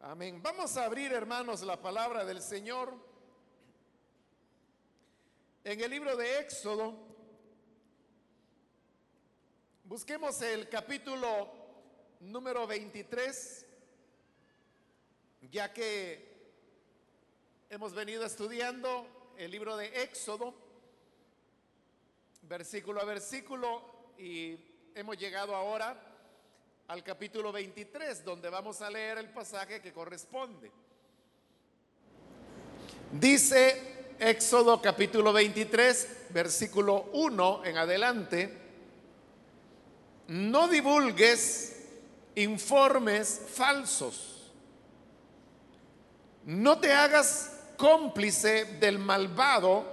Amén. 0.00 0.42
Vamos 0.42 0.76
a 0.76 0.84
abrir, 0.84 1.12
hermanos, 1.12 1.62
la 1.62 1.80
palabra 1.80 2.24
del 2.24 2.42
Señor 2.42 2.92
en 5.64 5.80
el 5.80 5.90
libro 5.90 6.14
de 6.16 6.38
Éxodo. 6.38 6.94
Busquemos 9.84 10.40
el 10.42 10.68
capítulo 10.68 11.50
número 12.20 12.66
23, 12.66 13.66
ya 15.50 15.72
que 15.72 16.52
hemos 17.70 17.94
venido 17.94 18.26
estudiando 18.26 19.32
el 19.38 19.50
libro 19.50 19.78
de 19.78 20.02
Éxodo, 20.02 20.54
versículo 22.42 23.00
a 23.00 23.04
versículo, 23.04 24.12
y 24.18 24.58
hemos 24.94 25.16
llegado 25.16 25.56
ahora 25.56 26.05
al 26.88 27.02
capítulo 27.02 27.50
23, 27.50 28.24
donde 28.24 28.48
vamos 28.48 28.80
a 28.80 28.88
leer 28.88 29.18
el 29.18 29.28
pasaje 29.30 29.80
que 29.80 29.92
corresponde. 29.92 30.70
Dice 33.12 34.14
Éxodo 34.20 34.80
capítulo 34.80 35.32
23, 35.32 36.26
versículo 36.30 37.10
1 37.12 37.64
en 37.64 37.78
adelante, 37.78 38.58
no 40.28 40.68
divulgues 40.68 41.76
informes 42.36 43.40
falsos, 43.52 44.52
no 46.44 46.78
te 46.78 46.92
hagas 46.92 47.52
cómplice 47.76 48.64
del 48.78 49.00
malvado, 49.00 49.92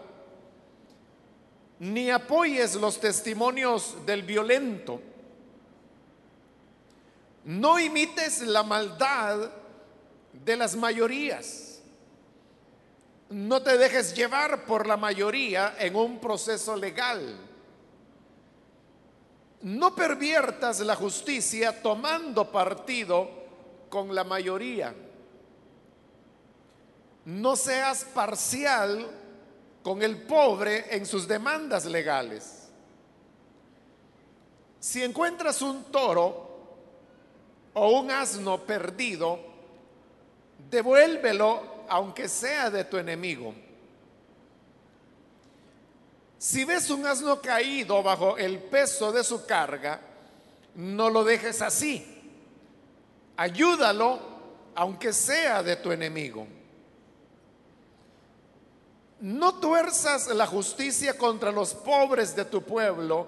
ni 1.80 2.12
apoyes 2.12 2.76
los 2.76 3.00
testimonios 3.00 4.06
del 4.06 4.22
violento 4.22 5.02
no 7.46 7.80
imites 7.80 8.42
la 8.42 8.64
maldad 8.64 9.52
de 10.32 10.56
las 10.56 10.76
mayorías. 10.76 11.82
No 13.30 13.62
te 13.62 13.78
dejes 13.78 14.14
llevar 14.16 14.66
por 14.66 14.88
la 14.88 14.96
mayoría 14.96 15.76
en 15.80 15.96
un 15.96 16.20
proceso 16.20 16.76
legal. 16.76 17.38
No 19.62 19.96
perviertas 19.96 20.80
la 20.82 20.96
justicia 20.96 21.82
tomando 21.82 22.52
partido 22.52 23.30
con 23.90 24.14
la 24.14 24.24
mayoría. 24.24 24.94
No 27.26 27.56
seas 27.56 28.04
parcial 28.06 29.10
con 29.82 30.02
el 30.02 30.24
pobre 30.24 30.96
en 30.96 31.06
sus 31.06 31.28
demandas 31.28 31.86
legales. 31.86 32.70
Si 34.80 35.02
encuentras 35.02 35.62
un 35.62 35.86
toro 35.86 36.53
o 37.74 38.00
un 38.00 38.12
asno 38.12 38.60
perdido, 38.60 39.40
devuélvelo 40.70 41.86
aunque 41.90 42.28
sea 42.28 42.70
de 42.70 42.84
tu 42.86 42.98
enemigo. 42.98 43.54
Si 46.38 46.66
ves 46.66 46.90
un 46.90 47.06
asno 47.06 47.42
caído 47.42 48.04
bajo 48.04 48.38
el 48.38 48.60
peso 48.60 49.12
de 49.12 49.24
su 49.24 49.46
carga, 49.46 50.00
no 50.76 51.10
lo 51.10 51.24
dejes 51.24 51.62
así. 51.62 52.06
Ayúdalo 53.38 54.20
aunque 54.76 55.14
sea 55.14 55.64
de 55.64 55.76
tu 55.78 55.92
enemigo. 55.92 56.46
No 59.22 59.56
tuerzas 59.56 60.28
la 60.28 60.46
justicia 60.46 61.18
contra 61.18 61.52
los 61.52 61.74
pobres 61.74 62.36
de 62.36 62.44
tu 62.44 62.62
pueblo 62.62 63.28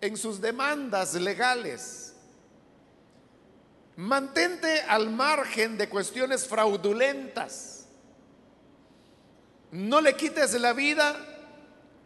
en 0.00 0.16
sus 0.16 0.40
demandas 0.40 1.14
legales 1.14 2.11
Mantente 4.02 4.82
al 4.82 5.10
margen 5.10 5.78
de 5.78 5.88
cuestiones 5.88 6.44
fraudulentas. 6.48 7.86
No 9.70 10.00
le 10.00 10.16
quites 10.16 10.54
la 10.54 10.72
vida 10.72 11.14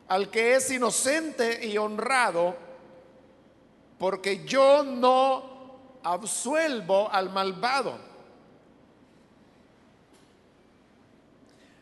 al 0.07 0.31
que 0.31 0.57
es 0.57 0.71
inocente 0.71 1.67
y 1.67 1.79
honrado, 1.79 2.55
porque 3.99 4.45
yo 4.45 4.83
no 4.83 6.01
absuelvo 6.03 7.11
al 7.11 7.31
malvado. 7.31 7.99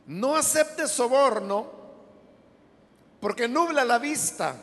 No 0.07 0.37
aceptes 0.37 0.93
soborno, 0.93 1.69
porque 3.19 3.49
nubla 3.49 3.85
la 3.85 3.99
vista 3.99 4.55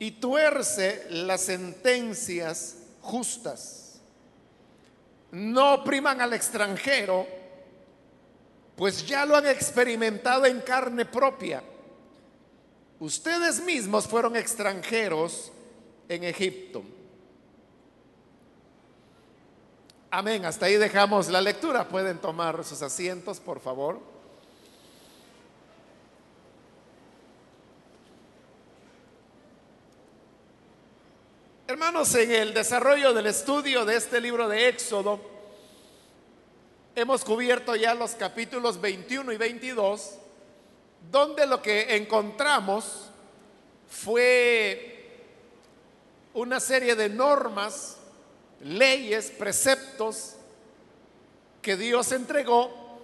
y 0.00 0.10
tuerce 0.10 1.06
las 1.08 1.42
sentencias 1.42 2.78
justas 3.00 3.83
no 5.34 5.74
opriman 5.74 6.20
al 6.20 6.32
extranjero, 6.32 7.26
pues 8.76 9.04
ya 9.06 9.26
lo 9.26 9.36
han 9.36 9.46
experimentado 9.46 10.46
en 10.46 10.60
carne 10.60 11.04
propia. 11.04 11.62
Ustedes 13.00 13.60
mismos 13.60 14.06
fueron 14.06 14.36
extranjeros 14.36 15.50
en 16.08 16.24
Egipto. 16.24 16.82
Amén. 20.10 20.44
Hasta 20.44 20.66
ahí 20.66 20.76
dejamos 20.76 21.28
la 21.28 21.40
lectura. 21.40 21.88
Pueden 21.88 22.18
tomar 22.18 22.62
sus 22.62 22.80
asientos, 22.82 23.40
por 23.40 23.58
favor. 23.58 24.13
Hermanos, 31.66 32.14
en 32.14 32.30
el 32.30 32.52
desarrollo 32.52 33.14
del 33.14 33.24
estudio 33.24 33.86
de 33.86 33.96
este 33.96 34.20
libro 34.20 34.50
de 34.50 34.68
Éxodo, 34.68 35.18
hemos 36.94 37.24
cubierto 37.24 37.74
ya 37.74 37.94
los 37.94 38.10
capítulos 38.10 38.78
21 38.78 39.32
y 39.32 39.38
22, 39.38 40.10
donde 41.10 41.46
lo 41.46 41.62
que 41.62 41.96
encontramos 41.96 43.08
fue 43.88 45.22
una 46.34 46.60
serie 46.60 46.94
de 46.96 47.08
normas, 47.08 47.96
leyes, 48.60 49.30
preceptos 49.30 50.34
que 51.62 51.78
Dios 51.78 52.12
entregó 52.12 53.00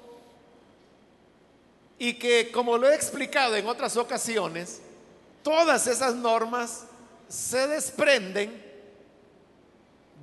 y 1.99 2.13
que, 2.19 2.53
como 2.53 2.77
lo 2.77 2.91
he 2.91 2.95
explicado 2.95 3.57
en 3.57 3.67
otras 3.67 3.97
ocasiones, 3.97 4.83
todas 5.43 5.87
esas 5.87 6.15
normas 6.15 6.85
se 7.31 7.69
desprenden 7.69 8.61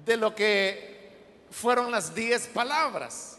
de 0.05 0.17
lo 0.17 0.35
que 0.35 1.47
fueron 1.49 1.89
las 1.89 2.13
diez 2.13 2.47
palabras, 2.47 3.37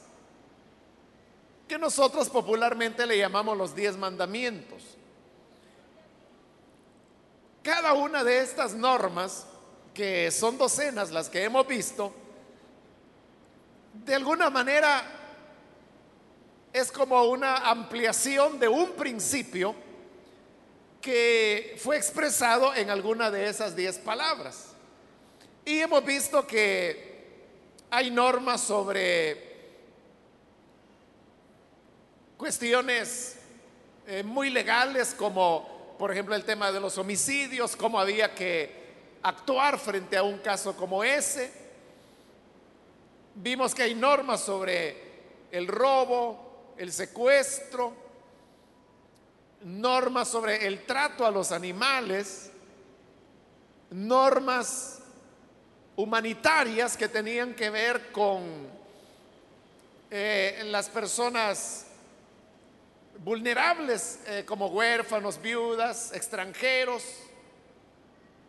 que 1.68 1.78
nosotros 1.78 2.30
popularmente 2.30 3.06
le 3.06 3.18
llamamos 3.18 3.58
los 3.58 3.74
diez 3.74 3.94
mandamientos. 3.96 4.82
Cada 7.62 7.92
una 7.92 8.24
de 8.24 8.40
estas 8.40 8.72
normas, 8.72 9.46
que 9.92 10.30
son 10.30 10.56
docenas 10.56 11.10
las 11.10 11.28
que 11.28 11.44
hemos 11.44 11.66
visto, 11.66 12.14
de 13.92 14.14
alguna 14.14 14.48
manera 14.48 15.02
es 16.72 16.90
como 16.90 17.22
una 17.24 17.68
ampliación 17.68 18.58
de 18.58 18.68
un 18.68 18.92
principio 18.92 19.74
que 21.00 21.76
fue 21.78 21.96
expresado 21.96 22.74
en 22.74 22.90
alguna 22.90 23.30
de 23.30 23.48
esas 23.48 23.76
diez 23.76 23.98
palabras. 23.98 24.72
Y 25.64 25.80
hemos 25.80 26.04
visto 26.04 26.46
que 26.46 27.08
hay 27.90 28.10
normas 28.10 28.60
sobre 28.60 29.48
cuestiones 32.36 33.36
eh, 34.06 34.22
muy 34.22 34.50
legales 34.50 35.14
como 35.14 35.96
por 35.98 36.12
ejemplo 36.12 36.34
el 36.34 36.44
tema 36.44 36.70
de 36.70 36.80
los 36.80 36.96
homicidios, 36.96 37.76
cómo 37.76 37.98
había 37.98 38.34
que 38.34 38.70
actuar 39.22 39.78
frente 39.78 40.16
a 40.16 40.22
un 40.22 40.38
caso 40.38 40.76
como 40.76 41.02
ese. 41.02 41.52
Vimos 43.34 43.74
que 43.74 43.82
hay 43.82 43.94
normas 43.94 44.40
sobre 44.40 44.96
el 45.50 45.66
robo, 45.66 46.74
el 46.76 46.92
secuestro, 46.92 48.07
normas 49.62 50.28
sobre 50.28 50.66
el 50.66 50.84
trato 50.84 51.26
a 51.26 51.30
los 51.30 51.52
animales, 51.52 52.50
normas 53.90 55.00
humanitarias 55.96 56.96
que 56.96 57.08
tenían 57.08 57.54
que 57.54 57.70
ver 57.70 58.12
con 58.12 58.42
eh, 60.10 60.62
las 60.66 60.88
personas 60.88 61.86
vulnerables 63.24 64.20
eh, 64.26 64.44
como 64.46 64.68
huérfanos, 64.68 65.40
viudas, 65.42 66.12
extranjeros, 66.12 67.02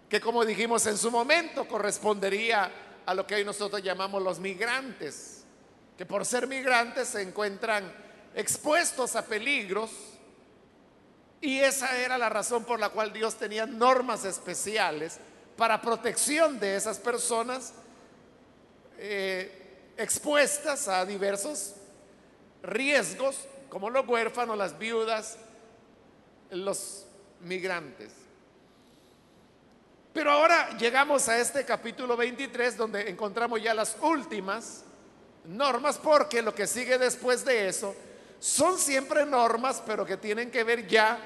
que 0.07 0.21
como 0.21 0.45
dijimos 0.45 0.85
en 0.85 0.97
su 0.97 1.09
momento 1.09 1.67
correspondería 1.67 2.71
a 3.05 3.13
lo 3.13 3.25
que 3.25 3.35
hoy 3.35 3.45
nosotros 3.45 3.81
llamamos 3.81 4.21
los 4.21 4.39
migrantes, 4.39 5.43
que 5.97 6.05
por 6.05 6.25
ser 6.25 6.47
migrantes 6.47 7.09
se 7.09 7.23
encuentran 7.23 7.91
expuestos 8.35 9.15
a 9.15 9.25
peligros 9.25 9.89
y 11.41 11.59
esa 11.59 11.97
era 11.97 12.17
la 12.17 12.29
razón 12.29 12.65
por 12.65 12.79
la 12.79 12.89
cual 12.89 13.13
Dios 13.13 13.35
tenía 13.35 13.65
normas 13.65 14.25
especiales 14.25 15.19
para 15.55 15.81
protección 15.81 16.59
de 16.59 16.75
esas 16.75 16.99
personas, 16.99 17.73
eh, 18.97 19.93
expuestas 19.97 20.87
a 20.87 21.05
diversos 21.05 21.75
riesgos, 22.61 23.37
como 23.69 23.89
los 23.89 24.07
huérfanos, 24.07 24.57
las 24.57 24.77
viudas, 24.77 25.37
los 26.51 27.05
migrantes. 27.41 28.11
Pero 30.13 30.31
ahora 30.31 30.77
llegamos 30.77 31.29
a 31.29 31.37
este 31.37 31.63
capítulo 31.63 32.17
23 32.17 32.75
donde 32.75 33.09
encontramos 33.09 33.61
ya 33.61 33.73
las 33.73 33.95
últimas 34.01 34.83
normas 35.45 35.97
porque 35.97 36.41
lo 36.41 36.53
que 36.53 36.67
sigue 36.67 36.97
después 36.97 37.45
de 37.45 37.69
eso 37.69 37.95
son 38.39 38.77
siempre 38.77 39.25
normas, 39.25 39.83
pero 39.85 40.05
que 40.05 40.17
tienen 40.17 40.49
que 40.49 40.63
ver 40.63 40.87
ya 40.87 41.19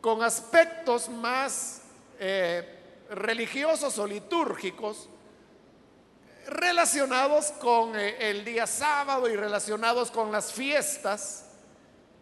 con 0.00 0.22
aspectos 0.22 1.08
más 1.08 1.82
eh, 2.18 3.06
religiosos 3.10 3.98
o 3.98 4.06
litúrgicos 4.06 5.08
relacionados 6.46 7.52
con 7.52 7.98
eh, 7.98 8.30
el 8.30 8.44
día 8.44 8.66
sábado 8.66 9.28
y 9.28 9.36
relacionados 9.36 10.10
con 10.10 10.30
las 10.30 10.52
fiestas 10.52 11.46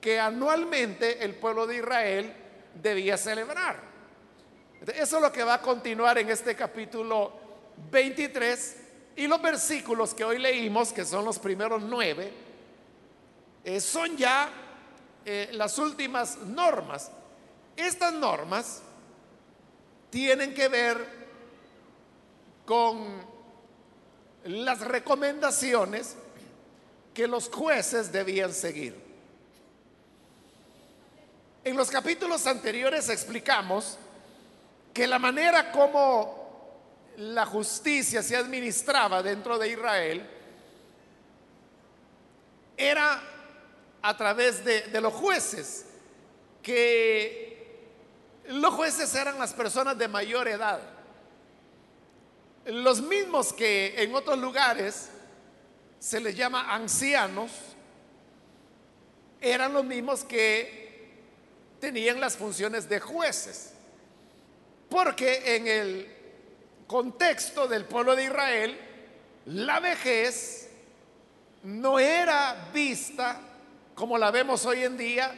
que 0.01 0.21
anualmente 0.21 1.25
el 1.25 1.35
pueblo 1.35 1.67
de 1.67 1.77
Israel 1.77 2.35
debía 2.75 3.17
celebrar. 3.17 3.81
Eso 4.95 5.17
es 5.17 5.23
lo 5.23 5.33
que 5.33 5.43
va 5.43 5.55
a 5.55 5.62
continuar 5.62 6.19
en 6.19 6.31
este 6.31 6.55
capítulo 6.55 7.33
23 7.91 8.77
y 9.17 9.27
los 9.27 9.41
versículos 9.41 10.15
que 10.15 10.25
hoy 10.25 10.39
leímos, 10.39 10.93
que 10.93 11.05
son 11.05 11.25
los 11.25 11.39
primeros 11.39 11.83
nueve, 11.83 12.46
eh, 13.67 13.81
son 13.81 14.17
ya 14.17 14.49
eh, 15.25 15.51
las 15.55 15.77
últimas 15.81 16.39
normas. 16.39 17.11
Estas 17.77 18.13
normas 18.13 18.81
tienen 20.09 20.55
que 20.55 20.69
ver 20.69 21.05
con 22.65 23.27
las 24.45 24.81
recomendaciones 24.83 26.15
que 27.13 27.27
los 27.27 27.49
jueces 27.49 28.13
debían 28.13 28.55
seguir. 28.55 28.95
En 31.65 31.77
los 31.77 31.91
capítulos 31.91 32.47
anteriores 32.47 33.09
explicamos 33.09 33.99
que 34.95 35.09
la 35.09 35.19
manera 35.19 35.73
como 35.73 36.71
la 37.17 37.45
justicia 37.45 38.23
se 38.23 38.37
administraba 38.37 39.25
dentro 39.25 39.59
de 39.59 39.71
Israel 39.71 40.31
era 42.77 43.33
a 44.06 44.17
través 44.17 44.64
de, 44.64 45.00
los 45.00 45.12
jueces, 45.12 45.85
que 46.62 47.91
los 48.50 48.73
jueces 48.73 49.12
eran 49.17 49.37
las 49.37 49.53
personas 49.53 49.99
de 49.99 50.06
mayor 50.06 50.47
edad, 50.47 50.81
los 52.67 53.03
mismos 53.03 53.53
que 53.53 54.00
en 54.00 54.14
otros 54.14 54.38
lugares 54.38 55.08
se 55.99 56.20
les 56.20 56.37
llama 56.37 56.73
ancianos, 56.73 57.50
eran 59.41 59.73
los 59.73 59.85
mismos 59.85 60.23
que 60.23 61.11
tenían 61.81 62.20
las 62.20 62.37
funciones 62.37 62.88
de 62.88 63.00
jueces. 63.00 63.73
Porque 64.88 65.56
en 65.56 65.67
el 65.67 66.14
contexto 66.87 67.67
del 67.67 67.85
pueblo 67.85 68.14
de 68.14 68.26
Israel, 68.26 68.79
la 69.47 69.81
vejez 69.81 70.70
no 71.64 71.99
era 71.99 72.70
vista 72.73 73.46
como 73.97 74.19
la 74.19 74.31
vemos 74.31 74.67
hoy 74.67 74.85
en 74.85 74.97
día, 74.99 75.35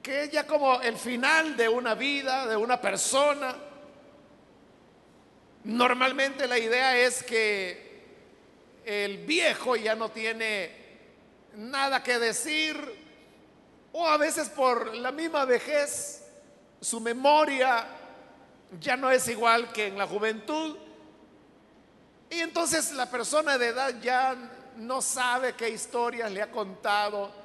que 0.00 0.22
es 0.22 0.30
ya 0.30 0.46
como 0.46 0.80
el 0.80 0.96
final 0.96 1.56
de 1.56 1.68
una 1.68 1.96
vida, 1.96 2.46
de 2.46 2.56
una 2.56 2.80
persona. 2.80 3.56
Normalmente 5.64 6.46
la 6.46 6.56
idea 6.56 6.96
es 6.96 7.24
que 7.24 7.90
el 8.84 9.18
viejo 9.26 9.74
ya 9.74 9.96
no 9.96 10.12
tiene 10.12 10.70
nada 11.56 12.04
que 12.04 12.20
decir, 12.20 12.76
o 13.92 14.06
a 14.06 14.16
veces 14.16 14.48
por 14.48 14.94
la 14.94 15.10
misma 15.10 15.44
vejez, 15.44 16.24
su 16.80 17.00
memoria 17.00 17.84
ya 18.78 18.96
no 18.96 19.10
es 19.10 19.26
igual 19.26 19.72
que 19.72 19.88
en 19.88 19.98
la 19.98 20.06
juventud. 20.06 20.76
Y 22.30 22.38
entonces 22.38 22.92
la 22.92 23.10
persona 23.10 23.58
de 23.58 23.66
edad 23.66 24.00
ya 24.00 24.36
no 24.76 25.02
sabe 25.02 25.54
qué 25.54 25.68
historias 25.68 26.30
le 26.30 26.42
ha 26.42 26.50
contado 26.52 27.39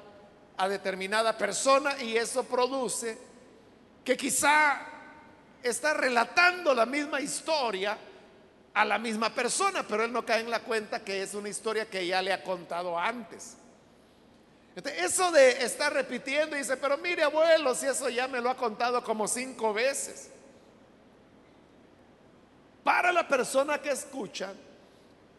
a 0.56 0.68
determinada 0.68 1.36
persona 1.36 2.00
y 2.02 2.16
eso 2.16 2.44
produce 2.44 3.18
que 4.04 4.16
quizá 4.16 4.80
está 5.62 5.94
relatando 5.94 6.74
la 6.74 6.86
misma 6.86 7.20
historia 7.20 7.98
a 8.74 8.84
la 8.84 8.98
misma 8.98 9.34
persona, 9.34 9.84
pero 9.86 10.04
él 10.04 10.12
no 10.12 10.24
cae 10.24 10.40
en 10.40 10.50
la 10.50 10.60
cuenta 10.60 11.02
que 11.02 11.22
es 11.22 11.34
una 11.34 11.48
historia 11.48 11.88
que 11.88 12.06
ya 12.06 12.22
le 12.22 12.32
ha 12.32 12.42
contado 12.42 12.98
antes 12.98 13.56
eso 14.84 15.32
de 15.32 15.64
estar 15.64 15.92
repitiendo, 15.92 16.54
dice, 16.54 16.76
pero 16.76 16.98
mire 16.98 17.22
abuelo, 17.22 17.74
si 17.74 17.86
eso 17.86 18.08
ya 18.10 18.28
me 18.28 18.40
lo 18.40 18.50
ha 18.50 18.56
contado 18.56 19.02
como 19.02 19.26
cinco 19.26 19.72
veces. 19.72 20.30
Para 22.84 23.10
la 23.10 23.26
persona 23.26 23.80
que 23.80 23.90
escucha, 23.90 24.52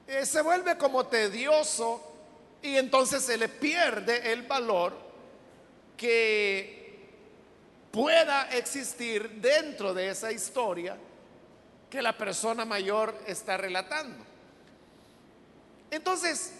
eh, 0.07 0.25
se 0.25 0.41
vuelve 0.41 0.77
como 0.77 1.05
tedioso 1.05 2.01
y 2.63 2.77
entonces 2.77 3.23
se 3.23 3.37
le 3.37 3.47
pierde 3.47 4.33
el 4.33 4.41
valor 4.41 5.06
que 5.97 7.09
pueda 7.91 8.49
existir 8.51 9.29
dentro 9.41 9.93
de 9.93 10.09
esa 10.09 10.31
historia 10.31 10.95
que 11.89 12.01
la 12.01 12.15
persona 12.15 12.63
mayor 12.63 13.17
está 13.25 13.57
relatando. 13.57 14.23
Entonces, 15.89 16.53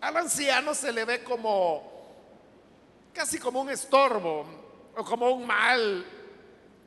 al 0.00 0.16
anciano 0.16 0.74
se 0.74 0.92
le 0.92 1.04
ve 1.04 1.24
como 1.24 1.98
casi 3.12 3.38
como 3.38 3.60
un 3.60 3.70
estorbo 3.70 4.46
o 4.96 5.04
como 5.04 5.30
un 5.30 5.46
mal 5.46 6.06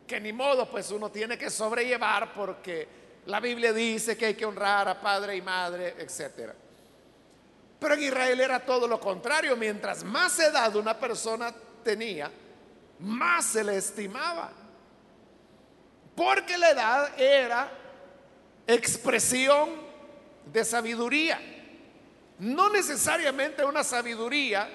que 0.08 0.20
ni 0.20 0.32
modo, 0.32 0.70
pues 0.70 0.92
uno 0.92 1.10
tiene 1.10 1.38
que 1.38 1.50
sobrellevar 1.50 2.34
porque 2.34 2.88
la 3.26 3.40
Biblia 3.40 3.74
dice 3.74 4.18
que 4.18 4.28
hay 4.28 4.36
que 4.36 4.46
honrar 4.46 4.88
a 4.88 5.00
padre 5.00 5.36
y 5.36 5.42
madre, 5.42 5.96
etc. 6.00 6.52
Pero 7.80 7.94
en 7.94 8.04
Israel 8.04 8.40
era 8.40 8.60
todo 8.60 8.88
lo 8.88 9.00
contrario, 9.00 9.56
mientras 9.56 10.04
más 10.04 10.38
edad 10.40 10.76
una 10.76 10.98
persona 10.98 11.54
tenía, 11.84 12.32
más 13.00 13.46
se 13.46 13.64
le 13.64 13.78
estimaba. 13.78 14.52
Porque 16.16 16.58
la 16.58 16.70
edad 16.72 17.20
era 17.20 17.72
expresión 18.68 19.70
de 20.52 20.66
sabiduría. 20.66 21.40
No 22.40 22.70
necesariamente 22.70 23.64
una 23.64 23.84
sabiduría 23.84 24.70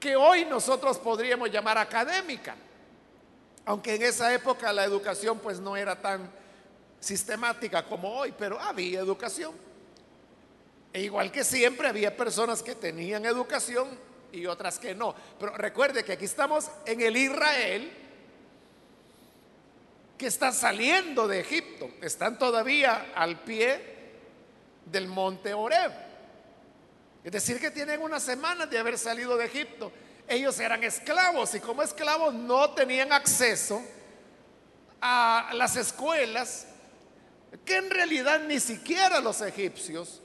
que 0.00 0.16
hoy 0.16 0.44
nosotros 0.44 0.98
podríamos 0.98 1.50
llamar 1.50 1.78
académica, 1.78 2.56
aunque 3.64 3.94
en 3.94 4.02
esa 4.02 4.32
época 4.34 4.72
la 4.72 4.84
educación 4.84 5.38
pues 5.38 5.60
no 5.60 5.76
era 5.76 6.00
tan 6.00 6.28
sistemática 6.98 7.84
como 7.84 8.08
hoy, 8.08 8.34
pero 8.36 8.58
había 8.58 9.00
educación. 9.00 9.52
E 10.92 11.02
igual 11.02 11.30
que 11.30 11.44
siempre 11.44 11.88
había 11.88 12.16
personas 12.16 12.62
que 12.62 12.74
tenían 12.74 13.24
educación 13.24 13.88
y 14.32 14.46
otras 14.46 14.78
que 14.78 14.94
no. 14.94 15.14
Pero 15.38 15.52
recuerde 15.56 16.04
que 16.04 16.12
aquí 16.12 16.24
estamos 16.24 16.70
en 16.86 17.00
el 17.00 17.16
Israel 17.16 17.92
que 20.18 20.26
está 20.26 20.52
saliendo 20.52 21.28
de 21.28 21.40
Egipto. 21.40 21.90
Están 22.00 22.38
todavía 22.38 23.12
al 23.14 23.40
pie 23.40 23.80
del 24.86 25.06
monte 25.06 25.54
Oreb. 25.54 25.92
Es 27.24 27.32
decir, 27.32 27.60
que 27.60 27.70
tienen 27.70 28.00
una 28.00 28.18
semana 28.18 28.66
de 28.66 28.78
haber 28.78 28.98
salido 28.98 29.36
de 29.36 29.46
Egipto. 29.46 29.92
Ellos 30.26 30.58
eran 30.58 30.82
esclavos 30.82 31.54
y 31.54 31.60
como 31.60 31.82
esclavos 31.82 32.34
no 32.34 32.70
tenían 32.70 33.12
acceso 33.12 33.82
a 35.00 35.50
las 35.54 35.76
escuelas 35.76 36.66
que 37.64 37.76
en 37.76 37.90
realidad 37.90 38.40
ni 38.46 38.60
siquiera 38.60 39.20
los 39.20 39.40
egipcios, 39.40 40.22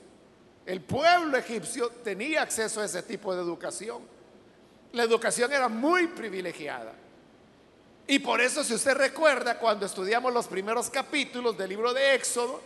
el 0.68 0.82
pueblo 0.82 1.38
egipcio 1.38 1.88
tenía 2.04 2.42
acceso 2.42 2.82
a 2.82 2.84
ese 2.84 3.02
tipo 3.02 3.34
de 3.34 3.40
educación. 3.40 4.02
La 4.92 5.02
educación 5.02 5.50
era 5.50 5.66
muy 5.66 6.08
privilegiada. 6.08 6.92
Y 8.06 8.18
por 8.18 8.42
eso, 8.42 8.62
si 8.62 8.74
usted 8.74 8.94
recuerda, 8.94 9.58
cuando 9.58 9.86
estudiamos 9.86 10.30
los 10.30 10.46
primeros 10.46 10.90
capítulos 10.90 11.56
del 11.56 11.70
libro 11.70 11.94
de 11.94 12.14
Éxodo 12.14 12.60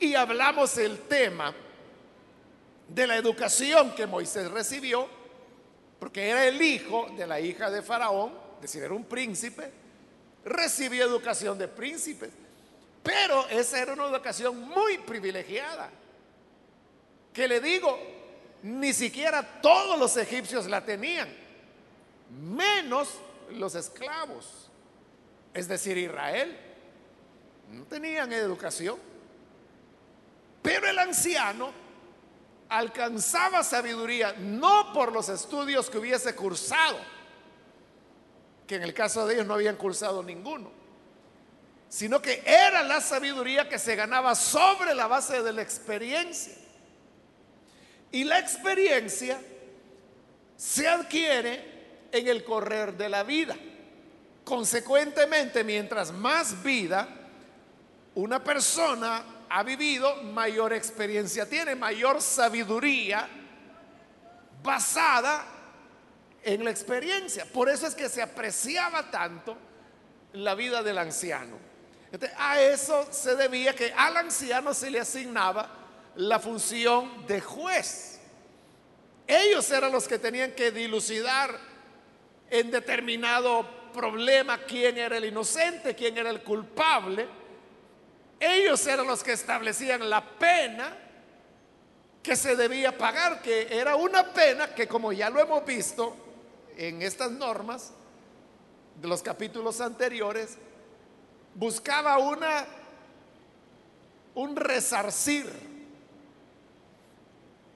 y 0.00 0.16
hablamos 0.16 0.76
el 0.78 1.02
tema 1.02 1.54
de 2.88 3.06
la 3.06 3.14
educación 3.14 3.94
que 3.94 4.08
Moisés 4.08 4.50
recibió, 4.50 5.06
porque 6.00 6.30
era 6.30 6.46
el 6.46 6.60
hijo 6.60 7.06
de 7.16 7.24
la 7.24 7.38
hija 7.38 7.70
de 7.70 7.82
Faraón, 7.82 8.32
es 8.56 8.62
decir, 8.62 8.82
era 8.82 8.94
un 8.94 9.04
príncipe, 9.04 9.70
recibió 10.44 11.04
educación 11.04 11.56
de 11.56 11.68
príncipes, 11.68 12.30
pero 13.00 13.46
esa 13.46 13.78
era 13.78 13.92
una 13.92 14.08
educación 14.08 14.58
muy 14.58 14.98
privilegiada, 14.98 15.88
que 17.34 17.48
le 17.48 17.60
digo, 17.60 17.98
ni 18.62 18.92
siquiera 18.94 19.60
todos 19.60 19.98
los 19.98 20.16
egipcios 20.16 20.66
la 20.66 20.84
tenían, 20.84 21.28
menos 22.30 23.10
los 23.50 23.74
esclavos, 23.74 24.70
es 25.52 25.68
decir, 25.68 25.98
Israel, 25.98 26.56
no 27.72 27.84
tenían 27.84 28.32
educación, 28.32 28.98
pero 30.62 30.88
el 30.88 30.98
anciano 30.98 31.72
alcanzaba 32.68 33.62
sabiduría 33.64 34.34
no 34.38 34.92
por 34.92 35.12
los 35.12 35.28
estudios 35.28 35.90
que 35.90 35.98
hubiese 35.98 36.34
cursado, 36.36 36.98
que 38.66 38.76
en 38.76 38.84
el 38.84 38.94
caso 38.94 39.26
de 39.26 39.34
ellos 39.34 39.46
no 39.46 39.54
habían 39.54 39.76
cursado 39.76 40.22
ninguno, 40.22 40.70
sino 41.88 42.22
que 42.22 42.44
era 42.46 42.84
la 42.84 43.00
sabiduría 43.00 43.68
que 43.68 43.78
se 43.78 43.96
ganaba 43.96 44.36
sobre 44.36 44.94
la 44.94 45.08
base 45.08 45.42
de 45.42 45.52
la 45.52 45.62
experiencia. 45.62 46.63
Y 48.12 48.24
la 48.24 48.38
experiencia 48.38 49.40
se 50.56 50.88
adquiere 50.88 52.08
en 52.12 52.28
el 52.28 52.44
correr 52.44 52.96
de 52.96 53.08
la 53.08 53.24
vida. 53.24 53.56
Consecuentemente, 54.44 55.64
mientras 55.64 56.12
más 56.12 56.62
vida 56.62 57.08
una 58.14 58.42
persona 58.42 59.24
ha 59.48 59.62
vivido, 59.62 60.22
mayor 60.22 60.72
experiencia 60.72 61.48
tiene, 61.48 61.74
mayor 61.74 62.20
sabiduría 62.20 63.28
basada 64.62 65.44
en 66.42 66.64
la 66.64 66.70
experiencia. 66.70 67.44
Por 67.46 67.68
eso 67.68 67.86
es 67.86 67.94
que 67.94 68.08
se 68.08 68.22
apreciaba 68.22 69.10
tanto 69.10 69.56
la 70.32 70.54
vida 70.54 70.82
del 70.82 70.98
anciano. 70.98 71.58
a 72.38 72.60
eso 72.60 73.08
se 73.10 73.34
debía 73.34 73.74
que 73.74 73.92
al 73.92 74.16
anciano 74.16 74.72
se 74.72 74.90
le 74.90 75.00
asignaba 75.00 75.83
la 76.16 76.38
función 76.38 77.26
de 77.26 77.40
juez. 77.40 78.20
Ellos 79.26 79.70
eran 79.70 79.92
los 79.92 80.06
que 80.06 80.18
tenían 80.18 80.52
que 80.52 80.70
dilucidar 80.70 81.58
en 82.50 82.70
determinado 82.70 83.66
problema 83.92 84.58
quién 84.58 84.98
era 84.98 85.16
el 85.16 85.24
inocente, 85.24 85.94
quién 85.94 86.18
era 86.18 86.30
el 86.30 86.42
culpable 86.42 87.26
ellos 88.44 88.86
eran 88.86 89.06
los 89.06 89.22
que 89.22 89.32
establecían 89.32 90.08
la 90.08 90.22
pena 90.22 90.96
que 92.22 92.36
se 92.36 92.56
debía 92.56 92.96
pagar, 92.96 93.42
que 93.42 93.68
era 93.70 93.96
una 93.96 94.32
pena 94.32 94.74
que 94.74 94.88
como 94.88 95.12
ya 95.12 95.30
lo 95.30 95.40
hemos 95.40 95.64
visto 95.64 96.16
en 96.76 97.02
estas 97.02 97.30
normas 97.30 97.92
de 99.00 99.08
los 99.08 99.22
capítulos 99.22 99.80
anteriores, 99.80 100.56
buscaba 101.54 102.18
una 102.18 102.66
un 104.34 104.56
resarcir. 104.56 105.73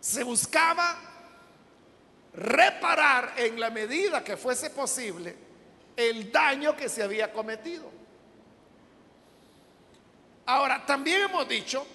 Se 0.00 0.22
buscaba 0.22 0.96
reparar 2.34 3.34
en 3.36 3.58
la 3.58 3.70
medida 3.70 4.22
que 4.22 4.36
fuese 4.36 4.70
posible 4.70 5.34
el 5.96 6.30
daño 6.30 6.76
que 6.76 6.88
se 6.88 7.02
había 7.02 7.32
cometido. 7.32 7.90
Ahora, 10.46 10.86
también 10.86 11.22
hemos 11.22 11.48
dicho 11.48 11.86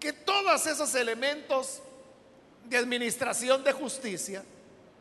que 0.00 0.12
todos 0.12 0.66
esos 0.66 0.94
elementos 0.94 1.82
de 2.64 2.76
administración 2.76 3.62
de 3.62 3.72
justicia 3.72 4.42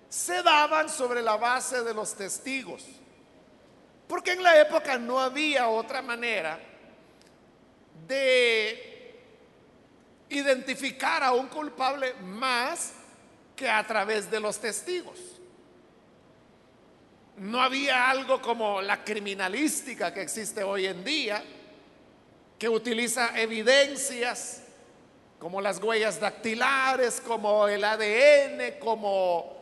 se 0.09 0.41
daban 0.43 0.89
sobre 0.89 1.21
la 1.21 1.37
base 1.37 1.83
de 1.83 1.93
los 1.93 2.13
testigos. 2.15 2.83
Porque 4.07 4.33
en 4.33 4.43
la 4.43 4.59
época 4.59 4.97
no 4.97 5.19
había 5.19 5.67
otra 5.67 6.01
manera 6.01 6.59
de 8.07 8.96
identificar 10.29 11.23
a 11.23 11.31
un 11.33 11.47
culpable 11.47 12.13
más 12.15 12.93
que 13.55 13.69
a 13.69 13.85
través 13.85 14.29
de 14.29 14.39
los 14.39 14.59
testigos. 14.59 15.17
No 17.37 17.61
había 17.61 18.09
algo 18.09 18.41
como 18.41 18.81
la 18.81 19.03
criminalística 19.03 20.13
que 20.13 20.21
existe 20.21 20.63
hoy 20.63 20.87
en 20.87 21.03
día, 21.03 21.43
que 22.57 22.67
utiliza 22.67 23.39
evidencias 23.39 24.63
como 25.39 25.61
las 25.61 25.81
huellas 25.81 26.19
dactilares, 26.19 27.21
como 27.21 27.67
el 27.67 27.83
ADN, 27.83 28.79
como 28.79 29.55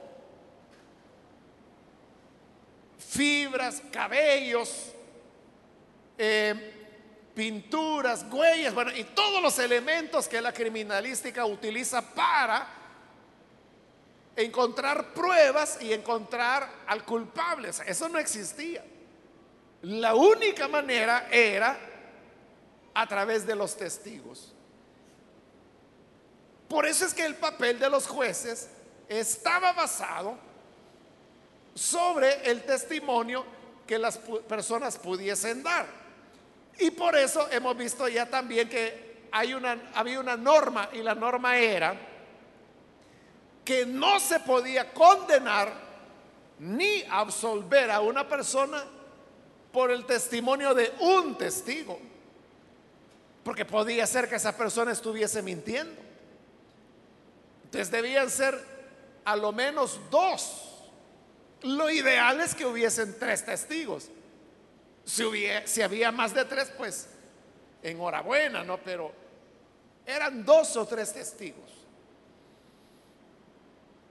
fibras, 2.98 3.82
cabellos, 3.92 4.94
eh, 6.18 6.75
pinturas, 7.36 8.26
huellas, 8.32 8.74
bueno, 8.74 8.92
y 8.96 9.04
todos 9.04 9.42
los 9.44 9.60
elementos 9.60 10.28
que 10.28 10.42
la 10.42 10.54
criminalística 10.54 11.46
utiliza 11.46 12.02
para 12.02 12.66
encontrar 14.38 15.14
pruebas 15.14 15.78
y 15.82 15.94
encontrar 15.94 16.70
al 16.88 17.04
culpable. 17.04 17.70
eso 17.70 18.10
no 18.10 18.18
existía. 18.18 18.84
La 19.82 20.16
única 20.16 20.68
manera 20.68 21.28
era 21.30 21.78
a 22.94 23.08
través 23.08 23.46
de 23.46 23.56
los 23.56 23.76
testigos. 23.76 24.54
Por 26.70 26.86
eso 26.86 27.06
es 27.06 27.14
que 27.14 27.26
el 27.26 27.36
papel 27.36 27.78
de 27.78 27.90
los 27.90 28.08
jueces 28.08 28.70
estaba 29.08 29.74
basado 29.74 30.38
sobre 31.76 32.50
el 32.50 32.64
testimonio 32.64 33.46
que 33.86 34.00
las 34.00 34.18
personas 34.18 34.98
pudiesen 34.98 35.62
dar. 35.62 36.05
Y 36.80 36.92
por 36.92 37.16
eso 37.16 37.48
hemos 37.52 37.78
visto 37.78 38.08
ya 38.08 38.30
también 38.30 38.68
que 38.70 39.28
había 39.32 40.20
una 40.20 40.38
norma 40.38 40.90
y 40.94 40.98
la 41.00 41.16
norma 41.16 41.58
era 41.58 41.96
que 43.66 43.86
no 43.86 44.20
se 44.20 44.40
podía 44.40 44.94
condenar 44.94 45.74
ni 46.60 47.04
absolver 47.10 47.92
a 47.92 48.00
una 48.00 48.28
persona 48.30 48.84
por 49.72 49.92
el 49.92 50.06
testimonio 50.06 50.74
de 50.74 50.94
un 51.00 51.38
testigo. 51.38 52.00
Porque 53.44 53.66
podía 53.66 54.08
ser 54.08 54.30
que 54.30 54.36
esa 54.36 54.56
persona 54.56 54.92
estuviese 54.92 55.42
mintiendo. 55.42 56.02
Entonces 57.66 57.92
debían 57.92 58.30
ser 58.30 58.58
a 59.26 59.36
lo 59.36 59.52
menos 59.52 60.00
dos. 60.10 60.62
Lo 61.64 61.90
ideal 61.90 62.40
es 62.42 62.56
que 62.56 62.66
hubiesen 62.66 63.18
tres 63.20 63.46
testigos. 63.46 64.10
Si, 65.06 65.24
si 65.66 65.82
había 65.82 66.12
más 66.12 66.34
de 66.34 66.46
tres, 66.46 66.72
pues 66.76 67.08
enhorabuena, 67.84 68.64
¿no? 68.64 68.78
Pero 68.78 69.12
eran 70.06 70.44
dos 70.44 70.76
o 70.76 70.86
tres 70.86 71.14
testigos. 71.14 71.72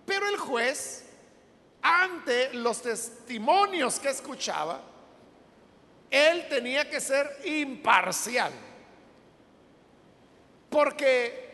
Pero 0.06 0.28
el 0.28 0.36
juez, 0.36 1.04
ante 1.82 2.54
los 2.54 2.82
testimonios 2.82 3.98
que 3.98 4.10
escuchaba, 4.10 4.80
él 6.10 6.46
tenía 6.48 6.88
que 6.88 7.00
ser 7.00 7.40
imparcial. 7.44 8.52
Porque 10.70 11.44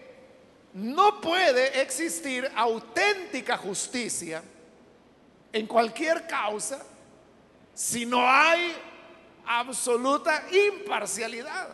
no 0.74 1.20
puede 1.20 1.80
existir 1.80 2.50
auténtica 2.54 3.56
justicia 3.56 4.42
en 5.52 5.66
cualquier 5.66 6.26
causa 6.26 6.84
si 7.74 8.04
no 8.06 8.28
hay 8.28 8.76
absoluta 9.58 10.44
imparcialidad. 10.52 11.68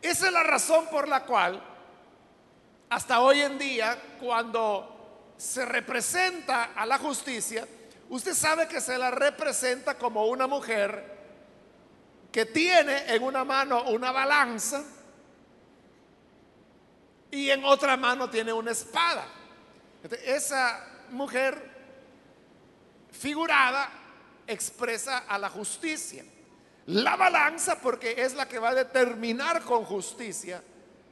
Esa 0.00 0.26
es 0.26 0.32
la 0.32 0.44
razón 0.44 0.86
por 0.86 1.08
la 1.08 1.24
cual 1.24 1.60
hasta 2.88 3.18
hoy 3.20 3.40
en 3.40 3.58
día, 3.58 4.00
cuando 4.20 5.34
se 5.36 5.64
representa 5.64 6.70
a 6.76 6.86
la 6.86 6.98
justicia, 6.98 7.66
usted 8.10 8.32
sabe 8.32 8.68
que 8.68 8.80
se 8.80 8.96
la 8.96 9.10
representa 9.10 9.98
como 9.98 10.26
una 10.26 10.46
mujer 10.46 11.16
que 12.30 12.46
tiene 12.46 13.12
en 13.12 13.24
una 13.24 13.44
mano 13.44 13.82
una 13.84 14.12
balanza 14.12 14.84
y 17.32 17.50
en 17.50 17.64
otra 17.64 17.96
mano 17.96 18.30
tiene 18.30 18.52
una 18.52 18.70
espada. 18.70 19.26
esa 20.24 20.86
mujer 21.10 21.74
figurada 23.10 24.05
expresa 24.46 25.18
a 25.28 25.38
la 25.38 25.48
justicia. 25.48 26.24
La 26.86 27.16
balanza 27.16 27.80
porque 27.80 28.14
es 28.22 28.34
la 28.34 28.46
que 28.46 28.58
va 28.58 28.70
a 28.70 28.74
determinar 28.74 29.62
con 29.62 29.84
justicia 29.84 30.62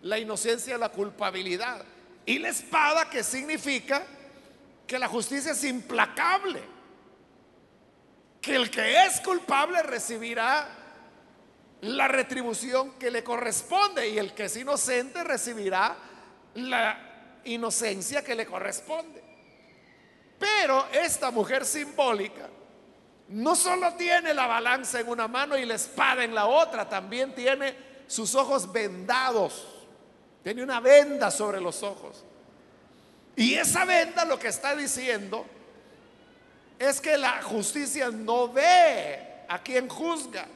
la 0.03 0.19
inocencia 0.19 0.79
la 0.79 0.91
culpabilidad. 0.91 1.85
Y 2.26 2.38
la 2.38 2.50
espada 2.50 3.09
que 3.11 3.23
significa 3.23 4.05
que 4.87 4.99
la 4.99 5.09
justicia 5.09 5.53
es 5.53 5.64
implacable. 5.64 6.62
Que 8.41 8.55
el 8.55 8.71
que 8.71 9.05
es 9.05 9.21
culpable 9.21 9.83
recibirá 9.83 10.69
la 11.81 12.09
retribución 12.09 12.93
que 12.93 13.11
le 13.11 13.25
corresponde 13.25 14.09
y 14.09 14.19
el 14.19 14.35
que 14.35 14.45
es 14.45 14.57
inocente 14.57 15.25
recibirá 15.25 15.97
la 16.55 17.41
inocencia 17.45 18.23
que 18.23 18.35
le 18.35 18.47
corresponde. 18.47 19.23
Pero 20.38 20.87
esta 20.93 21.31
mujer 21.31 21.64
simbólica 21.64 22.49
no 23.28 23.57
solo 23.57 23.95
tiene 23.95 24.35
la 24.35 24.47
balanza 24.47 25.00
en 25.00 25.09
una 25.09 25.28
mano 25.28 25.57
y 25.57 25.64
la 25.64 25.75
espada 25.75 26.25
en 26.25 26.35
la 26.35 26.47
otra, 26.47 26.88
también 26.88 27.35
tiene 27.35 27.75
sus 28.07 28.35
ojos 28.35 28.71
vendados. 28.73 29.66
Tiene 30.43 30.62
una 30.62 30.81
venda 30.81 31.31
sobre 31.31 31.61
los 31.61 31.83
ojos. 31.83 32.23
Y 33.35 33.54
esa 33.54 33.85
venda 33.85 34.25
lo 34.25 34.38
que 34.38 34.49
está 34.49 34.76
diciendo 34.76 35.47
es 36.78 37.00
que 37.00 37.16
la 37.16 37.43
justicia 37.43 38.11
no 38.11 38.52
ve 38.52 39.45
a 39.49 39.59
quien 39.62 39.88
juzga 39.88 40.47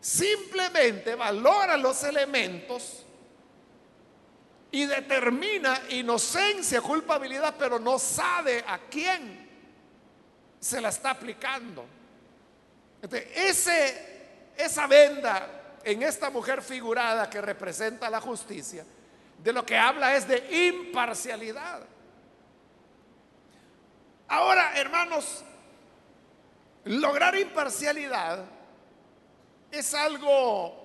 Simplemente 0.00 1.14
valora 1.14 1.76
los 1.76 2.02
elementos 2.04 3.04
y 4.70 4.86
determina 4.86 5.78
inocencia, 5.90 6.80
culpabilidad, 6.80 7.54
pero 7.58 7.78
no 7.78 7.98
sabe 7.98 8.64
a 8.66 8.78
quién 8.78 9.49
se 10.60 10.80
la 10.80 10.90
está 10.90 11.10
aplicando. 11.10 11.86
ese, 13.34 14.52
esa 14.56 14.86
venda 14.86 15.78
en 15.82 16.02
esta 16.02 16.28
mujer 16.28 16.62
figurada 16.62 17.28
que 17.30 17.40
representa 17.40 18.10
la 18.10 18.20
justicia, 18.20 18.84
de 19.42 19.52
lo 19.52 19.64
que 19.64 19.76
habla 19.76 20.14
es 20.14 20.28
de 20.28 20.68
imparcialidad. 20.68 21.80
Ahora, 24.28 24.78
hermanos, 24.78 25.42
lograr 26.84 27.34
imparcialidad 27.36 28.44
es 29.70 29.94
algo 29.94 30.80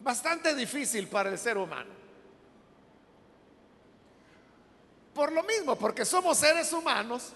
bastante 0.00 0.54
difícil 0.54 1.08
para 1.08 1.30
el 1.30 1.38
ser 1.38 1.58
humano. 1.58 1.95
Por 5.16 5.32
lo 5.32 5.42
mismo, 5.44 5.76
porque 5.76 6.04
somos 6.04 6.36
seres 6.36 6.70
humanos 6.74 7.32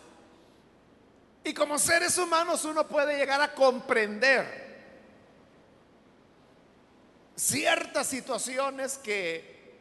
y 1.43 1.55
como 1.55 1.79
seres 1.79 2.19
humanos 2.19 2.63
uno 2.67 2.87
puede 2.87 3.17
llegar 3.17 3.41
a 3.41 3.55
comprender 3.55 4.69
ciertas 7.35 8.07
situaciones 8.07 8.99
que 8.99 9.79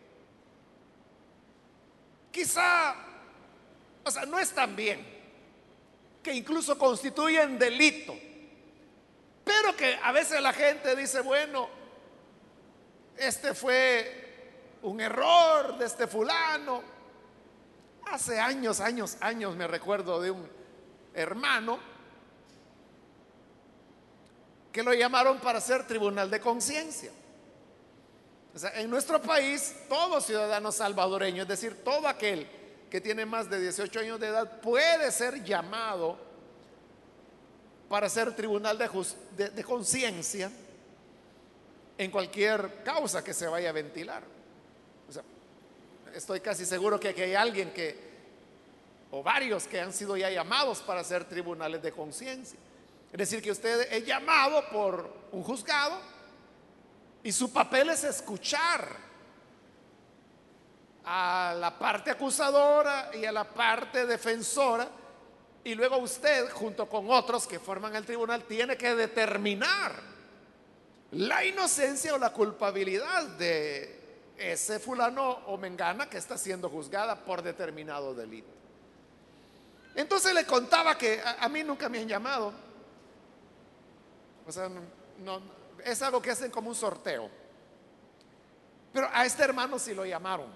quizá, 2.31 2.95
o 4.05 4.09
sea, 4.09 4.25
no 4.25 4.39
están 4.39 4.77
bien, 4.77 5.05
que 6.23 6.33
incluso 6.33 6.77
constituyen 6.77 7.59
delito, 7.59 8.17
pero 9.43 9.75
que 9.75 9.99
a 10.01 10.13
veces 10.13 10.41
la 10.41 10.53
gente 10.53 10.95
dice, 10.95 11.19
bueno, 11.19 11.67
este 13.17 13.53
fue 13.53 14.77
un 14.83 15.01
error 15.01 15.77
de 15.77 15.85
este 15.85 16.07
fulano. 16.07 16.98
Hace 18.11 18.39
años, 18.39 18.79
años, 18.79 19.17
años 19.21 19.55
me 19.55 19.67
recuerdo 19.67 20.19
de 20.19 20.31
un 20.31 20.47
hermano 21.13 21.79
que 24.71 24.83
lo 24.83 24.93
llamaron 24.93 25.39
para 25.39 25.61
ser 25.61 25.85
tribunal 25.85 26.29
de 26.29 26.39
conciencia. 26.39 27.11
en 28.73 28.89
nuestro 28.89 29.21
país, 29.21 29.75
todo 29.87 30.19
ciudadano 30.21 30.71
salvadoreño, 30.71 31.43
es 31.43 31.47
decir, 31.47 31.83
todo 31.83 32.07
aquel 32.07 32.47
que 32.89 32.99
tiene 32.99 33.25
más 33.25 33.49
de 33.49 33.59
18 33.61 33.99
años 33.99 34.19
de 34.19 34.27
edad, 34.27 34.59
puede 34.59 35.11
ser 35.11 35.43
llamado 35.43 36.17
para 37.87 38.09
ser 38.09 38.35
tribunal 38.35 38.77
de 38.77 39.63
conciencia 39.63 40.51
en 41.97 42.11
cualquier 42.11 42.83
causa 42.83 43.23
que 43.23 43.33
se 43.33 43.47
vaya 43.47 43.69
a 43.69 43.73
ventilar. 43.73 44.23
Estoy 46.15 46.39
casi 46.39 46.65
seguro 46.65 46.99
que 46.99 47.09
aquí 47.09 47.21
hay 47.21 47.35
alguien 47.35 47.71
que, 47.71 47.97
o 49.11 49.23
varios 49.23 49.67
que 49.67 49.79
han 49.79 49.93
sido 49.93 50.17
ya 50.17 50.29
llamados 50.29 50.79
para 50.79 51.03
ser 51.03 51.25
tribunales 51.25 51.81
de 51.81 51.91
conciencia. 51.91 52.59
Es 53.11 53.17
decir, 53.17 53.41
que 53.41 53.51
usted 53.51 53.91
es 53.91 54.05
llamado 54.05 54.63
por 54.71 55.11
un 55.31 55.43
juzgado 55.43 55.99
y 57.23 57.31
su 57.31 57.51
papel 57.51 57.89
es 57.89 58.03
escuchar 58.03 58.87
a 61.03 61.55
la 61.57 61.77
parte 61.77 62.11
acusadora 62.11 63.09
y 63.13 63.25
a 63.25 63.31
la 63.31 63.45
parte 63.45 64.05
defensora 64.05 64.87
y 65.63 65.75
luego 65.75 65.97
usted, 65.97 66.49
junto 66.51 66.87
con 66.87 67.09
otros 67.09 67.47
que 67.47 67.59
forman 67.59 67.95
el 67.95 68.05
tribunal, 68.05 68.43
tiene 68.43 68.77
que 68.77 68.95
determinar 68.95 69.91
la 71.11 71.43
inocencia 71.43 72.13
o 72.13 72.17
la 72.17 72.31
culpabilidad 72.31 73.25
de 73.37 73.98
ese 74.39 74.79
fulano 74.79 75.29
o 75.47 75.57
mengana 75.57 76.09
que 76.09 76.17
está 76.17 76.37
siendo 76.37 76.69
juzgada 76.69 77.15
por 77.25 77.41
determinado 77.41 78.15
delito. 78.15 78.49
Entonces 79.95 80.33
le 80.33 80.45
contaba 80.45 80.97
que 80.97 81.21
a, 81.21 81.47
mí 81.49 81.61
nunca 81.63 81.89
me 81.89 81.99
han 81.99 82.07
llamado. 82.07 82.53
O 84.47 84.51
sea, 84.51 84.69
es 85.83 86.01
algo 86.01 86.21
que 86.21 86.31
hacen 86.31 86.49
como 86.49 86.69
un 86.69 86.75
sorteo. 86.75 87.29
Pero 88.93 89.09
a 89.11 89.25
este 89.25 89.43
hermano 89.43 89.77
sí 89.77 89.93
lo 89.93 90.05
llamaron. 90.05 90.47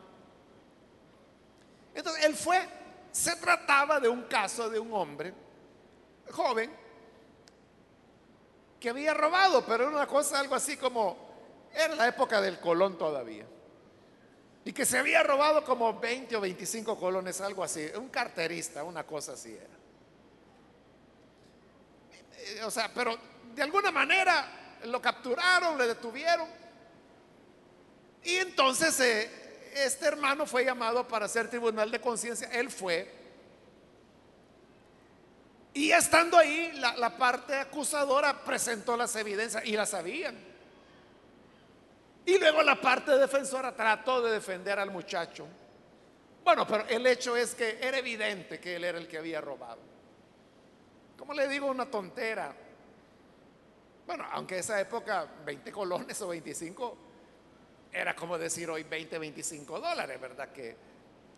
Entonces 1.94 2.24
él 2.24 2.36
fue, 2.36 2.66
se 3.12 3.36
trataba 3.36 4.00
de 4.00 4.08
un 4.08 4.24
caso 4.24 4.70
de 4.70 4.80
un 4.80 4.94
hombre 4.94 5.34
joven 6.32 6.72
que 8.80 8.90
había 8.90 9.14
robado, 9.14 9.66
pero 9.66 9.84
era 9.84 9.94
una 9.94 10.08
cosa 10.08 10.40
algo 10.40 10.56
así 10.56 10.78
como, 10.78 11.18
era 11.74 11.96
la 11.96 12.08
época 12.08 12.40
del 12.42 12.60
colón 12.60 12.98
todavía. 12.98 13.46
Y 14.66 14.72
que 14.72 14.86
se 14.86 14.98
había 14.98 15.24
robado 15.24 15.64
como 15.66 16.00
20 16.00 16.36
o 16.36 16.42
25 16.42 16.98
colones, 16.98 17.42
algo 17.42 17.64
así, 17.64 17.86
un 17.98 18.10
carterista, 18.10 18.84
una 18.84 19.04
cosa 19.04 19.34
así 19.34 19.54
era. 19.54 19.78
Eh, 22.38 22.64
o 22.64 22.72
sea, 22.72 22.92
pero 22.94 23.18
de 23.54 23.62
alguna 23.62 23.92
manera 23.92 24.80
lo 24.86 25.02
capturaron, 25.02 25.78
le 25.78 25.88
detuvieron. 25.88 26.48
Y 28.24 28.36
entonces 28.36 28.98
eh, 29.02 29.72
este 29.76 30.06
hermano 30.06 30.46
fue 30.46 30.64
llamado 30.64 31.08
para 31.08 31.28
ser 31.28 31.50
tribunal 31.50 31.92
de 31.92 32.00
conciencia. 32.00 32.48
Él 32.52 32.72
fue 32.72 33.24
y 35.74 35.92
estando 35.92 36.38
ahí, 36.38 36.72
la, 36.74 37.18
parte 37.18 37.56
acusadora 37.56 38.44
presentó 38.44 38.96
las 38.96 39.16
evidencias 39.16 39.66
y 39.66 39.72
las 39.72 39.90
sabían. 39.90 40.38
Y 42.26 42.38
luego 42.40 42.64
la 42.64 42.80
parte 42.80 43.18
defensora 43.18 43.76
trató 43.76 44.22
de 44.22 44.32
defender 44.32 44.80
al 44.80 44.92
muchacho. 44.92 45.46
Bueno, 46.44 46.66
pero 46.68 46.88
el 46.88 47.06
hecho 47.08 47.36
es 47.36 47.56
que 47.56 47.80
era 47.82 47.98
evidente 47.98 48.60
que 48.60 48.76
él 48.76 48.84
era 48.84 48.98
el 48.98 49.08
que 49.08 49.18
había 49.18 49.42
robado. 49.42 49.80
¿Cómo 51.18 51.34
le 51.34 51.48
digo 51.48 51.68
una 51.68 51.86
tontera? 51.86 52.54
Bueno, 54.06 54.26
aunque 54.32 54.60
esa 54.60 54.80
época 54.80 55.26
20 55.46 55.72
colones 55.72 56.22
o 56.22 56.28
25 56.28 56.98
era 57.92 58.16
como 58.16 58.38
decir 58.38 58.70
hoy 58.70 58.84
20, 58.84 59.18
25 59.18 59.80
dólares, 59.80 60.20
¿verdad? 60.20 60.52
Que 60.52 60.76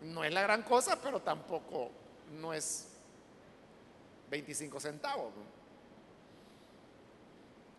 no 0.02 0.24
es 0.24 0.32
la 0.32 0.42
gran 0.42 0.62
cosa, 0.62 1.00
pero 1.00 1.20
tampoco 1.20 1.90
no 2.40 2.52
es 2.52 2.88
25 4.30 4.80
centavos. 4.80 5.32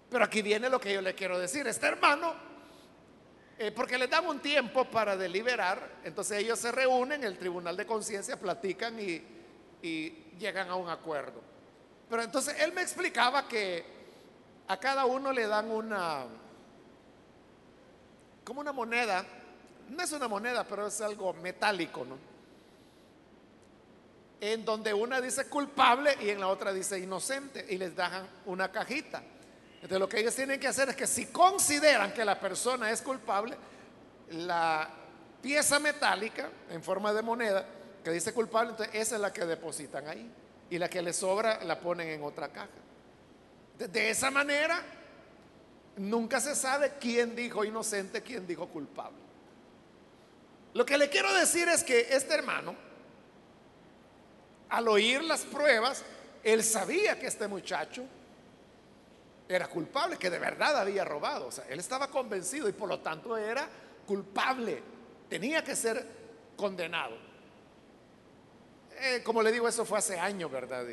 Pero 0.09 0.23
aquí 0.23 0.41
viene 0.41 0.69
lo 0.69 0.79
que 0.79 0.93
yo 0.93 1.01
le 1.01 1.13
quiero 1.13 1.37
decir. 1.37 1.67
Este 1.67 1.87
hermano, 1.87 2.33
eh, 3.59 3.71
porque 3.71 3.97
le 3.97 4.07
dan 4.07 4.25
un 4.27 4.39
tiempo 4.39 4.85
para 4.85 5.17
deliberar, 5.17 5.99
entonces 6.03 6.39
ellos 6.39 6.59
se 6.59 6.71
reúnen, 6.71 7.23
el 7.23 7.37
tribunal 7.37 7.75
de 7.75 7.85
conciencia, 7.85 8.39
platican 8.39 8.99
y, 8.99 9.21
y 9.81 10.09
llegan 10.39 10.69
a 10.69 10.75
un 10.75 10.89
acuerdo. 10.89 11.41
Pero 12.09 12.21
entonces 12.23 12.55
él 12.59 12.73
me 12.73 12.81
explicaba 12.81 13.47
que 13.47 13.85
a 14.67 14.77
cada 14.77 15.05
uno 15.05 15.31
le 15.31 15.47
dan 15.47 15.71
una, 15.71 16.25
como 18.43 18.61
una 18.61 18.71
moneda, 18.71 19.25
no 19.89 20.03
es 20.03 20.11
una 20.11 20.27
moneda, 20.27 20.63
pero 20.65 20.87
es 20.87 21.01
algo 21.01 21.33
metálico, 21.33 22.05
¿no? 22.05 22.37
en 24.39 24.65
donde 24.65 24.93
una 24.93 25.19
dice 25.19 25.47
culpable 25.47 26.15
y 26.21 26.29
en 26.29 26.39
la 26.39 26.47
otra 26.47 26.71
dice 26.71 26.99
inocente 26.99 27.65
y 27.69 27.77
les 27.77 27.95
dejan 27.95 28.27
una 28.45 28.71
cajita. 28.71 29.23
Entonces 29.87 30.01
lo 30.01 30.09
que 30.09 30.19
ellos 30.19 30.35
tienen 30.35 30.59
que 30.59 30.67
hacer 30.67 30.89
es 30.89 30.97
que 30.97 31.07
si 31.07 31.27
consideran 31.27 32.11
que 32.11 32.25
la 32.25 32.37
persona 32.37 32.91
es 32.91 33.01
culpable, 33.01 33.55
la 34.31 34.89
pieza 35.41 35.79
metálica 35.79 36.49
en 36.69 36.83
forma 36.83 37.13
de 37.13 37.21
moneda 37.21 37.65
que 38.03 38.11
dice 38.11 38.33
culpable, 38.33 38.71
entonces 38.71 38.93
esa 38.93 39.15
es 39.15 39.21
la 39.21 39.31
que 39.31 39.45
depositan 39.45 40.05
ahí 40.09 40.29
y 40.69 40.77
la 40.77 40.89
que 40.89 41.01
les 41.01 41.15
sobra 41.15 41.63
la 41.63 41.79
ponen 41.79 42.09
en 42.09 42.21
otra 42.21 42.49
caja. 42.49 42.67
De 43.77 44.09
esa 44.09 44.29
manera 44.29 44.83
nunca 45.95 46.41
se 46.41 46.53
sabe 46.53 46.95
quién 46.99 47.33
dijo 47.33 47.63
inocente, 47.63 48.21
quién 48.21 48.45
dijo 48.45 48.67
culpable. 48.67 49.15
Lo 50.73 50.85
que 50.85 50.97
le 50.97 51.09
quiero 51.09 51.33
decir 51.33 51.69
es 51.69 51.81
que 51.85 52.13
este 52.13 52.33
hermano 52.33 52.75
al 54.67 54.89
oír 54.89 55.23
las 55.23 55.45
pruebas, 55.45 56.03
él 56.43 56.61
sabía 56.61 57.17
que 57.17 57.27
este 57.27 57.47
muchacho 57.47 58.03
era 59.47 59.67
culpable, 59.67 60.17
que 60.17 60.29
de 60.29 60.39
verdad 60.39 60.77
había 60.77 61.05
robado. 61.05 61.47
O 61.47 61.51
sea, 61.51 61.65
él 61.69 61.79
estaba 61.79 62.07
convencido 62.07 62.67
y 62.67 62.73
por 62.73 62.89
lo 62.89 62.99
tanto 62.99 63.37
era 63.37 63.67
culpable. 64.05 64.81
Tenía 65.29 65.63
que 65.63 65.75
ser 65.75 66.05
condenado. 66.55 67.15
Eh, 68.99 69.21
como 69.23 69.41
le 69.41 69.51
digo, 69.51 69.67
eso 69.67 69.85
fue 69.85 69.99
hace 69.99 70.19
años, 70.19 70.51
¿verdad? 70.51 70.85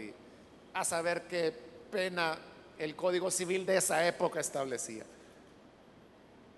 A 0.75 0.85
saber 0.85 1.23
qué 1.23 1.53
pena 1.91 2.39
el 2.79 2.95
Código 2.95 3.31
Civil 3.31 3.65
de 3.65 3.79
esa 3.79 4.07
época 4.07 4.41
establecía. 4.41 5.05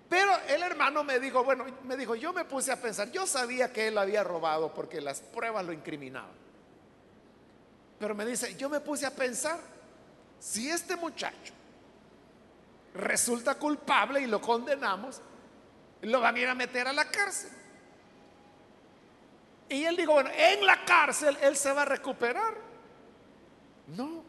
Pero 0.09 0.31
el 0.47 0.61
hermano 0.61 1.03
me 1.03 1.19
dijo, 1.19 1.43
bueno, 1.43 1.65
me 1.83 1.97
dijo, 1.97 2.15
yo 2.15 2.31
me 2.31 2.45
puse 2.45 2.71
a 2.71 2.81
pensar, 2.81 3.11
yo 3.11 3.27
sabía 3.27 3.73
que 3.73 3.87
él 3.87 3.97
había 3.97 4.23
robado 4.23 4.73
porque 4.73 5.01
las 5.01 5.19
pruebas 5.19 5.65
lo 5.65 5.73
incriminaban. 5.73 6.31
Pero 7.99 8.15
me 8.15 8.25
dice, 8.25 8.55
yo 8.55 8.69
me 8.69 8.79
puse 8.79 9.05
a 9.05 9.11
pensar, 9.11 9.59
si 10.39 10.69
este 10.69 10.95
muchacho 10.95 11.56
resulta 12.97 13.55
culpable 13.55 14.21
y 14.21 14.27
lo 14.27 14.41
condenamos, 14.41 15.21
lo 16.01 16.19
van 16.19 16.35
a 16.35 16.39
ir 16.39 16.47
a 16.47 16.55
meter 16.55 16.87
a 16.87 16.93
la 16.93 17.05
cárcel. 17.09 17.51
Y 19.69 19.83
él 19.83 19.95
dijo, 19.95 20.13
bueno, 20.13 20.29
en 20.33 20.65
la 20.65 20.85
cárcel 20.85 21.37
él 21.41 21.55
se 21.55 21.71
va 21.73 21.81
a 21.83 21.85
recuperar. 21.85 22.55
No. 23.87 24.23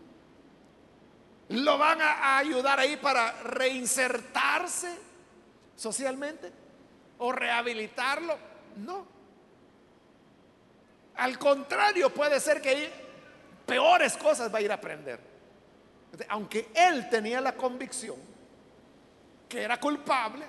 ¿Lo 1.50 1.78
van 1.78 2.00
a 2.02 2.38
ayudar 2.38 2.78
ahí 2.78 2.96
para 2.96 3.42
reinsertarse 3.42 4.98
socialmente? 5.76 6.52
¿O 7.18 7.32
rehabilitarlo? 7.32 8.36
No. 8.76 9.06
Al 11.16 11.38
contrario, 11.38 12.10
puede 12.10 12.38
ser 12.38 12.60
que 12.60 12.90
peores 13.66 14.16
cosas 14.16 14.52
va 14.52 14.58
a 14.58 14.62
ir 14.62 14.70
a 14.70 14.74
aprender. 14.74 15.20
Aunque 16.28 16.70
él 16.74 17.08
tenía 17.08 17.40
la 17.40 17.54
convicción 17.54 18.16
que 19.48 19.62
era 19.62 19.80
culpable, 19.80 20.44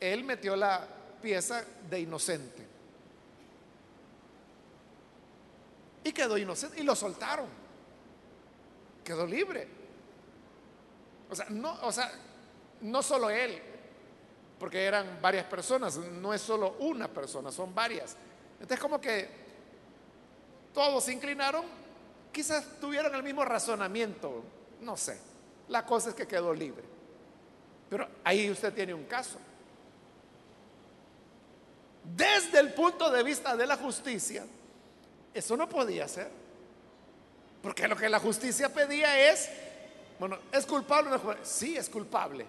él 0.00 0.24
metió 0.24 0.56
la 0.56 0.86
pieza 1.20 1.64
de 1.88 2.00
inocente. 2.00 2.66
Y 6.04 6.12
quedó 6.12 6.38
inocente 6.38 6.80
y 6.80 6.84
lo 6.84 6.94
soltaron. 6.94 7.46
Quedó 9.04 9.26
libre. 9.26 9.68
O 11.28 11.34
sea, 11.34 11.46
no, 11.50 13.02
solo 13.02 13.30
él, 13.30 13.60
porque 14.58 14.84
eran 14.84 15.18
varias 15.20 15.44
personas, 15.46 15.96
no 15.96 16.32
es 16.32 16.40
solo 16.40 16.76
una 16.80 17.08
persona, 17.08 17.50
son 17.50 17.74
varias. 17.74 18.16
Entonces 18.54 18.78
como 18.78 19.00
que 19.00 19.28
todos 20.72 21.02
se 21.04 21.12
inclinaron, 21.12 21.64
quizás 22.32 22.78
tuvieron 22.80 23.12
el 23.14 23.22
mismo 23.24 23.44
razonamiento, 23.44 24.44
no 24.82 24.96
sé. 24.96 25.18
La 25.68 25.84
cosa 25.84 26.10
es 26.10 26.14
que 26.14 26.28
quedó 26.28 26.54
libre. 26.54 26.95
Pero 27.88 28.08
ahí 28.24 28.50
usted 28.50 28.72
tiene 28.72 28.94
un 28.94 29.04
caso. 29.04 29.38
Desde 32.14 32.60
el 32.60 32.72
punto 32.72 33.10
de 33.10 33.22
vista 33.22 33.56
de 33.56 33.66
la 33.66 33.76
justicia, 33.76 34.44
eso 35.34 35.56
no 35.56 35.68
podía 35.68 36.06
ser. 36.08 36.30
Porque 37.62 37.88
lo 37.88 37.96
que 37.96 38.08
la 38.08 38.20
justicia 38.20 38.72
pedía 38.72 39.30
es, 39.30 39.48
bueno, 40.18 40.38
¿es 40.52 40.64
culpable 40.66 41.18
Sí, 41.42 41.76
es 41.76 41.88
culpable. 41.88 42.46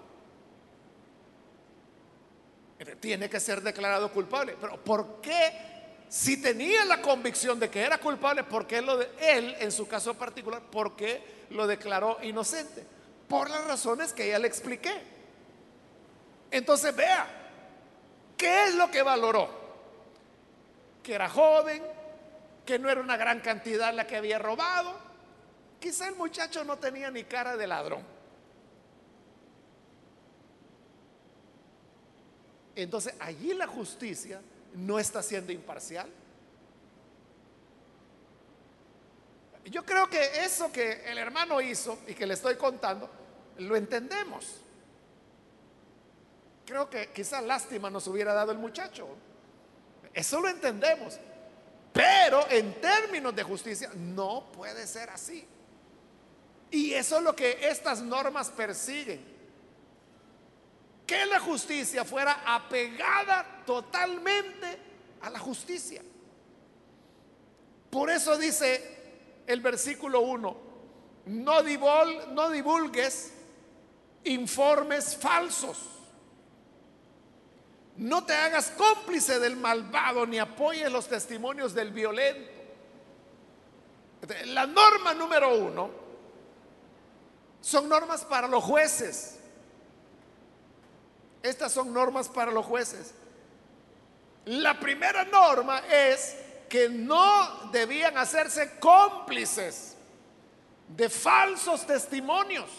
Tiene 3.00 3.30
que 3.30 3.40
ser 3.40 3.62
declarado 3.62 4.12
culpable. 4.12 4.56
Pero 4.60 4.78
¿por 4.78 5.20
qué? 5.22 6.06
Si 6.08 6.42
tenía 6.42 6.86
la 6.86 7.02
convicción 7.02 7.60
de 7.60 7.70
que 7.70 7.82
era 7.82 7.98
culpable, 7.98 8.44
¿por 8.44 8.68
qué 8.68 8.82
lo 8.82 8.98
de, 8.98 9.10
él, 9.20 9.56
en 9.60 9.72
su 9.72 9.88
caso 9.88 10.14
particular, 10.14 10.62
por 10.62 10.96
qué 10.96 11.22
lo 11.50 11.68
declaró 11.68 12.20
inocente? 12.22 12.86
Por 13.28 13.50
las 13.50 13.66
razones 13.66 14.14
que 14.14 14.30
ya 14.30 14.40
le 14.40 14.48
expliqué. 14.48 15.17
Entonces 16.52 16.96
vea, 16.96 17.28
¿qué 18.38 18.66
es 18.66 18.76
lo 18.76 18.90
que 18.90 19.02
valoró? 19.02 19.50
Que 21.04 21.16
era 21.16 21.30
joven, 21.30 21.84
que 22.66 22.80
no 22.80 22.90
era 22.90 23.02
una 23.02 23.18
gran 23.18 23.40
cantidad 23.40 23.94
la 23.94 24.08
que 24.08 24.18
había 24.18 24.40
robado. 24.40 24.94
Quizá 25.80 26.08
el 26.08 26.16
muchacho 26.16 26.64
no 26.64 26.78
tenía 26.78 27.12
ni 27.12 27.24
cara 27.24 27.56
de 27.56 27.68
ladrón. 27.68 28.04
Entonces 32.76 33.16
allí 33.20 33.54
la 33.54 33.68
justicia 33.68 34.42
no 34.76 35.00
está 35.00 35.24
siendo 35.24 35.52
imparcial. 35.52 36.08
Yo 39.66 39.84
creo 39.84 40.10
que 40.10 40.46
eso 40.46 40.72
que 40.72 41.04
el 41.10 41.18
hermano 41.18 41.60
hizo 41.60 42.00
y 42.08 42.14
que 42.14 42.26
le 42.26 42.36
estoy 42.36 42.56
contando, 42.56 43.10
lo 43.58 43.76
entendemos. 43.76 44.62
Creo 46.68 46.90
que 46.90 47.14
quizá 47.14 47.40
lástima 47.40 47.90
nos 47.90 48.08
hubiera 48.08 48.34
dado 48.34 48.52
el 48.52 48.58
muchacho. 48.58 49.08
Eso 50.14 50.42
lo 50.42 50.50
entendemos. 50.50 51.18
Pero 51.94 52.46
en 52.50 52.82
términos 52.82 53.34
de 53.34 53.42
justicia 53.42 53.90
no 53.96 54.52
puede 54.52 54.86
ser 54.86 55.10
así. 55.10 55.48
Y 56.70 56.94
eso 56.94 57.20
es 57.20 57.24
lo 57.24 57.34
que 57.34 57.70
estas 57.70 58.02
normas 58.02 58.50
persiguen. 58.50 59.26
Que 61.06 61.26
la 61.26 61.40
justicia 61.40 62.04
fuera 62.04 62.44
apegada 62.46 63.64
totalmente 63.66 64.78
a 65.22 65.30
la 65.30 65.40
justicia. 65.40 66.02
Por 67.90 68.10
eso 68.10 68.38
dice 68.38 69.44
el 69.48 69.62
versículo 69.62 70.20
1, 70.20 70.58
no, 71.28 71.62
no 72.34 72.50
divulgues 72.50 73.32
informes 74.26 75.16
falsos 75.16 75.97
no 77.98 78.24
te 78.26 78.34
hagas 78.34 78.72
cómplice 78.72 79.40
del 79.40 79.56
malvado 79.56 80.26
ni 80.26 80.38
apoyes 80.38 80.92
los 80.92 81.08
testimonios 81.08 81.74
del 81.74 81.92
violento. 81.92 82.52
La 84.46 84.66
norma 84.66 85.14
número 85.14 85.56
uno 85.56 85.90
son 87.62 87.90
normas 87.90 88.24
para 88.24 88.48
los 88.48 88.64
jueces. 88.64 89.40
Estas 91.42 91.72
son 91.72 91.94
normas 91.94 92.30
para 92.30 92.52
los 92.52 92.66
jueces. 92.66 93.14
La 94.46 94.80
primera 94.80 95.26
norma 95.26 95.80
es 95.80 96.36
que 96.70 96.90
no 96.90 97.70
debían 97.72 98.18
hacerse 98.18 98.78
cómplices 98.80 99.96
de 100.88 101.10
falsos 101.10 101.86
testimonios. 101.86 102.70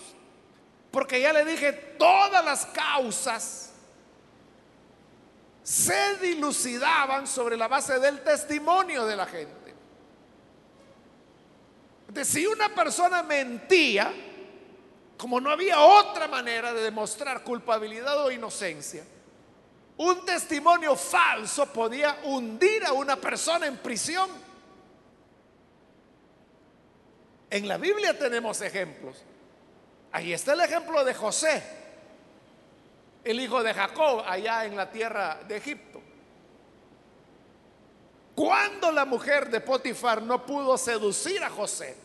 Porque 0.91 1.21
ya 1.21 1.33
le 1.33 1.45
dije, 1.45 1.73
todas 1.73 2.45
las 2.45 2.67
causas 2.67 3.68
se 5.69 6.17
dilucidaban 6.17 7.27
sobre 7.27 7.55
la 7.55 7.69
base 7.69 8.01
del 8.01 8.25
testimonio 8.25 9.05
de 9.05 9.17
la 9.17 9.27
gente. 9.27 9.75
De 12.09 12.25
si 12.25 12.47
una 12.47 12.75
persona 12.75 13.23
mentía, 13.23 14.11
como 15.19 15.39
no 15.43 15.51
había 15.51 15.79
otra 15.79 16.27
manera 16.27 16.73
de 16.73 16.85
demostrar 16.85 17.45
culpabilidad 17.45 18.25
o 18.25 18.31
inocencia, 18.31 19.05
un 19.99 20.25
testimonio 20.25 20.97
falso 20.97 21.71
podía 21.71 22.19
hundir 22.25 22.87
a 22.87 22.95
una 22.95 23.17
persona 23.17 23.67
en 23.67 23.77
prisión. 23.77 24.31
En 27.51 27.69
la 27.69 27.77
Biblia 27.77 28.19
tenemos 28.19 28.63
ejemplos. 28.63 29.23
Ahí 30.13 30.33
está 30.33 30.55
el 30.55 30.63
ejemplo 30.63 31.05
de 31.05 31.13
José 31.13 31.88
el 33.25 33.41
hijo 33.41 33.63
de 33.63 33.75
Jacob 33.75 34.23
allá 34.27 34.65
en 34.65 34.77
la 34.77 34.91
tierra 34.91 35.41
de 35.47 35.57
Egipto. 35.57 36.01
Cuando 38.35 38.93
la 38.93 39.05
mujer 39.05 39.51
de 39.51 39.61
Potifar 39.61 40.23
no 40.23 40.47
pudo 40.47 40.79
seducir 40.79 41.43
a 41.43 41.51
José, 41.51 41.97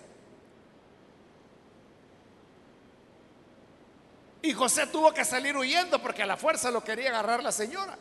y 4.41 4.52
José 4.52 4.88
tuvo 4.88 5.13
que 5.13 5.23
salir 5.23 5.56
huyendo 5.56 5.99
porque 5.99 6.23
a 6.23 6.26
la 6.26 6.36
fuerza 6.36 6.69
lo 6.69 6.84
quería 6.84 7.10
agarrar 7.10 7.41
la 7.41 7.52
señora. 7.52 7.97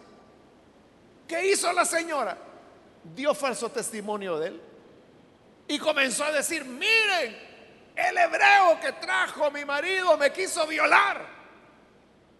¿Qué 1.29 1.46
hizo 1.46 1.72
la 1.72 1.85
señora? 1.85 2.37
Dio 3.14 3.33
falso 3.33 3.70
testimonio 3.70 4.38
de 4.38 4.48
él. 4.48 4.61
Y 5.68 5.79
comenzó 5.79 6.25
a 6.25 6.33
decir, 6.33 6.64
miren, 6.64 7.38
el 7.94 8.18
hebreo 8.18 8.81
que 8.81 8.92
trajo 8.92 9.51
mi 9.53 9.64
marido 9.64 10.16
me 10.16 10.33
quiso 10.33 10.66
violar. 10.66 11.42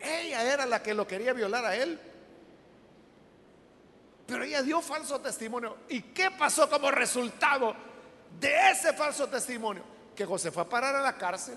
Ella 0.03 0.53
era 0.53 0.67
la 0.67 0.83
que 0.83 0.95
lo 0.95 1.07
quería 1.07 1.33
violar 1.33 1.65
a 1.65 1.77
él. 1.77 1.99
Pero 4.27 4.45
ella 4.45 4.63
dio 4.63 4.81
falso 4.81 5.21
testimonio. 5.21 5.77
¿Y 5.89 6.03
qué 6.03 6.31
pasó 6.31 6.69
como 6.69 6.91
resultado 6.91 7.75
de 8.41 8.71
ese 8.71 8.93
falso 8.93 9.29
testimonio? 9.29 9.83
Que 10.17 10.25
José 10.25 10.51
fue 10.51 10.63
a 10.63 10.69
parar 10.69 10.95
a 10.97 11.01
la 11.01 11.17
cárcel. 11.17 11.57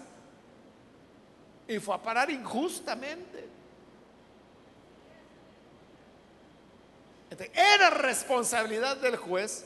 Y 1.67 1.79
fue 1.79 1.95
a 1.95 2.01
parar 2.01 2.29
injustamente. 2.29 3.55
era 7.53 7.89
responsabilidad 7.89 8.95
del 8.95 9.17
juez 9.17 9.65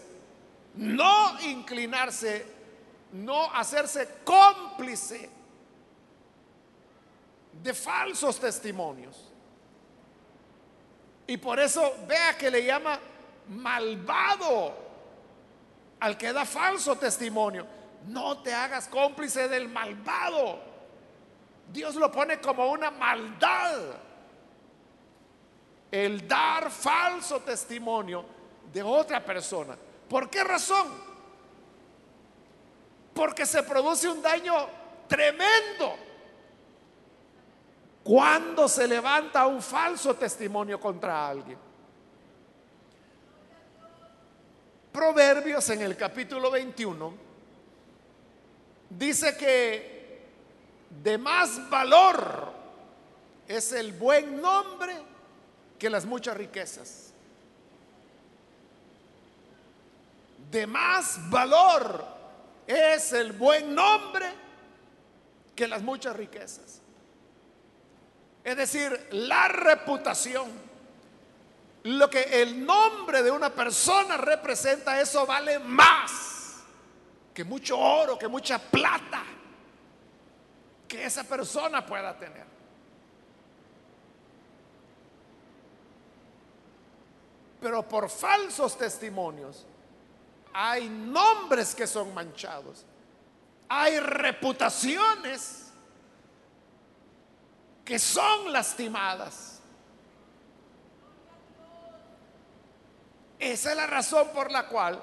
no 0.76 1.40
inclinarse, 1.42 2.46
no 3.12 3.52
hacerse 3.54 4.08
cómplice 4.24 5.30
de 7.62 7.74
falsos 7.74 8.40
testimonios. 8.40 9.16
Y 11.28 11.38
por 11.38 11.60
eso 11.60 11.96
vea 12.08 12.38
que 12.38 12.50
le 12.50 12.64
llama 12.64 13.00
malvado 13.50 14.74
al 16.00 16.18
que 16.18 16.34
da 16.34 16.46
falso 16.46 16.96
testimonio. 16.96 17.68
No 18.08 18.42
te 18.42 18.54
hagas 18.54 18.88
cómplice 18.88 19.48
del 19.48 19.68
malvado. 19.68 20.60
Dios 21.72 21.96
lo 21.96 22.12
pone 22.12 22.40
como 22.40 22.72
una 22.72 22.90
maldad. 22.90 23.78
El 25.92 26.28
dar 26.28 26.72
falso 26.72 27.42
testimonio 27.42 28.26
de 28.72 28.82
otra 28.82 29.24
persona. 29.24 29.78
¿Por 30.08 30.30
qué 30.30 30.44
razón? 30.44 30.88
Porque 33.14 33.46
se 33.46 33.62
produce 33.64 34.08
un 34.08 34.22
daño 34.22 34.54
tremendo 35.08 36.09
cuando 38.10 38.68
se 38.68 38.88
levanta 38.88 39.46
un 39.46 39.62
falso 39.62 40.16
testimonio 40.16 40.80
contra 40.80 41.28
alguien. 41.30 41.60
Proverbios 44.92 45.70
en 45.70 45.84
el 45.84 45.96
capítulo 45.96 46.50
21 46.50 47.14
dice 48.90 49.38
que 49.38 50.26
de 50.90 51.20
más 51.20 51.70
valor 51.70 52.52
es 53.48 53.74
el 53.74 53.92
buen 53.92 54.42
nombre 54.42 54.96
que 55.78 55.88
las 55.88 56.04
muchas 56.04 56.36
riquezas. 56.36 57.14
De 60.50 60.66
más 60.66 61.30
valor 61.30 62.04
es 62.66 63.14
el 63.14 63.34
buen 63.34 63.76
nombre 63.76 64.26
que 65.56 65.68
las 65.68 65.84
muchas 65.84 66.16
riquezas. 66.16 66.82
Es 68.50 68.58
decir, 68.58 69.10
la 69.12 69.48
reputación, 69.48 70.50
lo 71.84 72.10
que 72.10 72.42
el 72.42 72.66
nombre 72.66 73.22
de 73.22 73.30
una 73.30 73.52
persona 73.52 74.18
representa, 74.18 75.00
eso 75.00 75.24
vale 75.28 75.60
más 75.60 76.64
que 77.32 77.44
mucho 77.44 77.78
oro, 77.78 78.18
que 78.18 78.28
mucha 78.28 78.58
plata 78.58 79.24
que 80.88 81.06
esa 81.06 81.26
persona 81.26 81.86
pueda 81.86 82.18
tener. 82.18 82.48
Pero 87.62 87.88
por 87.88 88.10
falsos 88.10 88.76
testimonios 88.80 89.64
hay 90.54 90.90
nombres 90.90 91.76
que 91.76 91.86
son 91.86 92.16
manchados, 92.16 92.84
hay 93.68 94.00
reputaciones 94.00 95.69
que 97.90 97.98
son 97.98 98.54
lastimadas. 98.54 99.60
Esa 103.40 103.72
es 103.72 103.76
la 103.76 103.88
razón 103.88 104.28
por 104.32 104.52
la 104.52 104.68
cual 104.68 105.02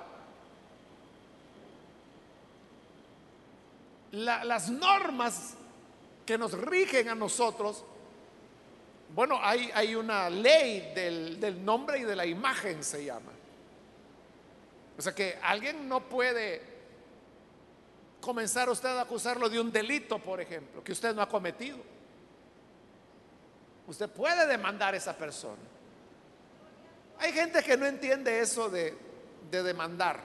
las 4.13 4.71
normas 4.71 5.55
que 6.25 6.39
nos 6.39 6.53
rigen 6.53 7.09
a 7.09 7.17
nosotros, 7.17 7.85
bueno, 9.13 9.41
hay, 9.43 9.69
hay 9.75 9.97
una 9.97 10.31
ley 10.31 10.93
del, 10.95 11.41
del 11.41 11.65
nombre 11.65 11.99
y 11.99 12.05
de 12.05 12.15
la 12.15 12.25
imagen, 12.25 12.85
se 12.85 13.05
llama. 13.05 13.33
O 14.97 15.03
sea 15.03 15.13
que 15.13 15.41
alguien 15.43 15.89
no 15.89 16.09
puede 16.09 16.63
comenzar 18.21 18.71
usted 18.71 18.91
a 18.91 19.01
acusarlo 19.01 19.49
de 19.49 19.59
un 19.59 19.73
delito, 19.73 20.21
por 20.21 20.41
ejemplo, 20.41 20.85
que 20.85 20.93
usted 20.93 21.13
no 21.17 21.21
ha 21.21 21.29
cometido. 21.29 21.96
Usted 23.87 24.09
puede 24.11 24.47
demandar 24.47 24.95
a 24.95 24.97
esa 24.97 25.17
persona. 25.17 25.63
Hay 27.19 27.33
gente 27.33 27.63
que 27.63 27.77
no 27.77 27.87
entiende 27.87 28.41
eso 28.41 28.69
de, 28.69 28.97
demandar. 29.51 30.21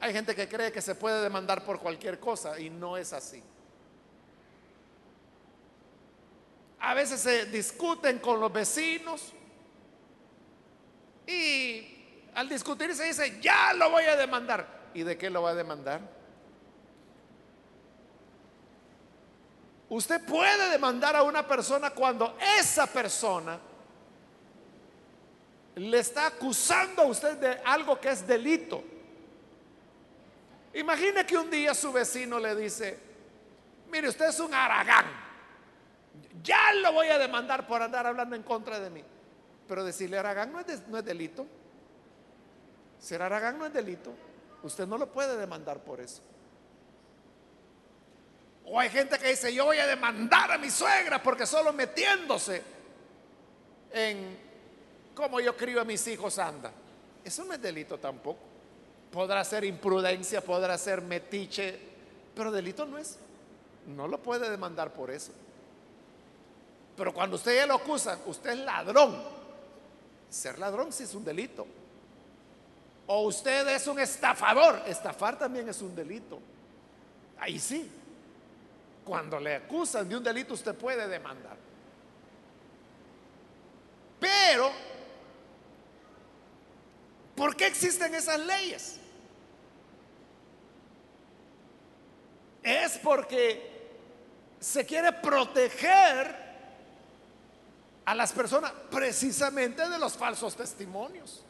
Hay 0.00 0.12
gente 0.12 0.34
que 0.34 0.48
cree 0.48 0.70
que 0.70 0.82
se 0.82 0.94
puede 0.94 1.22
demandar 1.22 1.64
por 1.64 1.80
cualquier 1.80 2.20
cosa 2.20 2.58
y 2.58 2.70
no 2.70 2.96
es 2.96 3.12
así. 3.12 3.42
A 6.80 6.94
veces 6.94 7.20
se 7.20 7.46
discuten 7.46 8.18
con 8.18 8.40
los 8.40 8.52
vecinos 8.52 9.32
y 11.26 11.86
al 12.34 12.48
discutir 12.48 12.94
se 12.94 13.04
dice, 13.04 13.40
ya 13.40 13.72
lo 13.74 13.90
voy 13.90 14.04
a 14.04 14.16
demandar. 14.16 14.90
¿Y 14.94 15.04
de 15.04 15.16
qué 15.16 15.30
lo 15.30 15.42
va 15.42 15.50
a 15.50 15.54
demandar? 15.54 16.00
Usted 19.92 20.24
puede 20.24 20.70
demandar 20.70 21.14
a 21.16 21.22
una 21.22 21.46
persona 21.46 21.90
cuando 21.90 22.38
esa 22.58 22.86
persona 22.86 23.58
le 25.74 25.98
está 25.98 26.28
acusando 26.28 27.02
a 27.02 27.04
usted 27.04 27.36
de 27.36 27.60
algo 27.62 28.00
que 28.00 28.08
es 28.08 28.26
delito. 28.26 28.82
Imagine 30.72 31.26
que 31.26 31.36
un 31.36 31.50
día 31.50 31.74
su 31.74 31.92
vecino 31.92 32.38
le 32.38 32.56
dice, 32.56 32.98
mire, 33.90 34.08
usted 34.08 34.30
es 34.30 34.40
un 34.40 34.54
aragán, 34.54 35.04
ya 36.42 36.72
lo 36.72 36.94
voy 36.94 37.08
a 37.08 37.18
demandar 37.18 37.66
por 37.66 37.82
andar 37.82 38.06
hablando 38.06 38.34
en 38.34 38.44
contra 38.44 38.80
de 38.80 38.88
mí. 38.88 39.04
Pero 39.68 39.84
decirle 39.84 40.16
aragán 40.16 40.52
no 40.52 40.60
es, 40.60 40.88
no 40.88 40.96
es 40.96 41.04
delito. 41.04 41.46
Ser 42.98 43.20
aragán 43.20 43.58
no 43.58 43.66
es 43.66 43.74
delito. 43.74 44.14
Usted 44.62 44.86
no 44.86 44.96
lo 44.96 45.12
puede 45.12 45.36
demandar 45.36 45.80
por 45.84 46.00
eso. 46.00 46.22
O 48.64 48.78
hay 48.78 48.90
gente 48.90 49.18
que 49.18 49.28
dice, 49.28 49.52
yo 49.52 49.64
voy 49.64 49.78
a 49.78 49.86
demandar 49.86 50.52
a 50.52 50.58
mi 50.58 50.70
suegra 50.70 51.22
porque 51.22 51.46
solo 51.46 51.72
metiéndose 51.72 52.62
en 53.92 54.38
cómo 55.14 55.40
yo 55.40 55.56
crío 55.56 55.80
a 55.80 55.84
mis 55.84 56.06
hijos 56.06 56.38
anda. 56.38 56.72
Eso 57.24 57.44
no 57.44 57.52
es 57.52 57.60
delito 57.60 57.98
tampoco. 57.98 58.40
Podrá 59.10 59.44
ser 59.44 59.64
imprudencia, 59.64 60.40
podrá 60.40 60.78
ser 60.78 61.02
metiche, 61.02 61.78
pero 62.34 62.50
delito 62.50 62.86
no 62.86 62.98
es. 62.98 63.18
No 63.86 64.08
lo 64.08 64.18
puede 64.18 64.48
demandar 64.48 64.92
por 64.92 65.10
eso. 65.10 65.32
Pero 66.96 67.12
cuando 67.12 67.36
usted 67.36 67.56
ya 67.56 67.66
lo 67.66 67.74
acusa, 67.74 68.18
usted 68.26 68.50
es 68.50 68.58
ladrón. 68.58 69.22
Ser 70.30 70.58
ladrón 70.58 70.92
sí 70.92 71.02
es 71.02 71.14
un 71.14 71.24
delito. 71.24 71.66
O 73.06 73.22
usted 73.26 73.66
es 73.68 73.86
un 73.86 73.98
estafador. 73.98 74.82
Estafar 74.86 75.38
también 75.38 75.68
es 75.68 75.82
un 75.82 75.94
delito. 75.94 76.38
Ahí 77.38 77.58
sí. 77.58 77.90
Cuando 79.04 79.40
le 79.40 79.56
acusan 79.56 80.08
de 80.08 80.16
un 80.16 80.22
delito 80.22 80.54
usted 80.54 80.74
puede 80.74 81.08
demandar. 81.08 81.56
Pero, 84.20 84.70
¿por 87.34 87.56
qué 87.56 87.66
existen 87.66 88.14
esas 88.14 88.38
leyes? 88.38 88.98
Es 92.62 92.98
porque 92.98 93.72
se 94.60 94.86
quiere 94.86 95.12
proteger 95.12 96.42
a 98.04 98.14
las 98.14 98.32
personas 98.32 98.72
precisamente 98.90 99.88
de 99.88 99.98
los 99.98 100.16
falsos 100.16 100.54
testimonios. 100.54 101.42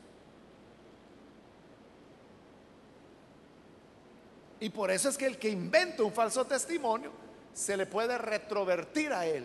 Y 4.60 4.70
por 4.70 4.90
eso 4.90 5.10
es 5.10 5.18
que 5.18 5.26
el 5.26 5.38
que 5.38 5.50
inventa 5.50 6.02
un 6.04 6.12
falso 6.12 6.46
testimonio 6.46 7.10
se 7.52 7.76
le 7.76 7.86
puede 7.86 8.18
retrovertir 8.18 9.12
a 9.12 9.26
él 9.26 9.44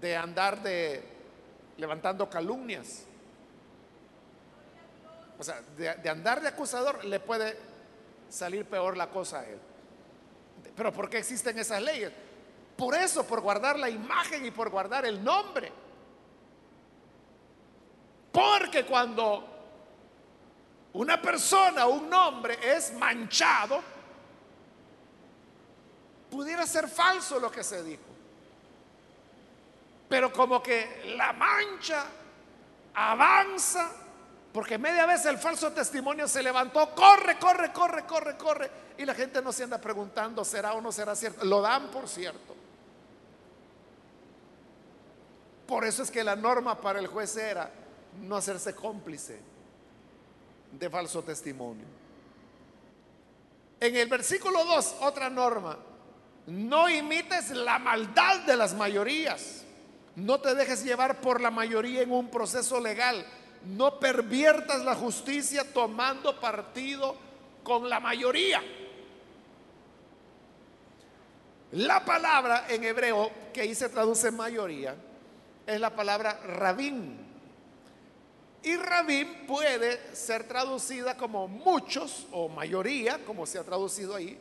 de 0.00 0.16
andar 0.16 0.62
de 0.62 1.02
levantando 1.78 2.28
calumnias. 2.28 3.04
O 5.38 5.44
sea, 5.44 5.60
de, 5.76 6.08
andar 6.08 6.40
de 6.40 6.48
acusador 6.48 7.04
le 7.04 7.20
puede 7.20 7.56
salir 8.28 8.64
peor 8.64 8.96
la 8.96 9.10
cosa 9.10 9.40
a 9.40 9.46
él. 9.46 9.58
Pero 10.74 10.92
¿por 10.92 11.10
qué 11.10 11.18
existen 11.18 11.58
esas 11.58 11.82
leyes? 11.82 12.12
Por 12.76 12.94
eso, 12.94 13.26
por 13.26 13.40
guardar 13.40 13.78
la 13.78 13.88
imagen 13.88 14.44
y 14.44 14.50
por 14.50 14.70
guardar 14.70 15.04
el 15.06 15.22
nombre. 15.22 15.72
Porque 18.32 18.84
cuando 18.84 19.46
una 20.94 21.20
persona, 21.20 21.86
un 21.86 22.08
nombre 22.08 22.58
es 22.62 22.92
manchado, 22.94 23.82
pudiera 26.30 26.66
ser 26.66 26.88
falso 26.88 27.38
lo 27.38 27.50
que 27.50 27.62
se 27.62 27.82
dijo. 27.82 28.02
Pero 30.08 30.32
como 30.32 30.62
que 30.62 31.14
la 31.16 31.32
mancha 31.32 32.04
avanza, 32.94 33.90
porque 34.52 34.78
media 34.78 35.06
vez 35.06 35.24
el 35.26 35.38
falso 35.38 35.72
testimonio 35.72 36.28
se 36.28 36.42
levantó, 36.42 36.94
corre, 36.94 37.38
corre, 37.38 37.72
corre, 37.72 38.04
corre, 38.04 38.36
corre, 38.36 38.70
y 38.98 39.04
la 39.04 39.14
gente 39.14 39.42
no 39.42 39.52
se 39.52 39.64
anda 39.64 39.80
preguntando, 39.80 40.44
¿será 40.44 40.74
o 40.74 40.80
no 40.80 40.92
será 40.92 41.14
cierto? 41.14 41.44
Lo 41.44 41.60
dan 41.60 41.90
por 41.90 42.08
cierto. 42.08 42.54
Por 45.66 45.84
eso 45.84 46.04
es 46.04 46.10
que 46.10 46.22
la 46.22 46.36
norma 46.36 46.80
para 46.80 47.00
el 47.00 47.08
juez 47.08 47.36
era 47.36 47.70
no 48.22 48.36
hacerse 48.36 48.74
cómplice 48.74 49.40
de 50.72 50.90
falso 50.90 51.22
testimonio. 51.22 51.84
En 53.80 53.96
el 53.96 54.08
versículo 54.08 54.64
2, 54.64 54.96
otra 55.00 55.28
norma, 55.28 55.76
no 56.46 56.88
imites 56.88 57.50
la 57.50 57.78
maldad 57.78 58.40
de 58.40 58.56
las 58.56 58.74
mayorías. 58.74 59.64
No 60.14 60.40
te 60.40 60.54
dejes 60.54 60.84
llevar 60.84 61.20
por 61.20 61.40
la 61.40 61.50
mayoría 61.50 62.02
en 62.02 62.12
un 62.12 62.30
proceso 62.30 62.80
legal. 62.80 63.26
No 63.64 63.98
perviertas 63.98 64.84
la 64.84 64.94
justicia 64.94 65.64
tomando 65.72 66.40
partido 66.40 67.16
con 67.62 67.88
la 67.88 67.98
mayoría. 68.00 68.62
La 71.72 72.04
palabra 72.04 72.66
en 72.68 72.84
hebreo 72.84 73.30
que 73.52 73.62
ahí 73.62 73.74
se 73.74 73.88
traduce 73.88 74.30
mayoría 74.30 74.94
es 75.66 75.80
la 75.80 75.94
palabra 75.94 76.40
rabín. 76.46 77.26
Y 78.62 78.76
rabín 78.76 79.46
puede 79.46 80.14
ser 80.14 80.44
traducida 80.44 81.16
como 81.16 81.48
muchos 81.48 82.26
o 82.30 82.48
mayoría, 82.48 83.24
como 83.24 83.46
se 83.46 83.58
ha 83.58 83.64
traducido 83.64 84.14
ahí, 84.14 84.38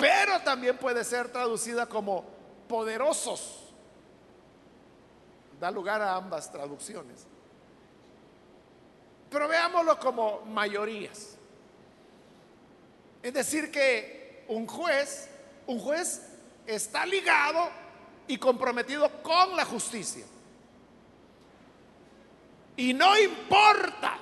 pero 0.00 0.40
también 0.40 0.78
puede 0.78 1.04
ser 1.04 1.30
traducida 1.30 1.86
como 1.86 2.24
poderosos. 2.66 3.72
Da 5.60 5.70
lugar 5.70 6.00
a 6.00 6.14
ambas 6.14 6.50
traducciones. 6.50 7.26
Pero 9.28 9.46
veámoslo 9.46 9.98
como 9.98 10.40
mayorías. 10.46 11.36
Es 13.22 13.34
decir, 13.34 13.70
que 13.70 14.44
un 14.48 14.66
juez, 14.66 15.28
un 15.66 15.78
juez 15.78 16.22
está 16.66 17.04
ligado 17.04 17.68
y 18.26 18.38
comprometido 18.38 19.22
con 19.22 19.54
la 19.54 19.66
justicia. 19.66 20.24
Y 22.76 22.94
no 22.94 23.18
importa, 23.18 24.18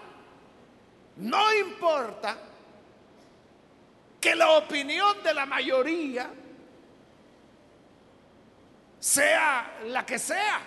no 1.17 1.55
importa 1.55 2.48
que 4.21 4.35
la 4.35 4.51
opinión 4.51 5.23
de 5.23 5.35
la 5.35 5.47
mayoría 5.47 6.31
sea 8.99 9.79
la 9.87 10.05
que 10.05 10.19
sea. 10.19 10.61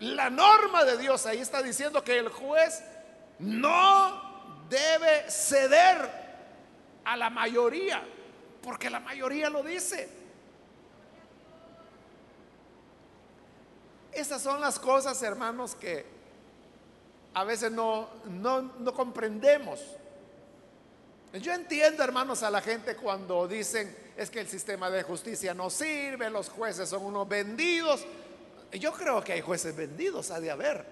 La 0.00 0.28
norma 0.30 0.84
de 0.84 0.98
Dios 0.98 1.26
ahí 1.26 1.38
está 1.38 1.62
diciendo 1.62 2.02
que 2.02 2.18
el 2.18 2.28
juez 2.28 2.82
no 3.38 4.66
debe 4.68 5.30
ceder 5.30 6.22
a 7.04 7.16
la 7.16 7.30
mayoría, 7.30 8.02
porque 8.62 8.90
la 8.90 9.00
mayoría 9.00 9.48
lo 9.48 9.62
dice. 9.62 10.08
Esas 14.12 14.42
son 14.42 14.60
las 14.60 14.78
cosas, 14.78 15.22
hermanos, 15.22 15.74
que 15.74 16.04
a 17.34 17.44
veces 17.44 17.72
no, 17.72 18.08
no, 18.26 18.92
comprendemos. 18.94 19.80
Yo 21.40 21.52
entiendo, 21.52 22.04
hermanos, 22.04 22.42
a 22.42 22.50
la 22.50 22.60
gente 22.60 22.94
cuando 22.94 23.48
dicen 23.48 23.96
es 24.16 24.28
que 24.28 24.40
el 24.40 24.48
sistema 24.48 24.90
de 24.90 25.02
justicia 25.02 25.54
no 25.54 25.70
sirve, 25.70 26.28
los 26.28 26.50
jueces 26.50 26.90
son 26.90 27.04
unos 27.04 27.26
vendidos. 27.26 28.04
Yo 28.72 28.92
creo 28.92 29.24
que 29.24 29.32
hay 29.32 29.40
jueces 29.40 29.74
vendidos, 29.74 30.30
ha 30.30 30.40
de 30.40 30.50
haber. 30.50 30.84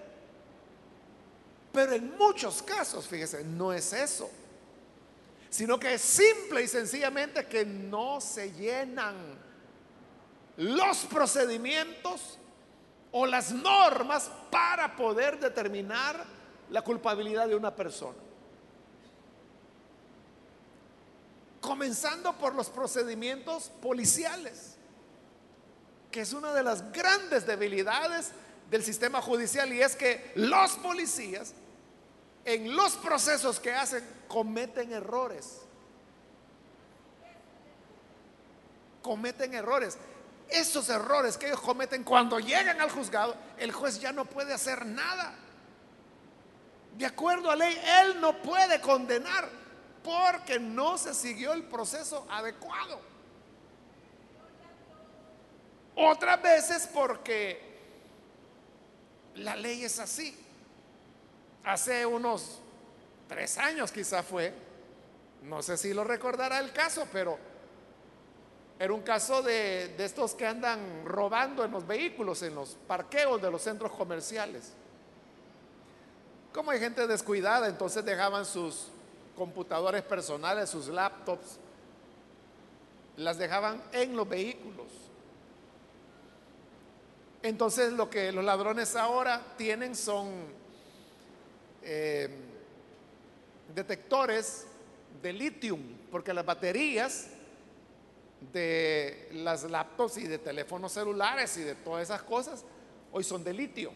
Pero 1.71 1.93
en 1.93 2.17
muchos 2.17 2.63
casos, 2.63 3.07
fíjese, 3.07 3.43
no 3.43 3.71
es 3.71 3.93
eso. 3.93 4.29
Sino 5.49 5.79
que 5.79 5.93
es 5.93 6.01
simple 6.01 6.63
y 6.63 6.67
sencillamente 6.67 7.45
que 7.45 7.63
no 7.63 8.19
se 8.19 8.51
llenan 8.53 9.15
los 10.57 10.97
procedimientos 11.05 12.39
o 13.11 13.27
las 13.27 13.51
normas 13.51 14.31
para 14.49 14.95
poder 14.95 15.39
determinar 15.39 16.25
la 16.71 16.81
culpabilidad 16.81 17.47
de 17.47 17.55
una 17.55 17.75
persona. 17.75 18.30
Comenzando 21.61 22.33
por 22.37 22.55
los 22.55 22.69
procedimientos 22.69 23.71
policiales, 23.81 24.75
que 26.09 26.21
es 26.21 26.33
una 26.33 26.53
de 26.53 26.63
las 26.63 26.91
grandes 26.91 27.45
debilidades 27.45 28.31
del 28.69 28.83
sistema 28.83 29.21
judicial 29.21 29.71
y 29.71 29.81
es 29.81 29.95
que 29.95 30.31
los 30.35 30.71
policías 30.77 31.53
en 32.45 32.75
los 32.75 32.93
procesos 32.95 33.59
que 33.59 33.73
hacen 33.73 34.03
cometen 34.27 34.91
errores. 34.91 35.59
Cometen 39.03 39.53
errores. 39.53 39.97
Esos 40.49 40.89
errores 40.89 41.37
que 41.37 41.47
ellos 41.47 41.61
cometen 41.61 42.03
cuando 42.03 42.39
llegan 42.39 42.81
al 42.81 42.89
juzgado, 42.89 43.35
el 43.57 43.71
juez 43.71 43.99
ya 43.99 44.11
no 44.11 44.25
puede 44.25 44.53
hacer 44.53 44.85
nada. 44.85 45.35
De 46.97 47.05
acuerdo 47.05 47.51
a 47.51 47.55
ley, 47.55 47.79
él 48.01 48.19
no 48.19 48.41
puede 48.41 48.81
condenar 48.81 49.60
porque 50.03 50.59
no 50.59 50.97
se 50.97 51.13
siguió 51.13 51.53
el 51.53 51.63
proceso 51.63 52.25
adecuado. 52.29 52.99
Otras 55.95 56.41
veces 56.41 56.89
porque 56.93 57.71
la 59.35 59.55
ley 59.55 59.83
es 59.83 59.99
así. 59.99 60.37
Hace 61.63 62.05
unos 62.05 62.59
tres 63.27 63.57
años 63.57 63.91
quizá 63.91 64.23
fue, 64.23 64.53
no 65.43 65.61
sé 65.61 65.77
si 65.77 65.93
lo 65.93 66.03
recordará 66.03 66.59
el 66.59 66.71
caso, 66.71 67.07
pero 67.11 67.37
era 68.79 68.93
un 68.93 69.01
caso 69.01 69.43
de, 69.43 69.93
estos 70.03 70.33
que 70.33 70.47
andan 70.47 71.05
robando 71.05 71.63
en 71.63 71.69
los 71.69 71.85
vehículos, 71.85 72.41
en 72.41 72.55
los 72.55 72.77
parqueos 72.87 73.39
de 73.39 73.51
los 73.51 73.61
centros 73.61 73.91
comerciales. 73.91 74.73
Como 76.51 76.71
hay 76.71 76.79
gente 76.79 77.05
descuidada, 77.05 77.67
entonces 77.67 78.03
dejaban 78.03 78.43
sus 78.43 78.87
computadores 79.41 80.03
personales, 80.03 80.69
sus 80.69 80.87
laptops, 80.87 81.57
las 83.17 83.39
dejaban 83.39 83.81
en 83.91 84.15
los 84.15 84.29
vehículos. 84.29 84.85
Entonces 87.41 87.91
lo 87.93 88.07
que 88.07 88.31
los 88.31 88.45
ladrones 88.45 88.95
ahora 88.95 89.41
tienen 89.57 89.95
son 89.95 90.29
eh, 91.81 92.29
detectores 93.73 94.67
de 95.23 95.33
litio, 95.33 95.75
porque 96.11 96.35
las 96.35 96.45
baterías 96.45 97.29
de 98.53 99.27
las 99.33 99.63
laptops 99.63 100.17
y 100.17 100.27
de 100.27 100.37
teléfonos 100.37 100.91
celulares 100.91 101.57
y 101.57 101.61
de 101.61 101.73
todas 101.73 102.03
esas 102.03 102.21
cosas 102.21 102.63
hoy 103.11 103.23
son 103.23 103.43
de 103.43 103.53
litio. 103.53 103.91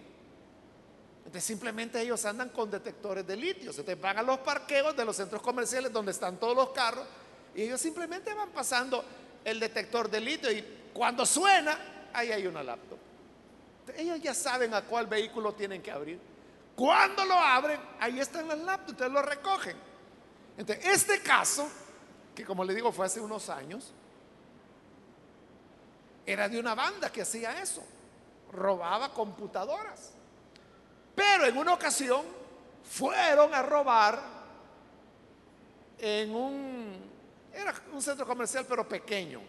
Entonces 1.25 1.43
simplemente 1.43 1.99
ellos 1.99 2.23
andan 2.25 2.49
con 2.49 2.69
detectores 2.69 3.25
de 3.25 3.35
litio. 3.35 3.73
Te 3.73 3.95
van 3.95 4.19
a 4.19 4.21
los 4.21 4.39
parqueos 4.39 4.95
de 4.95 5.03
los 5.03 5.15
centros 5.15 5.41
comerciales 5.41 5.91
donde 5.91 6.11
están 6.11 6.37
todos 6.37 6.55
los 6.55 6.69
carros 6.69 7.05
y 7.55 7.63
ellos 7.63 7.81
simplemente 7.81 8.33
van 8.33 8.49
pasando 8.51 9.03
el 9.43 9.59
detector 9.59 10.09
de 10.09 10.19
litio 10.19 10.51
y 10.51 10.63
cuando 10.93 11.25
suena, 11.25 12.09
ahí 12.13 12.31
hay 12.31 12.47
una 12.47 12.63
laptop. 12.63 12.99
ellos 13.97 14.21
ya 14.21 14.33
saben 14.33 14.73
a 14.73 14.83
cuál 14.83 15.07
vehículo 15.07 15.53
tienen 15.53 15.81
que 15.81 15.91
abrir. 15.91 16.19
Cuando 16.75 17.25
lo 17.25 17.35
abren, 17.35 17.79
ahí 17.99 18.19
están 18.19 18.47
las 18.47 18.59
laptops, 18.59 18.91
ustedes 18.91 19.11
lo 19.11 19.21
recogen. 19.21 19.75
Entonces, 20.57 20.85
este 20.85 21.21
caso, 21.21 21.67
que 22.33 22.45
como 22.45 22.63
le 22.63 22.73
digo 22.73 22.91
fue 22.91 23.05
hace 23.05 23.19
unos 23.19 23.49
años, 23.49 23.93
era 26.25 26.47
de 26.49 26.59
una 26.59 26.75
banda 26.75 27.11
que 27.11 27.21
hacía 27.21 27.61
eso, 27.61 27.83
robaba 28.51 29.13
computadoras. 29.13 30.13
Pero 31.15 31.45
en 31.45 31.57
una 31.57 31.73
ocasión 31.73 32.23
fueron 32.83 33.53
a 33.53 33.61
robar 33.61 34.19
en 35.97 36.35
un, 36.35 37.11
era 37.53 37.73
un 37.93 38.01
centro 38.01 38.25
comercial 38.25 38.65
pero 38.67 38.87
pequeño. 38.87 39.41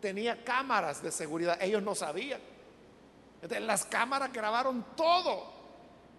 Tenía 0.00 0.44
cámaras 0.44 1.02
de 1.02 1.10
seguridad, 1.10 1.58
ellos 1.60 1.82
no 1.82 1.94
sabían. 1.94 2.40
Las 3.60 3.84
cámaras 3.84 4.32
grabaron 4.32 4.84
todo, 4.96 5.52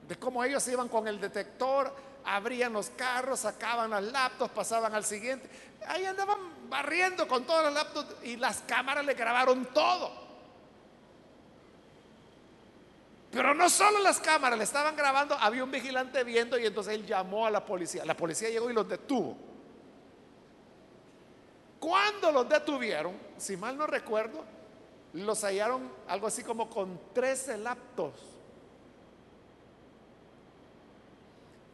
de 0.07 0.17
cómo 0.17 0.43
ellos 0.43 0.67
iban 0.67 0.89
con 0.89 1.07
el 1.07 1.19
detector, 1.19 1.93
abrían 2.25 2.73
los 2.73 2.89
carros, 2.91 3.41
sacaban 3.41 3.89
las 3.89 4.03
laptops, 4.03 4.53
pasaban 4.53 4.93
al 4.93 5.05
siguiente. 5.05 5.49
Ahí 5.87 6.05
andaban 6.05 6.69
barriendo 6.69 7.27
con 7.27 7.45
todas 7.45 7.65
las 7.65 7.73
laptops 7.73 8.23
y 8.23 8.35
las 8.35 8.59
cámaras 8.61 9.05
le 9.05 9.13
grabaron 9.13 9.65
todo. 9.73 10.28
Pero 13.31 13.53
no 13.53 13.69
solo 13.69 13.99
las 13.99 14.19
cámaras 14.19 14.57
le 14.57 14.63
estaban 14.63 14.95
grabando, 14.95 15.35
había 15.35 15.63
un 15.63 15.71
vigilante 15.71 16.23
viendo 16.23 16.57
y 16.57 16.65
entonces 16.65 16.95
él 16.95 17.05
llamó 17.05 17.45
a 17.45 17.51
la 17.51 17.63
policía. 17.63 18.03
La 18.05 18.17
policía 18.17 18.49
llegó 18.49 18.69
y 18.69 18.73
los 18.73 18.87
detuvo. 18.87 19.37
Cuando 21.79 22.31
los 22.31 22.49
detuvieron, 22.49 23.15
si 23.37 23.55
mal 23.55 23.77
no 23.77 23.85
recuerdo, 23.87 24.43
los 25.13 25.43
hallaron 25.43 25.91
algo 26.07 26.27
así 26.27 26.43
como 26.43 26.69
con 26.69 26.99
13 27.13 27.57
laptops. 27.57 28.19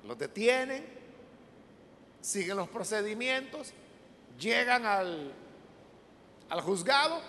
Los 0.04 0.18
detienen, 0.18 0.86
siguen 2.22 2.58
los 2.58 2.68
procedimientos 2.68 3.74
llegan 4.40 4.86
al, 4.86 5.32
al 6.50 6.62
juzgado 6.62 7.22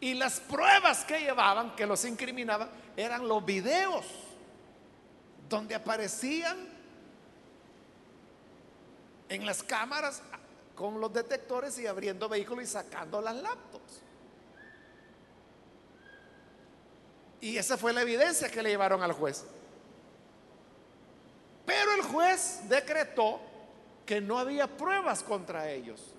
y 0.00 0.14
las 0.14 0.40
pruebas 0.40 1.04
que 1.04 1.20
llevaban, 1.20 1.74
que 1.74 1.86
los 1.86 2.04
incriminaban, 2.04 2.68
eran 2.96 3.26
los 3.26 3.44
videos 3.44 4.04
donde 5.48 5.74
aparecían 5.74 6.56
en 9.28 9.46
las 9.46 9.62
cámaras 9.62 10.22
con 10.74 11.00
los 11.00 11.12
detectores 11.12 11.78
y 11.78 11.86
abriendo 11.86 12.28
vehículos 12.28 12.64
y 12.64 12.66
sacando 12.68 13.20
las 13.20 13.34
laptops. 13.36 14.02
Y 17.40 17.56
esa 17.56 17.76
fue 17.76 17.92
la 17.92 18.02
evidencia 18.02 18.50
que 18.50 18.62
le 18.62 18.70
llevaron 18.70 19.02
al 19.02 19.12
juez. 19.12 19.44
Pero 21.66 21.94
el 21.94 22.02
juez 22.02 22.60
decretó 22.68 23.40
que 24.06 24.20
no 24.20 24.38
había 24.38 24.66
pruebas 24.66 25.22
contra 25.22 25.70
ellos. 25.70 26.14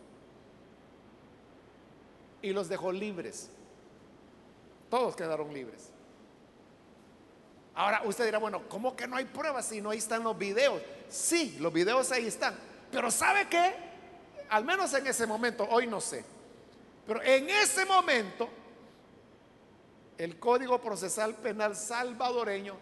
Y 2.41 2.51
los 2.51 2.69
dejó 2.69 2.91
libres. 2.91 3.49
Todos 4.89 5.15
quedaron 5.15 5.53
libres. 5.53 5.91
Ahora 7.75 8.01
usted 8.05 8.25
dirá, 8.25 8.39
bueno, 8.39 8.67
¿cómo 8.67 8.95
que 8.95 9.07
no 9.07 9.15
hay 9.15 9.25
pruebas 9.25 9.67
si 9.67 9.81
no 9.81 9.91
ahí 9.91 9.99
están 9.99 10.23
los 10.23 10.37
videos? 10.37 10.81
Sí, 11.07 11.57
los 11.59 11.71
videos 11.71 12.11
ahí 12.11 12.27
están. 12.27 12.55
Pero 12.91 13.09
¿sabe 13.11 13.47
qué? 13.47 13.89
al 14.49 14.65
menos 14.65 14.93
en 14.93 15.07
ese 15.07 15.27
momento, 15.27 15.67
hoy 15.69 15.87
no 15.87 16.01
sé, 16.01 16.25
pero 17.05 17.21
en 17.21 17.49
ese 17.49 17.85
momento 17.85 18.49
el 20.17 20.37
Código 20.39 20.81
Procesal 20.81 21.35
Penal 21.35 21.75
salvadoreño 21.75 22.75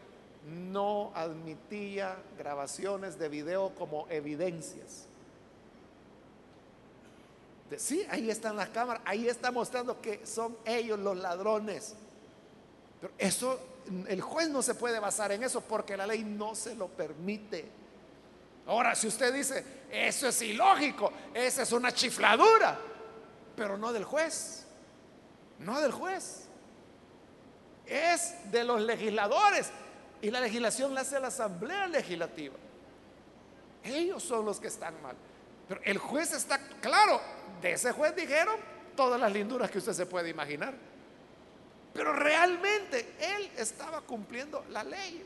no 0.45 1.11
admitía 1.13 2.17
grabaciones 2.37 3.19
de 3.19 3.29
video 3.29 3.75
como 3.75 4.07
evidencias. 4.09 5.07
Sí, 7.75 8.05
ahí 8.09 8.29
están 8.29 8.55
las 8.55 8.69
cámaras, 8.69 9.01
ahí 9.05 9.27
está 9.27 9.51
mostrando 9.51 9.99
que 9.99 10.25
son 10.25 10.57
ellos 10.63 10.97
los 10.99 11.17
ladrones. 11.17 11.95
Pero 13.01 13.13
eso, 13.17 13.59
el 14.07 14.21
juez 14.21 14.49
no 14.49 14.61
se 14.61 14.75
puede 14.75 14.99
basar 14.99 15.31
en 15.33 15.43
eso 15.43 15.61
porque 15.61 15.97
la 15.97 16.07
ley 16.07 16.23
no 16.23 16.55
se 16.55 16.75
lo 16.75 16.87
permite. 16.87 17.65
Ahora, 18.67 18.95
si 18.95 19.07
usted 19.07 19.33
dice, 19.33 19.63
eso 19.91 20.27
es 20.27 20.41
ilógico, 20.41 21.11
esa 21.33 21.63
es 21.63 21.71
una 21.71 21.91
chifladura, 21.91 22.77
pero 23.55 23.77
no 23.77 23.91
del 23.93 24.03
juez, 24.03 24.65
no 25.59 25.79
del 25.81 25.91
juez, 25.91 26.47
es 27.85 28.51
de 28.51 28.63
los 28.63 28.81
legisladores. 28.81 29.71
Y 30.21 30.31
la 30.31 30.41
legislación 30.41 30.93
la 30.93 31.01
hace 31.01 31.19
la 31.19 31.27
Asamblea 31.27 31.87
Legislativa. 31.87 32.55
Ellos 33.83 34.23
son 34.23 34.45
los 34.45 34.59
que 34.59 34.67
están 34.67 35.01
mal. 35.01 35.15
Pero 35.67 35.81
el 35.83 35.97
juez 35.97 36.33
está 36.33 36.59
claro, 36.81 37.21
de 37.61 37.71
ese 37.71 37.91
juez 37.91 38.15
dijeron 38.15 38.55
todas 38.95 39.19
las 39.19 39.31
linduras 39.31 39.71
que 39.71 39.77
usted 39.77 39.93
se 39.93 40.05
puede 40.05 40.29
imaginar. 40.29 40.73
Pero 41.93 42.13
realmente 42.13 43.15
él 43.19 43.49
estaba 43.57 44.01
cumpliendo 44.01 44.65
la 44.69 44.83
ley. 44.83 45.25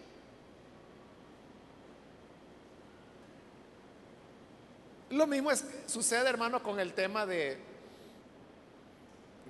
Lo 5.10 5.28
mismo 5.28 5.52
es, 5.52 5.66
sucede, 5.88 6.30
hermano, 6.30 6.64
con 6.64 6.80
el 6.80 6.94
tema 6.94 7.26
de, 7.26 7.58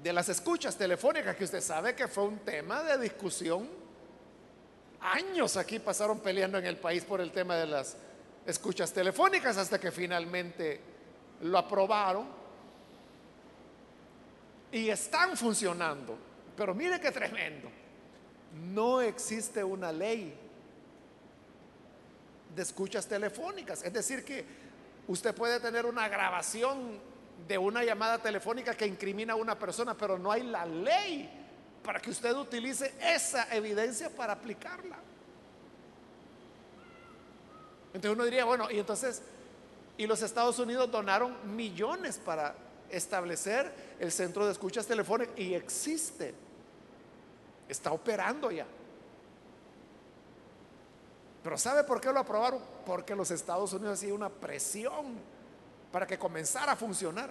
de 0.01 0.13
las 0.13 0.29
escuchas 0.29 0.75
telefónicas, 0.75 1.35
que 1.35 1.43
usted 1.43 1.61
sabe 1.61 1.93
que 1.93 2.07
fue 2.07 2.23
un 2.23 2.39
tema 2.39 2.81
de 2.81 2.97
discusión. 2.97 3.69
Años 5.01 5.57
aquí 5.57 5.77
pasaron 5.77 6.19
peleando 6.19 6.57
en 6.57 6.65
el 6.65 6.77
país 6.77 7.03
por 7.03 7.21
el 7.21 7.31
tema 7.31 7.55
de 7.55 7.67
las 7.67 7.97
escuchas 8.45 8.91
telefónicas 8.91 9.57
hasta 9.57 9.79
que 9.79 9.91
finalmente 9.91 10.79
lo 11.41 11.57
aprobaron 11.59 12.40
y 14.71 14.89
están 14.89 15.35
funcionando. 15.35 16.17
Pero 16.55 16.73
mire 16.73 16.99
qué 16.99 17.11
tremendo. 17.11 17.69
No 18.73 19.01
existe 19.01 19.63
una 19.63 19.91
ley 19.91 20.33
de 22.55 22.61
escuchas 22.61 23.07
telefónicas. 23.07 23.83
Es 23.83 23.93
decir, 23.93 24.23
que 24.23 24.45
usted 25.07 25.33
puede 25.33 25.59
tener 25.59 25.85
una 25.85 26.07
grabación 26.07 26.99
de 27.47 27.57
una 27.57 27.83
llamada 27.83 28.19
telefónica 28.19 28.75
que 28.75 28.85
incrimina 28.85 29.33
a 29.33 29.37
una 29.37 29.57
persona, 29.57 29.95
pero 29.95 30.17
no 30.17 30.31
hay 30.31 30.43
la 30.43 30.65
ley 30.65 31.29
para 31.83 31.99
que 31.99 32.11
usted 32.11 32.35
utilice 32.35 32.93
esa 33.01 33.53
evidencia 33.55 34.09
para 34.09 34.33
aplicarla. 34.33 34.97
Entonces 37.93 38.11
uno 38.11 38.23
diría, 38.23 38.45
bueno, 38.45 38.69
y 38.69 38.79
entonces, 38.79 39.21
y 39.97 40.07
los 40.07 40.21
Estados 40.21 40.59
Unidos 40.59 40.91
donaron 40.91 41.35
millones 41.55 42.17
para 42.17 42.55
establecer 42.89 43.73
el 44.01 44.11
centro 44.11 44.47
de 44.47 44.51
escuchas 44.51 44.87
telefónicas 44.87 45.37
y 45.37 45.53
existe, 45.53 46.33
está 47.69 47.91
operando 47.91 48.49
ya. 48.49 48.65
Pero 51.43 51.55
¿sabe 51.55 51.83
por 51.83 52.01
qué 52.01 52.11
lo 52.11 52.19
aprobaron? 52.19 52.59
Porque 52.83 53.15
los 53.15 53.29
Estados 53.29 53.73
Unidos 53.73 53.99
hacían 53.99 54.13
una 54.13 54.29
presión 54.29 55.19
para 55.91 56.07
que 56.07 56.17
comenzara 56.17 56.71
a 56.71 56.75
funcionar. 56.75 57.29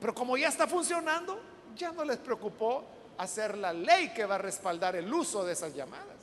Pero 0.00 0.14
como 0.14 0.38
ya 0.38 0.48
está 0.48 0.66
funcionando, 0.66 1.38
ya 1.76 1.92
no 1.92 2.02
les 2.02 2.16
preocupó 2.16 2.82
hacer 3.18 3.58
la 3.58 3.74
ley 3.74 4.14
que 4.14 4.24
va 4.24 4.36
a 4.36 4.38
respaldar 4.38 4.96
el 4.96 5.12
uso 5.12 5.44
de 5.44 5.52
esas 5.52 5.74
llamadas. 5.74 6.16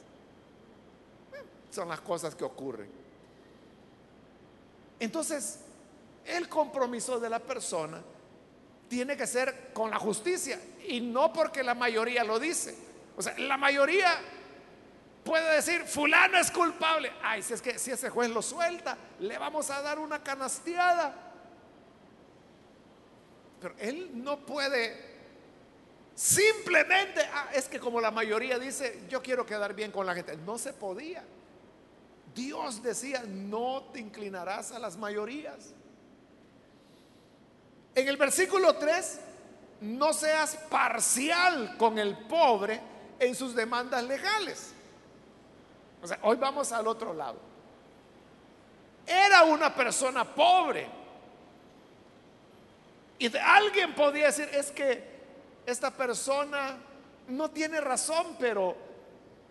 son 1.69 1.87
las 1.87 2.01
cosas 2.01 2.33
que 2.33 2.43
ocurren. 2.43 2.89
Entonces, 4.99 5.59
el 6.25 6.49
compromiso 6.49 7.19
de 7.19 7.29
la 7.29 7.37
persona 7.37 8.01
tiene 8.87 9.17
que 9.17 9.27
ser 9.27 9.71
con 9.73 9.89
la 9.89 9.99
justicia 9.99 10.59
y 10.87 11.01
no 11.01 11.33
porque 11.33 11.63
la 11.63 11.75
mayoría 11.75 12.23
lo 12.23 12.39
dice. 12.39 12.75
O 13.15 13.21
sea, 13.21 13.37
la 13.37 13.57
mayoría 13.57 14.15
puede 15.23 15.55
decir, 15.55 15.83
fulano 15.83 16.37
es 16.37 16.51
culpable. 16.51 17.11
Ay, 17.21 17.43
si 17.43 17.53
es 17.53 17.61
que 17.61 17.77
si 17.77 17.91
ese 17.91 18.09
juez 18.09 18.29
lo 18.29 18.41
suelta, 18.41 18.97
le 19.19 19.37
vamos 19.37 19.69
a 19.69 19.81
dar 19.81 19.99
una 19.99 20.23
canasteada. 20.23 21.13
Pero 23.59 23.75
él 23.79 24.11
no 24.13 24.37
puede 24.45 25.17
simplemente, 26.15 27.21
ah, 27.33 27.49
es 27.53 27.67
que 27.67 27.79
como 27.79 27.99
la 27.99 28.11
mayoría 28.11 28.57
dice, 28.57 29.03
yo 29.09 29.21
quiero 29.21 29.45
quedar 29.45 29.73
bien 29.73 29.91
con 29.91 30.05
la 30.05 30.15
gente. 30.15 30.37
No 30.37 30.57
se 30.57 30.73
podía. 30.73 31.23
Dios 32.33 32.83
decía, 32.83 33.23
no 33.27 33.89
te 33.91 33.99
inclinarás 33.99 34.71
a 34.71 34.79
las 34.79 34.95
mayorías. 34.97 35.73
En 37.97 38.07
el 38.07 38.15
versículo 38.15 38.75
3, 38.75 39.19
no 39.81 40.13
seas 40.13 40.55
parcial 40.69 41.75
con 41.77 41.97
el 41.97 42.15
pobre 42.15 42.79
en 43.17 43.33
sus 43.33 43.55
demandas 43.55 44.03
legales. 44.03 44.71
O 46.03 46.07
sea, 46.07 46.19
hoy 46.21 46.37
vamos 46.37 46.71
al 46.71 46.85
otro 46.85 47.11
lado. 47.11 47.39
Era 49.07 49.45
una 49.45 49.73
persona 49.73 50.23
pobre. 50.23 50.87
Y 53.17 53.35
alguien 53.35 53.95
podía 53.95 54.27
decir, 54.27 54.47
es 54.53 54.69
que 54.69 55.17
esta 55.65 55.89
persona 55.89 56.77
no 57.29 57.49
tiene 57.49 57.81
razón, 57.81 58.35
pero 58.39 58.77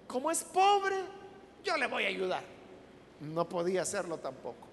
como 0.06 0.30
es 0.30 0.44
pobre, 0.44 0.94
yo 1.64 1.76
le 1.76 1.88
voy 1.88 2.04
a 2.04 2.08
ayudar 2.08 2.56
no 3.20 3.48
podía 3.48 3.82
hacerlo 3.82 4.18
tampoco. 4.18 4.65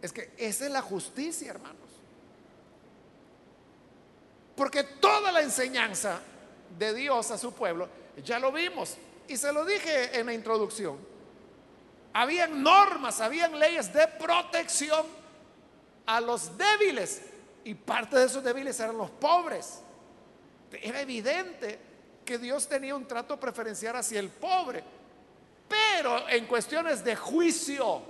Es 0.00 0.12
que 0.12 0.32
esa 0.36 0.66
es 0.66 0.70
la 0.70 0.82
justicia, 0.82 1.50
hermanos. 1.50 1.76
Porque 4.56 4.82
toda 4.82 5.32
la 5.32 5.42
enseñanza 5.42 6.20
de 6.78 6.94
Dios 6.94 7.30
a 7.30 7.38
su 7.38 7.52
pueblo, 7.52 7.88
ya 8.24 8.38
lo 8.38 8.52
vimos, 8.52 8.96
y 9.26 9.36
se 9.36 9.52
lo 9.52 9.64
dije 9.64 10.18
en 10.18 10.26
la 10.26 10.34
introducción, 10.34 10.98
habían 12.12 12.62
normas, 12.62 13.20
habían 13.20 13.58
leyes 13.58 13.92
de 13.92 14.06
protección 14.08 15.06
a 16.06 16.20
los 16.20 16.56
débiles, 16.56 17.22
y 17.64 17.74
parte 17.74 18.18
de 18.18 18.26
esos 18.26 18.42
débiles 18.42 18.78
eran 18.80 18.96
los 18.96 19.10
pobres. 19.10 19.80
Era 20.72 21.00
evidente 21.00 21.78
que 22.24 22.38
Dios 22.38 22.68
tenía 22.68 22.94
un 22.94 23.06
trato 23.06 23.38
preferencial 23.38 23.96
hacia 23.96 24.20
el 24.20 24.28
pobre 24.28 24.82
pero 25.68 26.28
en 26.28 26.46
cuestiones 26.46 27.04
de 27.04 27.14
juicio, 27.14 28.02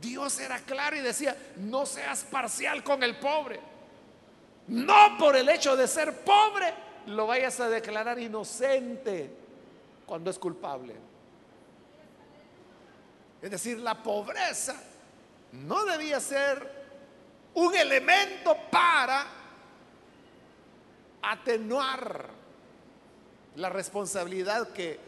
Dios 0.00 0.38
era 0.38 0.58
claro 0.60 0.96
y 0.96 1.00
decía, 1.00 1.36
no 1.56 1.86
seas 1.86 2.24
parcial 2.24 2.84
con 2.84 3.02
el 3.02 3.16
pobre. 3.16 3.60
No 4.68 5.16
por 5.18 5.36
el 5.36 5.48
hecho 5.48 5.76
de 5.76 5.88
ser 5.88 6.24
pobre 6.24 6.72
lo 7.06 7.26
vayas 7.26 7.58
a 7.60 7.68
declarar 7.68 8.18
inocente 8.18 9.30
cuando 10.06 10.30
es 10.30 10.38
culpable. 10.38 10.94
Es 13.40 13.50
decir, 13.50 13.78
la 13.78 14.02
pobreza 14.02 14.74
no 15.52 15.84
debía 15.84 16.20
ser 16.20 16.78
un 17.54 17.74
elemento 17.74 18.56
para 18.70 19.26
atenuar 21.22 22.26
la 23.56 23.68
responsabilidad 23.68 24.68
que 24.68 24.98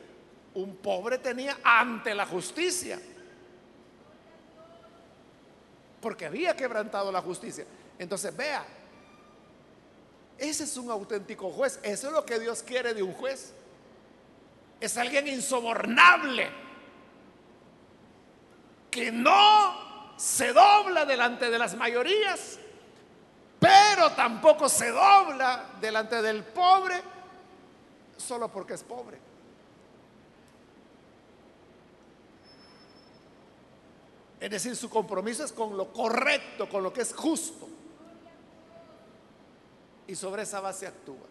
un 0.54 0.76
pobre 0.76 1.18
tenía 1.18 1.58
ante 1.62 2.14
la 2.14 2.26
justicia. 2.26 3.00
Porque 6.00 6.26
había 6.26 6.56
quebrantado 6.56 7.12
la 7.12 7.20
justicia. 7.20 7.64
Entonces, 7.98 8.34
vea, 8.36 8.64
ese 10.38 10.64
es 10.64 10.76
un 10.76 10.90
auténtico 10.90 11.50
juez. 11.50 11.78
Eso 11.82 12.08
es 12.08 12.12
lo 12.12 12.24
que 12.24 12.38
Dios 12.38 12.62
quiere 12.62 12.94
de 12.94 13.02
un 13.02 13.12
juez. 13.12 13.52
Es 14.80 14.96
alguien 14.96 15.28
insobornable. 15.28 16.50
Que 18.90 19.12
no 19.12 20.14
se 20.16 20.52
dobla 20.52 21.06
delante 21.06 21.50
de 21.50 21.58
las 21.58 21.74
mayorías, 21.76 22.58
pero 23.58 24.10
tampoco 24.12 24.68
se 24.68 24.90
dobla 24.90 25.76
delante 25.80 26.20
del 26.20 26.44
pobre 26.44 27.00
solo 28.16 28.48
porque 28.48 28.74
es 28.74 28.82
pobre. 28.82 29.29
Es 34.40 34.50
decir, 34.50 34.74
su 34.74 34.88
compromiso 34.88 35.44
es 35.44 35.52
con 35.52 35.76
lo 35.76 35.92
correcto, 35.92 36.66
con 36.68 36.82
lo 36.82 36.92
que 36.92 37.02
es 37.02 37.14
justo. 37.14 37.68
Y 40.06 40.16
sobre 40.16 40.42
esa 40.42 40.60
base 40.60 40.86
actúa. 40.86 41.28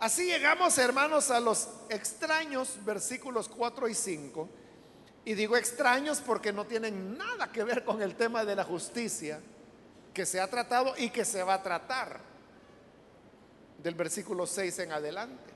Así 0.00 0.26
llegamos, 0.26 0.76
hermanos, 0.78 1.30
a 1.30 1.38
los 1.38 1.68
extraños 1.88 2.76
versículos 2.84 3.48
4 3.48 3.88
y 3.88 3.94
5, 3.94 4.48
Y 5.24 5.34
digo 5.34 5.56
extraños 5.56 6.20
porque 6.20 6.52
no 6.52 6.64
tienen 6.64 7.16
nada 7.16 7.52
que 7.52 7.62
ver 7.62 7.84
con 7.84 8.02
el 8.02 8.16
tema 8.16 8.44
de 8.44 8.56
la 8.56 8.64
justicia 8.64 9.40
que 10.12 10.26
se 10.26 10.40
ha 10.40 10.50
tratado 10.50 10.94
y 10.98 11.10
que 11.10 11.24
se 11.24 11.44
va 11.44 11.54
a 11.54 11.62
tratar 11.62 12.18
del 13.80 13.94
versículo 13.94 14.48
6 14.48 14.80
en 14.80 14.90
adelante. 14.90 15.52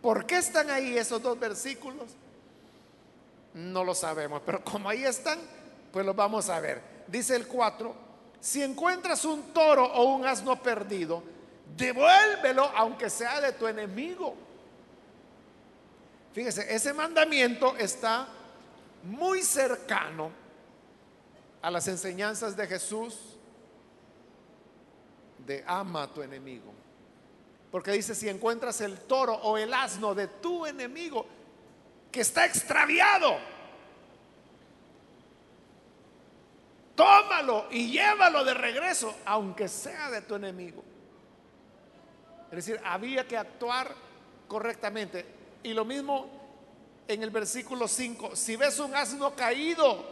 ¿Por 0.00 0.26
qué 0.26 0.38
están 0.38 0.68
ahí 0.68 0.98
esos 0.98 1.22
dos 1.22 1.38
versículos? 1.38 2.16
No 3.54 3.84
lo 3.84 3.94
sabemos, 3.94 4.42
pero 4.44 4.64
como 4.64 4.88
ahí 4.88 5.04
están, 5.04 5.38
pues 5.92 6.06
los 6.06 6.16
vamos 6.16 6.48
a 6.48 6.58
ver. 6.60 6.80
Dice 7.06 7.36
el 7.36 7.46
4, 7.46 7.94
si 8.40 8.62
encuentras 8.62 9.24
un 9.24 9.52
toro 9.52 9.84
o 9.84 10.14
un 10.14 10.26
asno 10.26 10.60
perdido, 10.62 11.22
devuélvelo 11.76 12.64
aunque 12.74 13.10
sea 13.10 13.40
de 13.40 13.52
tu 13.52 13.66
enemigo. 13.66 14.34
Fíjese, 16.32 16.74
ese 16.74 16.94
mandamiento 16.94 17.76
está 17.76 18.26
muy 19.02 19.42
cercano 19.42 20.30
a 21.60 21.70
las 21.70 21.86
enseñanzas 21.88 22.56
de 22.56 22.66
Jesús 22.66 23.36
de 25.46 25.62
ama 25.66 26.04
a 26.04 26.12
tu 26.12 26.22
enemigo. 26.22 26.72
Porque 27.70 27.92
dice, 27.92 28.14
si 28.14 28.28
encuentras 28.28 28.80
el 28.80 28.98
toro 29.00 29.34
o 29.34 29.58
el 29.58 29.72
asno 29.72 30.14
de 30.14 30.26
tu 30.26 30.66
enemigo 30.66 31.26
que 32.12 32.20
está 32.20 32.44
extraviado, 32.44 33.38
tómalo 36.94 37.66
y 37.70 37.90
llévalo 37.90 38.44
de 38.44 38.52
regreso, 38.52 39.16
aunque 39.24 39.66
sea 39.66 40.10
de 40.10 40.20
tu 40.20 40.34
enemigo. 40.34 40.84
Es 42.50 42.56
decir, 42.56 42.78
había 42.84 43.26
que 43.26 43.38
actuar 43.38 43.94
correctamente. 44.46 45.24
Y 45.62 45.72
lo 45.72 45.86
mismo 45.86 46.28
en 47.08 47.22
el 47.22 47.30
versículo 47.30 47.88
5, 47.88 48.36
si 48.36 48.56
ves 48.56 48.78
un 48.78 48.94
asno 48.94 49.34
caído 49.34 50.04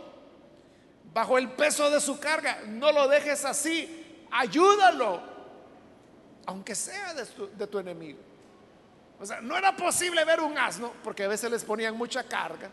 bajo 1.12 1.36
el 1.36 1.51
peso 1.51 1.90
de 1.90 2.01
su 2.01 2.18
carga, 2.18 2.62
no 2.66 2.92
lo 2.92 3.09
dejes 3.09 3.44
así, 3.44 4.24
ayúdalo, 4.30 5.20
aunque 6.46 6.74
sea 6.74 7.12
de 7.12 7.26
tu, 7.26 7.46
de 7.48 7.66
tu 7.66 7.78
enemigo. 7.78 8.30
O 9.21 9.27
sea, 9.27 9.41
no 9.41 9.57
era 9.57 9.77
posible 9.77 10.25
ver 10.25 10.41
un 10.41 10.57
asno, 10.57 10.93
porque 11.05 11.25
a 11.25 11.29
veces 11.29 11.51
les 11.51 11.62
ponían 11.62 11.97
mucha 11.97 12.25
carga, 12.25 12.71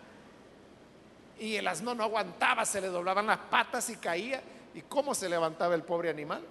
y 1.39 1.56
el 1.56 1.68
asno 1.68 1.93
no 1.93 2.04
aguantaba, 2.04 2.66
se 2.66 2.82
le 2.82 2.88
doblaban 2.88 3.28
las 3.28 3.38
patas 3.38 3.89
y 3.89 3.98
caía. 3.98 4.41
¿Y 4.74 4.82
cómo 4.84 5.14
se 5.14 5.30
levantaba 5.30 5.76
el 5.76 5.84
pobre 5.84 6.10
animal? 6.10 6.43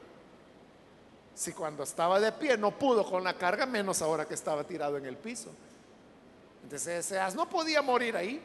Si 1.34 1.52
cuando 1.52 1.82
estaba 1.82 2.18
de 2.20 2.32
pie 2.32 2.56
no 2.56 2.70
pudo 2.72 3.04
con 3.04 3.22
la 3.24 3.34
carga, 3.34 3.66
menos 3.66 4.00
ahora 4.02 4.24
que 4.24 4.34
estaba 4.34 4.64
tirado 4.64 4.96
en 4.96 5.06
el 5.06 5.16
piso. 5.16 5.50
Entonces 6.62 7.06
ese 7.06 7.18
asno 7.18 7.48
podía 7.48 7.82
morir 7.82 8.16
ahí. 8.16 8.40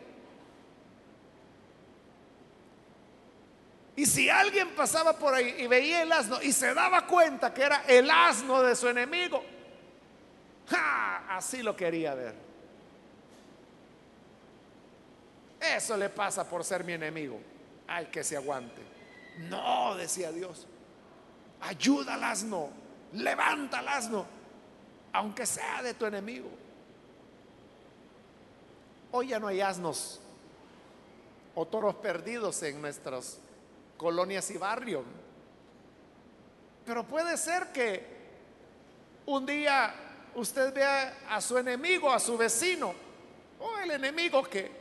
Y 3.95 4.05
si 4.05 4.29
alguien 4.29 4.69
pasaba 4.75 5.13
por 5.13 5.33
ahí 5.33 5.55
y 5.59 5.67
veía 5.67 6.03
el 6.03 6.11
asno 6.11 6.41
y 6.41 6.51
se 6.51 6.73
daba 6.73 7.05
cuenta 7.05 7.53
que 7.53 7.63
era 7.63 7.83
el 7.87 8.09
asno 8.09 8.61
de 8.61 8.75
su 8.75 8.87
enemigo, 8.87 9.43
así 11.29 11.61
lo 11.61 11.75
quería 11.75 12.13
ver. 12.13 12.35
Eso 15.59 15.95
le 15.95 16.09
pasa 16.09 16.47
por 16.47 16.63
ser 16.63 16.83
mi 16.83 16.93
enemigo. 16.93 17.39
Ay, 17.87 18.07
que 18.07 18.23
se 18.23 18.35
aguante. 18.35 18.81
No, 19.49 19.95
decía 19.95 20.31
Dios. 20.31 20.65
Ayuda 21.61 22.15
al 22.15 22.23
asno, 22.23 22.69
levanta 23.13 23.79
al 23.79 23.87
asno, 23.87 24.25
aunque 25.13 25.45
sea 25.45 25.83
de 25.83 25.93
tu 25.93 26.05
enemigo. 26.05 26.49
Hoy 29.11 29.27
ya 29.27 29.39
no 29.39 29.47
hay 29.47 29.61
asnos 29.61 30.19
o 31.53 31.65
toros 31.67 31.95
perdidos 31.95 32.63
en 32.63 32.81
nuestras 32.81 33.37
colonias 33.97 34.49
y 34.51 34.57
barrios. 34.57 35.03
Pero 36.85 37.05
puede 37.05 37.37
ser 37.37 37.71
que 37.71 38.03
un 39.25 39.45
día 39.45 39.93
usted 40.35 40.73
vea 40.73 41.19
a 41.29 41.41
su 41.41 41.57
enemigo, 41.57 42.11
a 42.11 42.19
su 42.19 42.37
vecino, 42.37 42.93
o 43.59 43.77
el 43.79 43.91
enemigo 43.91 44.43
que 44.43 44.71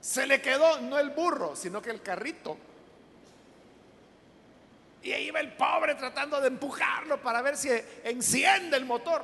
se 0.00 0.26
le 0.26 0.42
quedó 0.42 0.80
no 0.80 0.98
el 0.98 1.10
burro, 1.10 1.54
sino 1.54 1.80
que 1.80 1.90
el 1.90 2.02
carrito. 2.02 2.56
Y 5.02 5.12
ahí 5.12 5.30
va 5.30 5.40
el 5.40 5.52
pobre 5.52 5.94
tratando 5.94 6.40
de 6.40 6.48
empujarlo 6.48 7.20
para 7.20 7.42
ver 7.42 7.56
si 7.56 7.68
enciende 8.04 8.76
el 8.76 8.84
motor. 8.84 9.22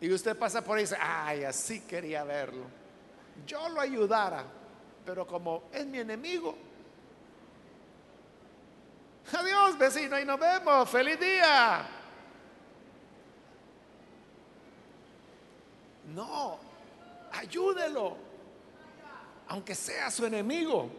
Y 0.00 0.12
usted 0.12 0.36
pasa 0.36 0.62
por 0.62 0.76
ahí 0.76 0.82
y 0.82 0.86
dice, 0.86 0.96
ay, 1.00 1.44
así 1.44 1.80
quería 1.80 2.24
verlo. 2.24 2.64
Yo 3.46 3.68
lo 3.68 3.80
ayudara, 3.80 4.44
pero 5.04 5.26
como 5.26 5.64
es 5.72 5.86
mi 5.86 5.98
enemigo. 5.98 6.56
Adiós, 9.32 9.78
vecino, 9.78 10.18
y 10.18 10.24
nos 10.24 10.38
vemos. 10.38 10.88
Feliz 10.90 11.18
día. 11.18 12.01
No, 16.14 16.58
ayúdelo, 17.32 18.16
aunque 19.48 19.74
sea 19.74 20.10
su 20.10 20.26
enemigo. 20.26 20.90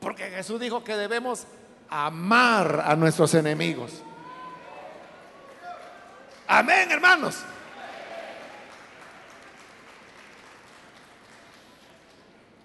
Porque 0.00 0.30
Jesús 0.30 0.60
dijo 0.60 0.82
que 0.82 0.96
debemos 0.96 1.44
amar 1.88 2.82
a 2.84 2.96
nuestros 2.96 3.32
enemigos. 3.34 4.02
Amén, 6.48 6.90
hermanos. 6.90 7.36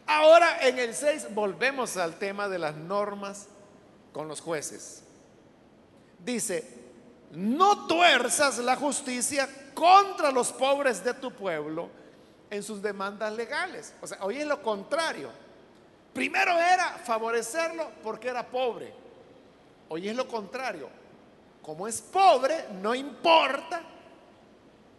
Ahora 0.07 0.67
en 0.67 0.79
el 0.79 0.93
6 0.93 1.33
volvemos 1.35 1.97
al 1.97 2.15
tema 2.15 2.47
de 2.47 2.59
las 2.59 2.75
normas 2.75 3.47
con 4.11 4.27
los 4.27 4.41
jueces. 4.41 5.03
Dice, 6.19 6.67
no 7.31 7.87
tuerzas 7.87 8.57
la 8.59 8.75
justicia 8.75 9.49
contra 9.73 10.31
los 10.31 10.51
pobres 10.51 11.03
de 11.03 11.13
tu 11.13 11.31
pueblo 11.31 11.89
en 12.49 12.63
sus 12.63 12.81
demandas 12.81 13.33
legales. 13.33 13.93
O 14.01 14.07
sea, 14.07 14.19
hoy 14.21 14.37
es 14.37 14.47
lo 14.47 14.61
contrario. 14.61 15.29
Primero 16.13 16.51
era 16.59 16.99
favorecerlo 17.03 17.89
porque 18.03 18.29
era 18.29 18.45
pobre. 18.45 18.93
Hoy 19.89 20.09
es 20.09 20.15
lo 20.15 20.27
contrario. 20.27 20.89
Como 21.61 21.87
es 21.87 22.01
pobre, 22.01 22.65
no 22.81 22.93
importa, 22.93 23.81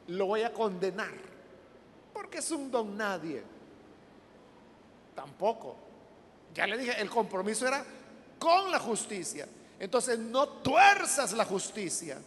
lo 0.08 0.26
voy 0.26 0.42
a 0.42 0.52
condenar. 0.52 1.12
Porque 2.12 2.38
es 2.38 2.50
un 2.50 2.70
don 2.70 2.96
nadie. 2.96 3.42
Tampoco. 5.14 5.76
Ya 6.54 6.66
le 6.66 6.78
dije, 6.78 7.00
el 7.00 7.10
compromiso 7.10 7.66
era 7.66 7.84
con 8.38 8.70
la 8.70 8.78
justicia. 8.78 9.46
Entonces 9.78 10.18
no 10.18 10.48
tuerzas 10.48 11.32
la 11.32 11.44
justicia 11.44 12.18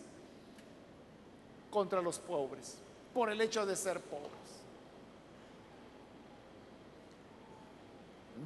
contra 1.78 2.02
los 2.02 2.18
pobres 2.18 2.76
por 3.14 3.30
el 3.30 3.40
hecho 3.40 3.64
de 3.64 3.76
ser 3.76 4.02
pobres. 4.02 4.32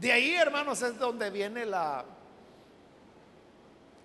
De 0.02 0.12
ahí, 0.12 0.36
hermanos, 0.36 0.82
es 0.82 1.00
donde 1.00 1.30
viene 1.30 1.66
la, 1.66 2.04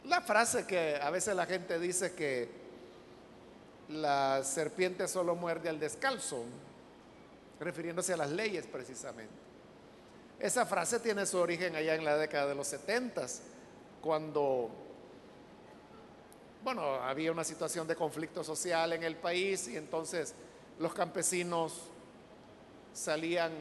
la 0.05 0.21
frase 0.21 0.65
que 0.65 0.95
a 0.95 1.11
veces 1.11 1.35
la 1.35 1.45
gente 1.45 1.81
dice 1.81 2.15
que 2.15 2.49
la 3.89 4.45
serpiente 4.45 5.09
solo 5.09 5.35
muerde 5.35 5.71
al 5.71 5.81
descalzo, 5.81 6.45
refiriéndose 7.59 8.13
a 8.13 8.19
las 8.19 8.31
leyes 8.31 8.65
precisamente. 8.69 9.35
Esa 10.39 10.67
frase 10.67 11.01
tiene 11.01 11.27
su 11.27 11.39
origen 11.39 11.75
allá 11.75 11.97
en 11.97 12.05
la 12.05 12.17
década 12.17 12.47
de 12.47 12.55
los 12.55 12.69
setentas, 12.69 13.43
cuando, 14.01 14.71
bueno, 16.67 16.83
había 16.97 17.31
una 17.31 17.45
situación 17.45 17.87
de 17.87 17.95
conflicto 17.95 18.43
social 18.43 18.93
en 18.93 19.05
el 19.05 19.15
país 19.15 19.69
y 19.69 19.77
entonces 19.77 20.35
los 20.81 20.93
campesinos 20.93 21.81
salían 22.93 23.53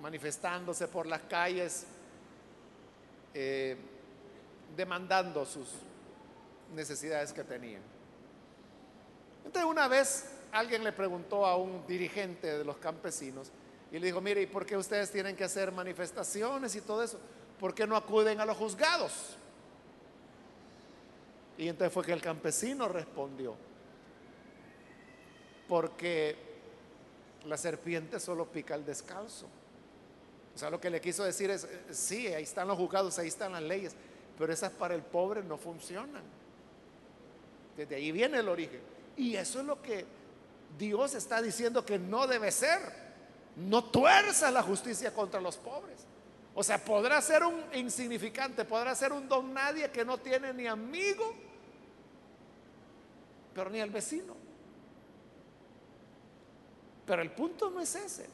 manifestándose 0.00 0.88
por 0.88 1.06
las 1.06 1.22
calles, 1.22 1.86
eh, 3.32 3.76
demandando 4.76 5.46
sus 5.46 5.68
necesidades 6.74 7.32
que 7.32 7.44
tenían. 7.44 7.82
Entonces 9.44 9.70
una 9.70 9.86
vez 9.86 10.32
alguien 10.50 10.82
le 10.82 10.90
preguntó 10.90 11.46
a 11.46 11.54
un 11.54 11.86
dirigente 11.86 12.58
de 12.58 12.64
los 12.64 12.78
campesinos 12.78 13.52
y 13.92 14.00
le 14.00 14.06
dijo, 14.06 14.20
mire, 14.20 14.42
¿y 14.42 14.46
por 14.46 14.66
qué 14.66 14.76
ustedes 14.76 15.12
tienen 15.12 15.36
que 15.36 15.44
hacer 15.44 15.70
manifestaciones 15.70 16.74
y 16.74 16.80
todo 16.80 17.04
eso? 17.04 17.20
¿Por 17.60 17.72
qué 17.72 17.86
no 17.86 17.94
acuden 17.94 18.40
a 18.40 18.46
los 18.46 18.56
juzgados? 18.56 19.36
Y 21.58 21.68
entonces 21.68 21.92
fue 21.92 22.04
que 22.04 22.12
el 22.12 22.22
campesino 22.22 22.88
respondió, 22.88 23.54
porque 25.68 26.36
la 27.44 27.56
serpiente 27.56 28.18
solo 28.20 28.46
pica 28.46 28.74
el 28.74 28.84
descalzo. 28.84 29.46
O 30.54 30.58
sea, 30.58 30.70
lo 30.70 30.80
que 30.80 30.90
le 30.90 31.00
quiso 31.00 31.24
decir 31.24 31.50
es, 31.50 31.66
sí, 31.90 32.26
ahí 32.28 32.42
están 32.42 32.68
los 32.68 32.76
juzgados, 32.76 33.18
ahí 33.18 33.28
están 33.28 33.52
las 33.52 33.62
leyes, 33.62 33.94
pero 34.38 34.52
esas 34.52 34.70
para 34.72 34.94
el 34.94 35.02
pobre 35.02 35.42
no 35.42 35.56
funcionan. 35.56 36.22
Desde 37.76 37.94
ahí 37.94 38.12
viene 38.12 38.38
el 38.38 38.48
origen. 38.48 38.80
Y 39.16 39.36
eso 39.36 39.60
es 39.60 39.66
lo 39.66 39.80
que 39.80 40.04
Dios 40.78 41.14
está 41.14 41.40
diciendo 41.40 41.84
que 41.84 41.98
no 41.98 42.26
debe 42.26 42.50
ser. 42.50 42.80
No 43.56 43.84
tuerza 43.84 44.50
la 44.50 44.62
justicia 44.62 45.12
contra 45.12 45.40
los 45.40 45.56
pobres. 45.56 46.06
O 46.54 46.62
sea, 46.62 46.84
podrá 46.84 47.20
ser 47.22 47.44
un 47.44 47.62
insignificante, 47.74 48.64
podrá 48.64 48.94
ser 48.94 49.12
un 49.12 49.28
don 49.28 49.54
nadie 49.54 49.90
que 49.90 50.04
no 50.04 50.18
tiene 50.18 50.52
ni 50.52 50.66
amigo, 50.66 51.34
pero 53.54 53.70
ni 53.70 53.80
al 53.80 53.90
vecino. 53.90 54.36
Pero 57.06 57.22
el 57.22 57.30
punto 57.30 57.70
no 57.70 57.80
es 57.80 57.94
ese. 57.94 58.28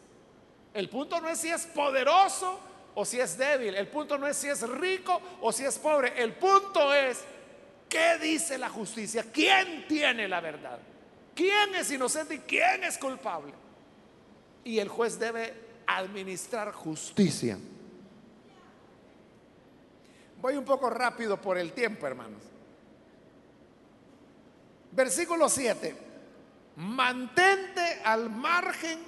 El 0.75 0.89
punto 0.89 1.21
no 1.21 1.29
es 1.29 1.39
si 1.39 1.49
es 1.49 1.67
poderoso 1.67 2.59
o 2.95 3.05
si 3.05 3.21
es 3.21 3.39
débil. 3.39 3.75
El 3.75 3.87
punto 3.89 4.19
no 4.19 4.27
es 4.27 4.37
si 4.37 4.49
es 4.49 4.69
rico 4.69 5.21
o 5.41 5.53
si 5.53 5.65
es 5.65 5.79
pobre. 5.79 6.21
El 6.21 6.35
punto 6.35 6.93
es, 6.93 7.21
¿qué 7.89 8.19
dice 8.19 8.59
la 8.59 8.69
justicia? 8.69 9.25
¿Quién 9.33 9.87
tiene 9.87 10.29
la 10.29 10.41
verdad? 10.41 10.79
¿Quién 11.35 11.75
es 11.77 11.91
inocente 11.93 12.35
y 12.35 12.39
quién 12.41 12.83
es 12.83 12.99
culpable? 12.99 13.53
Y 14.65 14.81
el 14.81 14.89
juez 14.89 15.19
debe 15.19 15.55
administrar 15.87 16.73
justicia. 16.73 17.57
Voy 20.41 20.57
un 20.57 20.65
poco 20.65 20.89
rápido 20.91 21.41
por 21.41 21.59
el 21.59 21.73
tiempo, 21.73 22.07
hermanos. 22.07 22.43
Versículo 24.93 25.49
7 25.49 26.09
mantente 26.79 28.01
al 28.05 28.31
margen 28.31 29.01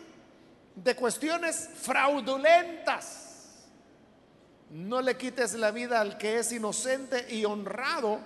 de 0.75 0.97
cuestiones 0.97 1.71
fraudulentas. 1.77 3.29
No 4.71 5.01
le 5.01 5.17
quites 5.17 5.55
la 5.55 5.71
vida 5.71 6.01
al 6.01 6.19
que 6.19 6.39
es 6.39 6.51
inocente 6.53 7.27
y 7.33 7.45
honrado, 7.45 8.19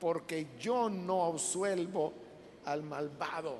porque 0.00 0.46
yo 0.58 0.88
no 0.88 1.26
absuelvo 1.26 2.14
al 2.64 2.82
malvado. 2.82 3.58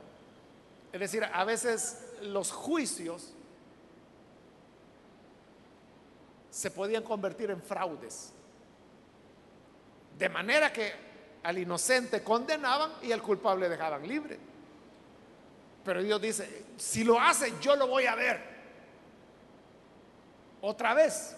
Es 0.93 1.01
decir, 1.01 1.25
a 1.25 1.45
veces 1.45 1.99
los 2.23 2.51
juicios 2.51 3.35
se 6.57 6.71
podían 6.71 7.03
convertir 7.03 7.51
en 7.51 7.61
fraudes. 7.61 8.33
De 10.19 10.27
manera 10.31 10.73
que 10.73 10.91
al 11.43 11.59
inocente 11.59 12.23
condenaban 12.23 12.93
y 13.03 13.13
al 13.13 13.21
culpable 13.21 13.69
dejaban 13.69 14.09
libre. 14.09 14.39
Pero 15.85 16.03
Dios 16.03 16.19
dice, 16.19 16.65
si 16.79 17.05
lo 17.05 17.21
hace, 17.21 17.53
yo 17.61 17.77
lo 17.77 17.89
voy 17.89 18.07
a 18.07 18.15
ver. 18.15 18.41
Otra 20.63 20.95
vez, 20.95 21.37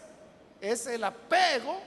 es 0.61 0.87
el 0.87 1.03
apego 1.03 1.81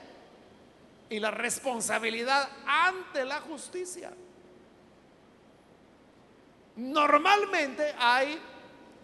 y 1.08 1.18
la 1.18 1.32
responsabilidad 1.32 2.50
ante 2.68 3.24
la 3.24 3.40
justicia. 3.40 4.12
Normalmente 6.76 7.96
hay 7.98 8.38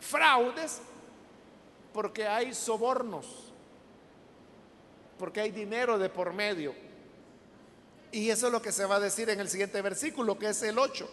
fraudes 0.01 0.81
porque 1.93 2.27
hay 2.27 2.53
sobornos, 2.53 3.46
porque 5.17 5.41
hay 5.41 5.51
dinero 5.51 5.97
de 5.97 6.09
por 6.09 6.33
medio. 6.33 6.73
Y 8.11 8.29
eso 8.29 8.47
es 8.47 8.53
lo 8.53 8.61
que 8.61 8.71
se 8.71 8.85
va 8.85 8.95
a 8.95 8.99
decir 8.99 9.29
en 9.29 9.39
el 9.39 9.49
siguiente 9.49 9.81
versículo, 9.81 10.37
que 10.39 10.49
es 10.49 10.63
el 10.63 10.79
8. 10.79 11.09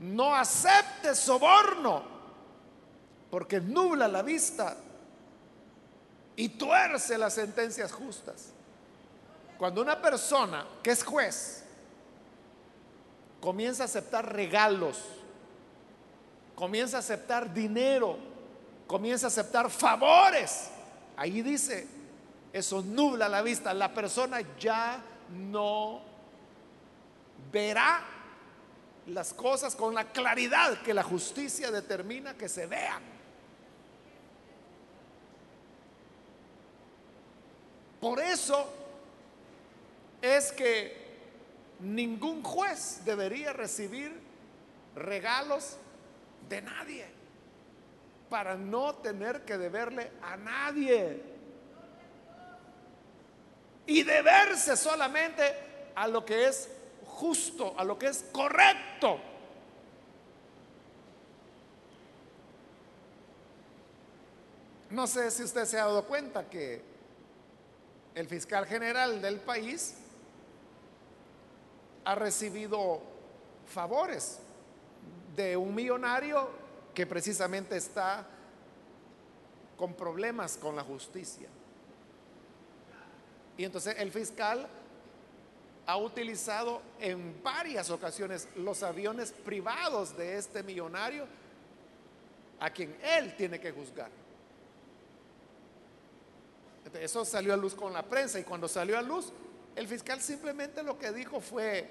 No 0.00 0.34
aceptes 0.34 1.18
soborno, 1.18 2.04
porque 3.30 3.60
nubla 3.60 4.08
la 4.08 4.22
vista 4.22 4.76
y 6.36 6.50
tuerce 6.50 7.16
las 7.16 7.34
sentencias 7.34 7.92
justas. 7.92 8.52
Cuando 9.58 9.80
una 9.80 10.00
persona 10.00 10.66
que 10.82 10.90
es 10.90 11.02
juez 11.02 11.64
comienza 13.40 13.84
a 13.84 13.86
aceptar 13.86 14.34
regalos, 14.34 14.98
comienza 16.54 16.98
a 16.98 17.00
aceptar 17.00 17.52
dinero, 17.52 18.18
comienza 18.86 19.26
a 19.26 19.28
aceptar 19.28 19.70
favores, 19.70 20.68
ahí 21.16 21.40
dice, 21.40 21.88
eso 22.56 22.80
nubla 22.80 23.28
la 23.28 23.42
vista. 23.42 23.74
La 23.74 23.92
persona 23.92 24.38
ya 24.58 24.98
no 25.30 26.00
verá 27.52 28.02
las 29.08 29.34
cosas 29.34 29.76
con 29.76 29.94
la 29.94 30.10
claridad 30.10 30.80
que 30.80 30.94
la 30.94 31.02
justicia 31.02 31.70
determina 31.70 32.34
que 32.34 32.48
se 32.48 32.66
vean. 32.66 33.02
Por 38.00 38.20
eso 38.20 38.72
es 40.22 40.50
que 40.52 41.04
ningún 41.80 42.42
juez 42.42 43.02
debería 43.04 43.52
recibir 43.52 44.18
regalos 44.94 45.76
de 46.48 46.62
nadie 46.62 47.06
para 48.30 48.54
no 48.56 48.94
tener 48.94 49.44
que 49.44 49.58
deberle 49.58 50.10
a 50.22 50.38
nadie 50.38 51.35
y 53.86 54.02
deberse 54.02 54.76
solamente 54.76 55.54
a 55.94 56.08
lo 56.08 56.24
que 56.24 56.46
es 56.46 56.68
justo, 57.04 57.74
a 57.78 57.84
lo 57.84 57.98
que 57.98 58.08
es 58.08 58.24
correcto. 58.32 59.18
No 64.90 65.06
sé 65.06 65.30
si 65.30 65.42
usted 65.42 65.64
se 65.64 65.78
ha 65.78 65.86
dado 65.86 66.04
cuenta 66.04 66.48
que 66.48 66.82
el 68.14 68.26
fiscal 68.28 68.66
general 68.66 69.20
del 69.20 69.40
país 69.40 69.94
ha 72.04 72.14
recibido 72.14 73.00
favores 73.66 74.38
de 75.34 75.56
un 75.56 75.74
millonario 75.74 76.48
que 76.94 77.06
precisamente 77.06 77.76
está 77.76 78.26
con 79.76 79.92
problemas 79.94 80.56
con 80.56 80.76
la 80.76 80.82
justicia. 80.82 81.48
Y 83.56 83.64
entonces 83.64 83.96
el 83.98 84.12
fiscal 84.12 84.66
ha 85.86 85.96
utilizado 85.96 86.82
en 87.00 87.42
varias 87.42 87.90
ocasiones 87.90 88.48
los 88.56 88.82
aviones 88.82 89.32
privados 89.32 90.16
de 90.16 90.36
este 90.36 90.62
millonario 90.62 91.26
a 92.58 92.70
quien 92.70 92.96
él 93.02 93.34
tiene 93.36 93.60
que 93.60 93.70
juzgar. 93.70 94.10
Eso 97.00 97.24
salió 97.24 97.52
a 97.52 97.56
luz 97.56 97.74
con 97.74 97.92
la 97.92 98.02
prensa 98.02 98.38
y 98.38 98.44
cuando 98.44 98.68
salió 98.68 98.98
a 98.98 99.02
luz, 99.02 99.32
el 99.74 99.86
fiscal 99.86 100.20
simplemente 100.20 100.82
lo 100.82 100.98
que 100.98 101.12
dijo 101.12 101.40
fue, 101.40 101.88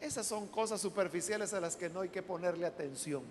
esas 0.00 0.26
son 0.26 0.46
cosas 0.48 0.80
superficiales 0.80 1.52
a 1.54 1.60
las 1.60 1.76
que 1.76 1.88
no 1.88 2.00
hay 2.00 2.10
que 2.10 2.22
ponerle 2.22 2.66
atención. 2.66 3.22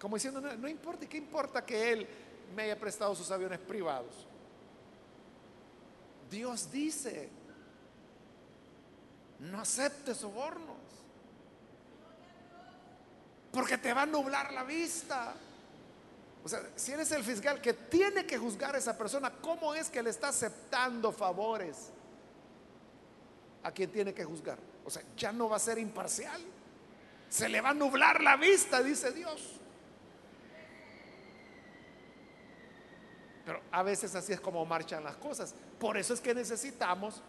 Como 0.00 0.16
diciendo, 0.16 0.40
no, 0.40 0.54
no 0.56 0.68
importa, 0.68 1.06
¿qué 1.06 1.16
importa 1.16 1.64
que 1.64 1.92
él 1.92 2.06
me 2.54 2.64
haya 2.64 2.78
prestado 2.78 3.14
sus 3.14 3.30
aviones 3.30 3.58
privados? 3.58 4.26
Dios 6.34 6.70
dice, 6.72 7.30
no 9.38 9.60
aceptes 9.60 10.18
sobornos, 10.18 10.76
porque 13.52 13.78
te 13.78 13.94
va 13.94 14.02
a 14.02 14.06
nublar 14.06 14.52
la 14.52 14.64
vista. 14.64 15.34
O 16.44 16.48
sea, 16.48 16.60
si 16.74 16.92
eres 16.92 17.12
el 17.12 17.22
fiscal 17.22 17.60
que 17.60 17.72
tiene 17.72 18.26
que 18.26 18.36
juzgar 18.36 18.74
a 18.74 18.78
esa 18.78 18.98
persona, 18.98 19.30
¿cómo 19.40 19.74
es 19.74 19.88
que 19.88 20.02
le 20.02 20.10
está 20.10 20.28
aceptando 20.28 21.12
favores 21.12 21.90
a 23.62 23.70
quien 23.70 23.90
tiene 23.90 24.12
que 24.12 24.24
juzgar? 24.24 24.58
O 24.84 24.90
sea, 24.90 25.02
ya 25.16 25.32
no 25.32 25.48
va 25.48 25.56
a 25.56 25.60
ser 25.60 25.78
imparcial. 25.78 26.42
Se 27.30 27.48
le 27.48 27.60
va 27.60 27.70
a 27.70 27.74
nublar 27.74 28.20
la 28.22 28.36
vista, 28.36 28.82
dice 28.82 29.12
Dios. 29.12 29.53
Pero 33.44 33.60
a 33.70 33.82
veces 33.82 34.14
así 34.14 34.32
es 34.32 34.40
como 34.40 34.64
marchan 34.64 35.04
las 35.04 35.16
cosas. 35.16 35.54
Por 35.78 35.96
eso 35.96 36.14
es 36.14 36.20
que 36.20 36.34
necesitamos 36.34 37.20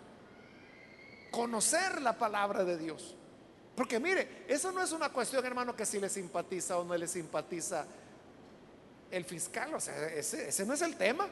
conocer 1.32 2.02
la 2.02 2.18
palabra 2.18 2.64
de 2.64 2.78
Dios. 2.78 3.16
Porque 3.76 4.00
mire, 4.00 4.46
eso 4.48 4.72
no 4.72 4.82
es 4.82 4.94
una 4.94 5.10
cuestión, 5.10 5.46
hermano, 5.46 5.76
que 5.76 5.86
si 5.86 6.00
le 6.00 6.08
simpatiza 6.10 6.78
o 6.78 6.86
no 6.86 6.96
le 6.96 7.08
simpatiza 7.08 7.86
el 9.12 9.26
fiscal. 9.26 9.74
O 9.74 9.80
sea, 9.80 10.08
ese, 10.08 10.48
ese 10.48 10.66
no 10.66 10.74
es 10.74 10.82
el 10.82 10.96
tema. 10.96 11.28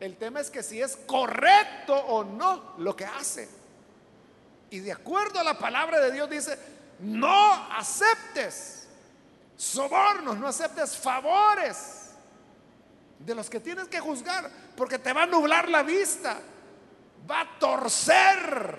El 0.00 0.16
tema 0.16 0.40
es 0.40 0.50
que 0.50 0.62
si 0.62 0.80
es 0.80 0.96
correcto 0.96 1.94
o 1.94 2.24
no 2.24 2.74
lo 2.78 2.96
que 2.96 3.04
hace. 3.04 3.48
Y 4.70 4.80
de 4.80 4.92
acuerdo 4.92 5.38
a 5.38 5.44
la 5.44 5.56
palabra 5.56 6.00
de 6.00 6.10
Dios 6.10 6.28
dice, 6.28 6.58
no 6.98 7.54
aceptes 7.72 8.88
sobornos, 9.56 10.36
no 10.36 10.48
aceptes 10.48 10.96
favores 10.96 11.97
de 13.18 13.34
los 13.34 13.50
que 13.50 13.60
tienes 13.60 13.88
que 13.88 14.00
juzgar, 14.00 14.50
porque 14.76 14.98
te 14.98 15.12
va 15.12 15.24
a 15.24 15.26
nublar 15.26 15.68
la 15.68 15.82
vista, 15.82 16.40
va 17.28 17.40
a 17.40 17.58
torcer 17.58 18.78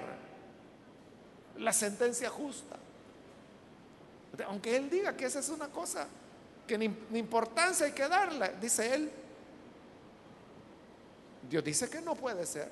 la 1.58 1.74
sentencia 1.74 2.30
justa. 2.30 2.78
Aunque 4.48 4.76
él 4.76 4.90
diga 4.90 5.16
que 5.16 5.26
esa 5.26 5.40
es 5.40 5.50
una 5.50 5.68
cosa 5.68 6.08
que 6.66 6.78
ni, 6.78 6.86
importancia 7.18 7.86
hay 7.86 7.92
que 7.92 8.08
darle, 8.08 8.56
dice 8.62 8.94
él. 8.94 9.12
Dios 11.50 11.64
dice 11.64 11.90
que 11.90 12.00
no 12.00 12.16
puede 12.16 12.46
ser. 12.46 12.72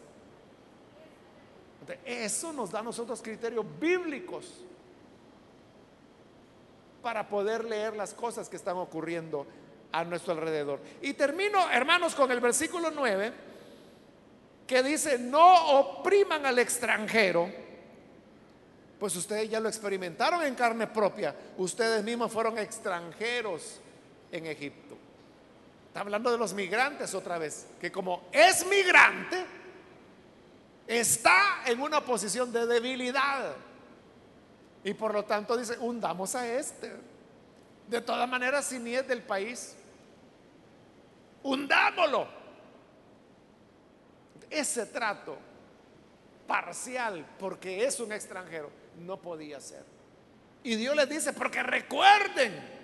Eso 2.05 2.53
nos 2.53 2.71
da 2.71 2.79
a 2.79 2.83
nosotros 2.83 3.21
criterios 3.21 3.65
bíblicos 3.79 4.61
para 7.01 7.27
poder 7.27 7.63
leer 7.63 7.95
las 7.95 8.13
cosas 8.13 8.49
que 8.49 8.57
están 8.57 8.77
ocurriendo 8.77 9.47
a 9.91 10.03
nuestro 10.03 10.33
alrededor. 10.33 10.79
Y 11.01 11.13
termino, 11.13 11.69
hermanos, 11.69 12.15
con 12.15 12.31
el 12.31 12.39
versículo 12.39 12.91
9, 12.91 13.33
que 14.65 14.83
dice, 14.83 15.17
no 15.17 15.79
opriman 15.79 16.45
al 16.45 16.59
extranjero, 16.59 17.49
pues 18.99 19.15
ustedes 19.15 19.49
ya 19.49 19.59
lo 19.59 19.69
experimentaron 19.69 20.43
en 20.43 20.55
carne 20.55 20.87
propia, 20.87 21.35
ustedes 21.57 22.03
mismos 22.03 22.31
fueron 22.31 22.57
extranjeros 22.57 23.79
en 24.31 24.45
Egipto. 24.47 24.97
Está 25.87 26.01
hablando 26.01 26.31
de 26.31 26.37
los 26.37 26.53
migrantes 26.53 27.13
otra 27.13 27.37
vez, 27.37 27.67
que 27.79 27.91
como 27.91 28.27
es 28.31 28.65
migrante, 28.67 29.45
está 30.85 31.63
en 31.65 31.81
una 31.81 32.01
posición 32.01 32.51
de 32.51 32.65
debilidad. 32.65 33.55
Y 34.83 34.93
por 34.93 35.13
lo 35.13 35.25
tanto 35.25 35.57
dice, 35.57 35.77
hundamos 35.79 36.35
a 36.35 36.47
este. 36.47 36.93
De 37.87 38.01
todas 38.01 38.27
maneras, 38.27 38.65
si 38.65 38.79
ni 38.79 38.93
es 38.95 39.07
del 39.07 39.21
país, 39.21 39.75
hundámoslo. 41.43 42.27
Ese 44.49 44.85
trato 44.85 45.37
parcial, 46.47 47.25
porque 47.39 47.85
es 47.85 47.99
un 47.99 48.11
extranjero, 48.11 48.69
no 48.99 49.17
podía 49.17 49.59
ser. 49.59 49.83
Y 50.63 50.75
Dios 50.75 50.95
les 50.95 51.09
dice, 51.09 51.33
porque 51.33 51.63
recuerden 51.63 52.77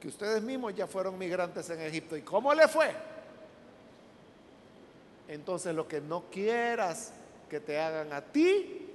que 0.00 0.08
ustedes 0.08 0.42
mismos 0.42 0.74
ya 0.74 0.86
fueron 0.86 1.16
migrantes 1.16 1.70
en 1.70 1.80
Egipto. 1.80 2.16
¿Y 2.16 2.22
cómo 2.22 2.52
le 2.54 2.66
fue? 2.66 2.92
Entonces 5.28 5.74
lo 5.74 5.86
que 5.86 6.00
no 6.00 6.24
quieras 6.30 7.12
que 7.48 7.60
te 7.60 7.78
hagan 7.78 8.12
a 8.12 8.20
ti, 8.20 8.88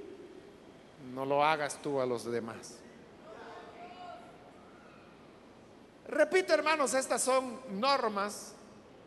no 1.14 1.26
lo 1.26 1.44
hagas 1.44 1.82
tú 1.82 2.02
a 2.02 2.06
los 2.06 2.26
demás. 2.26 2.80
Repito, 6.08 6.54
hermanos, 6.54 6.94
estas 6.94 7.22
son 7.22 7.60
normas 7.80 8.54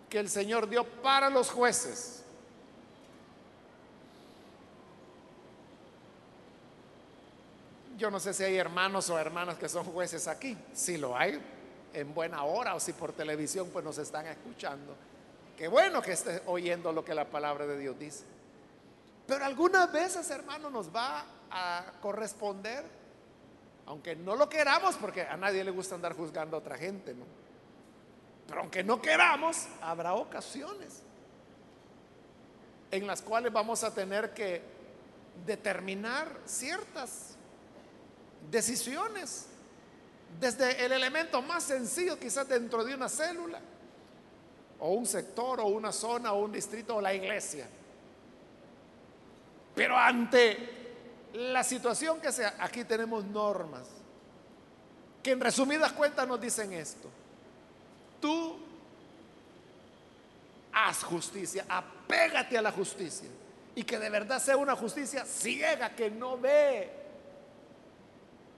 que 0.08 0.18
el 0.18 0.28
Señor 0.28 0.68
dio 0.68 0.84
para 0.84 1.30
los 1.30 1.50
jueces. 1.50 2.22
Yo 7.96 8.10
no 8.10 8.18
sé 8.18 8.32
si 8.34 8.44
hay 8.44 8.56
hermanos 8.56 9.08
o 9.10 9.18
hermanas 9.18 9.58
que 9.58 9.68
son 9.68 9.84
jueces 9.84 10.26
aquí. 10.26 10.56
Si 10.72 10.96
lo 10.96 11.16
hay, 11.16 11.40
en 11.92 12.14
buena 12.14 12.44
hora 12.44 12.74
o 12.74 12.80
si 12.80 12.92
por 12.92 13.12
televisión 13.12 13.68
pues 13.72 13.84
nos 13.84 13.98
están 13.98 14.26
escuchando. 14.26 14.94
Qué 15.56 15.68
bueno 15.68 16.00
que 16.00 16.12
esté 16.12 16.42
oyendo 16.46 16.92
lo 16.92 17.04
que 17.04 17.14
la 17.14 17.26
palabra 17.26 17.66
de 17.66 17.78
Dios 17.78 17.98
dice. 17.98 18.24
Pero 19.26 19.44
algunas 19.44 19.92
veces, 19.92 20.28
hermano, 20.30 20.70
nos 20.70 20.94
va 20.94 21.24
a 21.50 21.92
corresponder 22.00 22.84
aunque 23.86 24.16
no 24.16 24.36
lo 24.36 24.48
queramos, 24.48 24.96
porque 24.96 25.22
a 25.22 25.36
nadie 25.36 25.64
le 25.64 25.70
gusta 25.70 25.94
andar 25.94 26.14
juzgando 26.14 26.56
a 26.56 26.60
otra 26.60 26.76
gente, 26.76 27.14
¿no? 27.14 27.24
Pero 28.46 28.60
aunque 28.60 28.82
no 28.82 29.00
queramos, 29.00 29.68
habrá 29.80 30.14
ocasiones 30.14 31.02
en 32.90 33.06
las 33.06 33.22
cuales 33.22 33.52
vamos 33.52 33.84
a 33.84 33.94
tener 33.94 34.34
que 34.34 34.62
determinar 35.46 36.28
ciertas 36.44 37.36
decisiones, 38.50 39.46
desde 40.38 40.84
el 40.84 40.92
elemento 40.92 41.42
más 41.42 41.64
sencillo, 41.64 42.18
quizás 42.18 42.48
dentro 42.48 42.84
de 42.84 42.94
una 42.94 43.08
célula, 43.08 43.60
o 44.78 44.92
un 44.92 45.06
sector, 45.06 45.60
o 45.60 45.66
una 45.66 45.92
zona, 45.92 46.32
o 46.32 46.44
un 46.44 46.52
distrito, 46.52 46.96
o 46.96 47.00
la 47.00 47.14
iglesia. 47.14 47.68
Pero 49.74 49.96
ante 49.96 50.79
la 51.34 51.62
situación 51.62 52.20
que 52.20 52.32
sea, 52.32 52.56
aquí 52.58 52.84
tenemos 52.84 53.24
normas 53.24 53.86
que 55.22 55.32
en 55.32 55.40
resumidas 55.40 55.92
cuentas 55.92 56.26
nos 56.26 56.40
dicen 56.40 56.72
esto. 56.72 57.08
Tú 58.20 58.56
haz 60.72 61.02
justicia, 61.02 61.64
apégate 61.68 62.56
a 62.56 62.62
la 62.62 62.72
justicia 62.72 63.28
y 63.74 63.84
que 63.84 63.98
de 63.98 64.10
verdad 64.10 64.40
sea 64.40 64.56
una 64.56 64.76
justicia 64.76 65.24
ciega 65.24 65.90
que 65.90 66.10
no 66.10 66.38
ve 66.38 66.90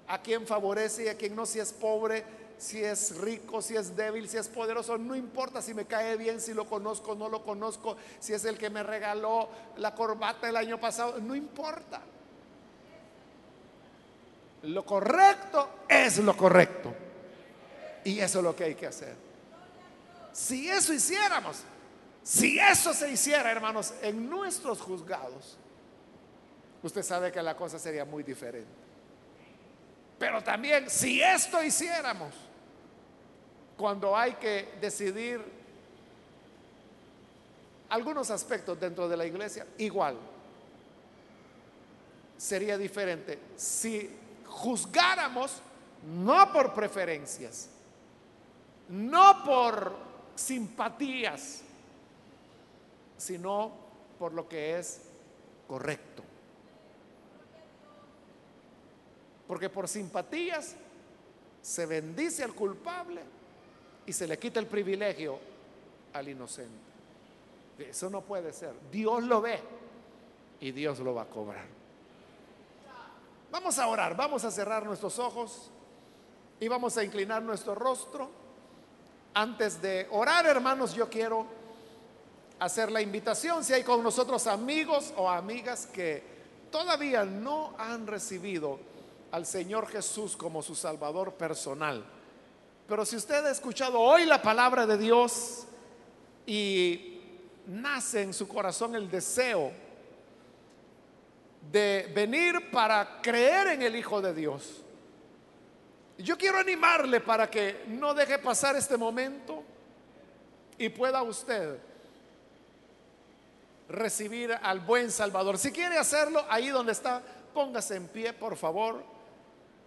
a 0.09 0.21
quien 0.21 0.47
favorece 0.47 1.05
y 1.05 1.09
a 1.09 1.17
quien 1.17 1.35
no, 1.35 1.47
si 1.47 1.59
es 1.59 1.73
pobre, 1.73 2.25
si 2.59 2.83
es 2.83 3.17
rico, 3.17 3.63
si 3.63 3.77
es 3.77 3.97
débil, 3.97 4.29
si 4.29 4.37
es 4.37 4.49
poderoso, 4.49 4.99
no 4.99 5.17
importa 5.17 5.63
si 5.63 5.75
me 5.75 5.85
cae 5.87 6.17
bien, 6.17 6.41
si 6.41 6.55
lo 6.55 6.67
conozco, 6.67 7.15
no 7.15 7.29
lo 7.29 7.43
conozco, 7.43 7.97
si 8.21 8.35
es 8.35 8.45
el 8.45 8.59
que 8.59 8.71
me 8.71 8.83
regaló 8.83 9.49
la 9.79 9.95
corbata 9.95 10.49
el 10.49 10.57
año 10.57 10.79
pasado, 10.79 11.19
no 11.19 11.35
importa. 11.35 12.01
Lo 14.63 14.85
correcto 14.85 15.85
es 15.89 16.19
lo 16.19 16.37
correcto. 16.37 16.95
Y 18.05 18.19
eso 18.19 18.39
es 18.39 18.45
lo 18.45 18.55
que 18.55 18.65
hay 18.65 18.75
que 18.75 18.87
hacer. 18.87 19.15
Si 20.33 20.69
eso 20.69 20.93
hiciéramos, 20.93 21.63
si 22.23 22.59
eso 22.59 22.95
se 22.95 23.11
hiciera, 23.11 23.51
hermanos, 23.51 23.93
en 24.03 24.29
nuestros 24.29 24.81
juzgados, 24.81 25.59
usted 26.83 27.03
sabe 27.03 27.31
que 27.31 27.43
la 27.43 27.57
cosa 27.57 27.79
sería 27.79 28.05
muy 28.05 28.23
diferente. 28.23 28.71
Pero 30.19 30.43
también, 30.43 30.89
si 30.89 31.21
esto 31.21 31.63
hiciéramos, 31.63 32.33
cuando 33.77 34.17
hay 34.17 34.35
que 34.35 34.75
decidir 34.81 35.41
algunos 37.89 38.31
aspectos 38.31 38.79
dentro 38.79 39.09
de 39.09 39.17
la 39.17 39.27
iglesia, 39.27 39.67
igual, 39.79 40.17
sería 42.39 42.79
diferente. 42.79 43.39
Si 43.57 44.22
juzgáramos 44.53 45.61
no 46.03 46.53
por 46.53 46.75
preferencias, 46.75 47.69
no 48.89 49.43
por 49.45 49.95
simpatías, 50.35 51.63
sino 53.17 53.73
por 54.19 54.33
lo 54.33 54.49
que 54.49 54.79
es 54.79 55.03
correcto. 55.67 56.23
Porque 59.47 59.69
por 59.69 59.89
simpatías 59.89 60.77
se 61.61 61.87
bendice 61.87 62.43
al 62.43 62.55
culpable 62.55 63.23
y 64.07 64.13
se 64.13 64.27
le 64.27 64.39
quita 64.39 64.61
el 64.61 64.67
privilegio 64.67 65.39
al 66.13 66.29
inocente. 66.29 66.93
Eso 67.79 68.11
no 68.11 68.21
puede 68.23 68.53
ser. 68.53 68.75
Dios 68.91 69.23
lo 69.25 69.41
ve 69.41 69.61
y 70.61 70.73
Dios 70.73 70.99
lo 71.01 71.15
va 71.15 71.23
a 71.23 71.27
cobrar. 71.27 71.82
Vamos 73.53 73.79
a 73.79 73.87
orar, 73.87 74.17
vamos 74.17 74.47
a 74.47 74.51
cerrar 74.51 74.83
nuestros 74.87 75.19
ojos 75.19 75.71
y 76.59 76.69
vamos 76.69 76.97
a 76.97 77.05
inclinar 77.05 77.43
nuestro 77.43 77.75
rostro. 77.75 78.31
Antes 79.35 79.83
de 79.83 80.09
orar, 80.11 80.47
hermanos, 80.47 80.95
yo 80.95 81.11
quiero 81.11 81.45
hacer 82.59 82.91
la 82.91 83.03
invitación, 83.03 83.63
si 83.63 83.75
hay 83.75 83.83
con 83.83 84.03
nosotros 84.03 84.47
amigos 84.47 85.13
o 85.19 85.29
amigas 85.29 85.85
que 85.85 86.23
todavía 86.71 87.27
no 87.27 87.75
han 87.77 88.07
recibido 88.07 88.81
al 89.33 89.45
Señor 89.45 89.87
Jesús 89.87 90.35
como 90.35 90.63
su 90.63 90.75
Salvador 90.75 91.35
personal. 91.35 92.03
Pero 92.89 93.05
si 93.05 93.17
usted 93.17 93.45
ha 93.45 93.51
escuchado 93.51 94.01
hoy 94.01 94.25
la 94.25 94.41
palabra 94.41 94.87
de 94.87 94.97
Dios 94.97 95.67
y 96.47 97.21
nace 97.67 98.23
en 98.23 98.33
su 98.33 98.49
corazón 98.49 98.95
el 98.95 99.11
deseo 99.11 99.73
de 101.71 102.11
venir 102.15 102.71
para 102.71 103.21
creer 103.23 103.69
en 103.69 103.83
el 103.83 103.97
Hijo 103.97 104.21
de 104.21 104.35
Dios. 104.35 104.83
Yo 106.19 106.37
quiero 106.37 106.59
animarle 106.59 107.21
para 107.21 107.51
que 107.51 107.85
no 107.89 108.15
deje 108.15 108.39
pasar 108.39 108.77
este 108.77 108.97
momento 108.97 109.63
y 110.79 110.89
pueda 110.89 111.23
usted 111.23 111.79
recibir 113.89 114.53
al 114.63 114.81
buen 114.81 115.11
Salvador. 115.11 115.59
Si 115.59 115.73
quiere 115.73 115.99
hacerlo, 115.99 116.45
ahí 116.49 116.69
donde 116.69 116.93
está, 116.93 117.23
póngase 117.53 117.97
en 117.97 118.09
pie, 118.09 118.33
por 118.33 118.57
favor, 118.57 119.03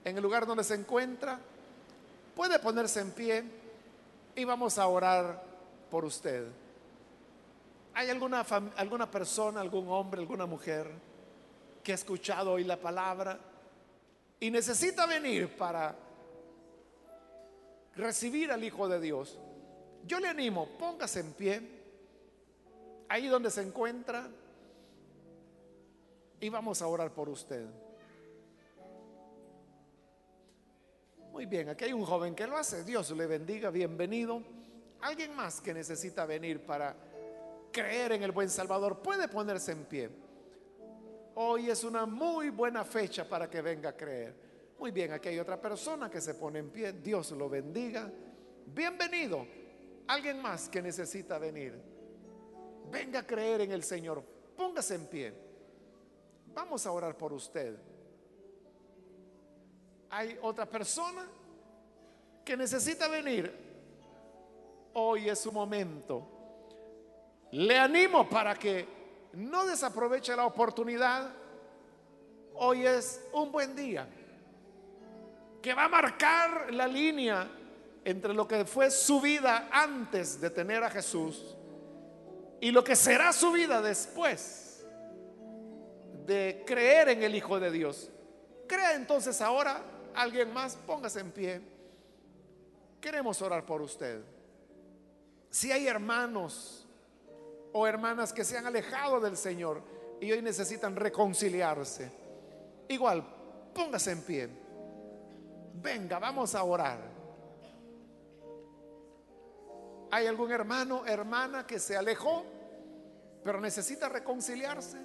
en 0.03 0.15
el 0.15 0.23
lugar 0.23 0.45
donde 0.45 0.63
se 0.63 0.76
encuentra. 0.76 1.39
Puede 2.36 2.59
ponerse 2.59 2.99
en 2.99 3.11
pie 3.11 3.43
y 4.36 4.43
vamos 4.43 4.78
a 4.78 4.88
orar 4.88 5.43
por 5.89 6.05
usted. 6.05 6.47
¿Hay 7.93 8.09
alguna, 8.09 8.45
alguna 8.76 9.09
persona, 9.09 9.61
algún 9.61 9.88
hombre, 9.88 10.19
alguna 10.21 10.45
mujer? 10.45 10.91
Que 11.86 11.92
ha 11.92 11.96
escuchado 11.96 12.54
hoy 12.54 12.64
la 12.64 12.78
palabra 12.78 13.40
y 14.40 14.50
necesita 14.50 15.06
venir 15.06 15.56
para 15.56 15.96
recibir 17.96 18.52
al 18.52 18.64
Hijo 18.64 18.90
de 18.90 19.00
Dios, 19.00 19.38
yo 20.04 20.20
le 20.20 20.28
animo, 20.28 20.68
póngase 20.80 21.20
en 21.20 21.34
pie, 21.34 21.62
ahí 23.08 23.28
donde 23.28 23.52
se 23.52 23.62
encuentra, 23.62 24.28
y 26.40 26.50
vamos 26.50 26.82
a 26.82 26.88
orar 26.88 27.14
por 27.14 27.30
usted. 27.30 27.68
Muy 31.32 31.46
bien, 31.46 31.70
aquí 31.70 31.86
hay 31.86 31.94
un 31.94 32.04
joven 32.04 32.34
que 32.34 32.48
lo 32.48 32.58
hace, 32.58 32.84
Dios 32.84 33.12
le 33.12 33.28
bendiga, 33.28 33.70
bienvenido. 33.70 34.42
Alguien 35.02 35.36
más 35.36 35.62
que 35.62 35.72
necesita 35.72 36.26
venir 36.26 36.66
para 36.66 36.96
creer 37.72 38.14
en 38.14 38.24
el 38.24 38.32
buen 38.32 38.50
Salvador 38.50 39.04
puede 39.04 39.28
ponerse 39.28 39.72
en 39.72 39.86
pie. 39.86 40.24
Hoy 41.38 41.70
es 41.70 41.84
una 41.84 42.06
muy 42.06 42.50
buena 42.50 42.86
fecha 42.86 43.28
para 43.28 43.50
que 43.50 43.62
venga 43.62 43.90
a 43.90 43.98
creer. 43.98 44.34
Muy 44.80 44.92
bien, 44.92 45.12
aquí 45.12 45.30
hay 45.30 45.40
otra 45.40 45.60
persona 45.60 46.10
que 46.10 46.22
se 46.22 46.36
pone 46.36 46.60
en 46.60 46.70
pie. 46.70 46.94
Dios 46.94 47.32
lo 47.32 47.50
bendiga. 47.50 48.10
Bienvenido. 48.68 49.46
Alguien 50.08 50.42
más 50.42 50.70
que 50.70 50.82
necesita 50.82 51.38
venir. 51.38 51.78
Venga 52.90 53.20
a 53.20 53.28
creer 53.28 53.62
en 53.62 53.72
el 53.74 53.84
Señor. 53.84 54.24
Póngase 54.56 54.96
en 54.96 55.08
pie. 55.08 55.34
Vamos 56.54 56.86
a 56.86 56.92
orar 56.94 57.18
por 57.18 57.34
usted. 57.34 57.76
Hay 60.12 60.40
otra 60.42 60.66
persona 60.66 61.28
que 62.46 62.56
necesita 62.56 63.10
venir. 63.10 63.54
Hoy 64.94 65.28
es 65.28 65.40
su 65.40 65.52
momento. 65.52 66.26
Le 67.52 67.78
animo 67.78 68.30
para 68.30 68.56
que 68.56 68.95
no 69.36 69.66
desaproveche 69.66 70.36
la 70.36 70.46
oportunidad. 70.46 71.30
Hoy 72.56 72.86
es 72.86 73.22
un 73.34 73.52
buen 73.52 73.76
día 73.76 74.08
que 75.62 75.74
va 75.74 75.86
a 75.86 75.90
marcar 75.90 76.74
la 76.74 76.88
línea 76.88 77.50
entre 78.04 78.34
lo 78.34 78.48
que 78.48 78.66
fue 78.66 78.90
su 78.92 79.20
vida 79.20 79.68
antes 79.72 80.40
de 80.40 80.50
tener 80.50 80.84
a 80.84 80.90
Jesús 80.90 81.56
y 82.62 82.72
lo 82.72 82.84
que 82.84 82.96
será 82.96 83.34
su 83.34 83.52
vida 83.52 83.82
después 83.82 84.86
de 86.26 86.64
creer 86.66 87.10
en 87.10 87.24
el 87.24 87.36
Hijo 87.36 87.60
de 87.60 87.72
Dios. 87.72 88.10
Crea 88.68 88.94
entonces 88.94 89.42
ahora, 89.42 89.84
alguien 90.14 90.54
más, 90.54 90.76
póngase 90.88 91.20
en 91.20 91.32
pie. 91.32 91.62
Queremos 93.02 93.42
orar 93.42 93.66
por 93.66 93.82
usted. 93.82 94.22
Si 95.50 95.72
hay 95.72 95.88
hermanos 95.88 96.85
o 97.78 97.86
hermanas 97.86 98.32
que 98.32 98.45
se 98.45 98.57
han 98.57 98.65
alejado 98.65 99.19
del 99.19 99.36
Señor 99.36 99.82
y 100.21 100.32
hoy 100.32 100.41
necesitan 100.41 100.95
reconciliarse, 100.95 102.09
igual, 102.88 103.21
póngase 103.73 104.11
en 104.11 104.21
pie. 104.21 104.49
Venga, 105.73 106.17
vamos 106.17 106.55
a 106.55 106.63
orar. 106.63 106.99
¿Hay 110.09 110.26
algún 110.26 110.53
hermano, 110.53 111.05
hermana 111.05 111.67
que 111.67 111.78
se 111.78 111.97
alejó, 111.97 112.45
pero 113.43 113.59
necesita 113.59 114.07
reconciliarse? 114.07 114.97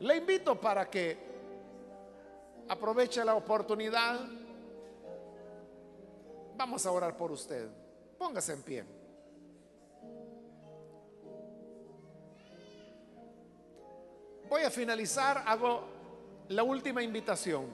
Le 0.00 0.16
invito 0.16 0.60
para 0.60 0.90
que 0.90 1.16
aproveche 2.68 3.24
la 3.24 3.36
oportunidad. 3.36 4.18
Vamos 6.56 6.84
a 6.84 6.90
orar 6.90 7.16
por 7.16 7.30
usted. 7.30 7.68
Póngase 8.18 8.52
en 8.52 8.62
pie. 8.64 8.95
Voy 14.48 14.62
a 14.62 14.70
finalizar, 14.70 15.42
hago 15.46 15.84
la 16.48 16.62
última 16.62 17.02
invitación. 17.02 17.66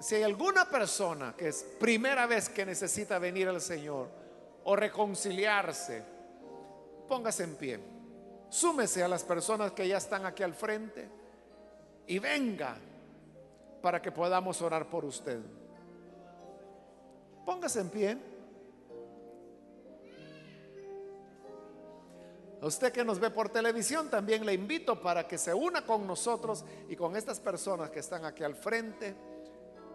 Si 0.00 0.14
hay 0.14 0.22
alguna 0.22 0.68
persona 0.68 1.34
que 1.36 1.48
es 1.48 1.64
primera 1.80 2.26
vez 2.26 2.48
que 2.48 2.64
necesita 2.64 3.18
venir 3.18 3.48
al 3.48 3.60
Señor 3.60 4.08
o 4.64 4.76
reconciliarse, 4.76 6.04
póngase 7.08 7.44
en 7.44 7.56
pie. 7.56 7.80
Súmese 8.50 9.02
a 9.02 9.08
las 9.08 9.24
personas 9.24 9.72
que 9.72 9.88
ya 9.88 9.96
están 9.96 10.24
aquí 10.24 10.42
al 10.42 10.54
frente 10.54 11.08
y 12.06 12.18
venga 12.18 12.76
para 13.82 14.00
que 14.00 14.12
podamos 14.12 14.60
orar 14.62 14.88
por 14.88 15.04
usted. 15.04 15.40
Póngase 17.44 17.80
en 17.80 17.88
pie. 17.88 18.18
A 22.60 22.66
usted 22.66 22.92
que 22.92 23.04
nos 23.04 23.20
ve 23.20 23.30
por 23.30 23.50
televisión 23.50 24.10
también 24.10 24.44
le 24.44 24.52
invito 24.52 25.00
para 25.00 25.28
que 25.28 25.38
se 25.38 25.54
una 25.54 25.82
con 25.86 26.06
nosotros 26.06 26.64
y 26.88 26.96
con 26.96 27.16
estas 27.16 27.38
personas 27.38 27.90
que 27.90 28.00
están 28.00 28.24
aquí 28.24 28.42
al 28.42 28.56
frente 28.56 29.14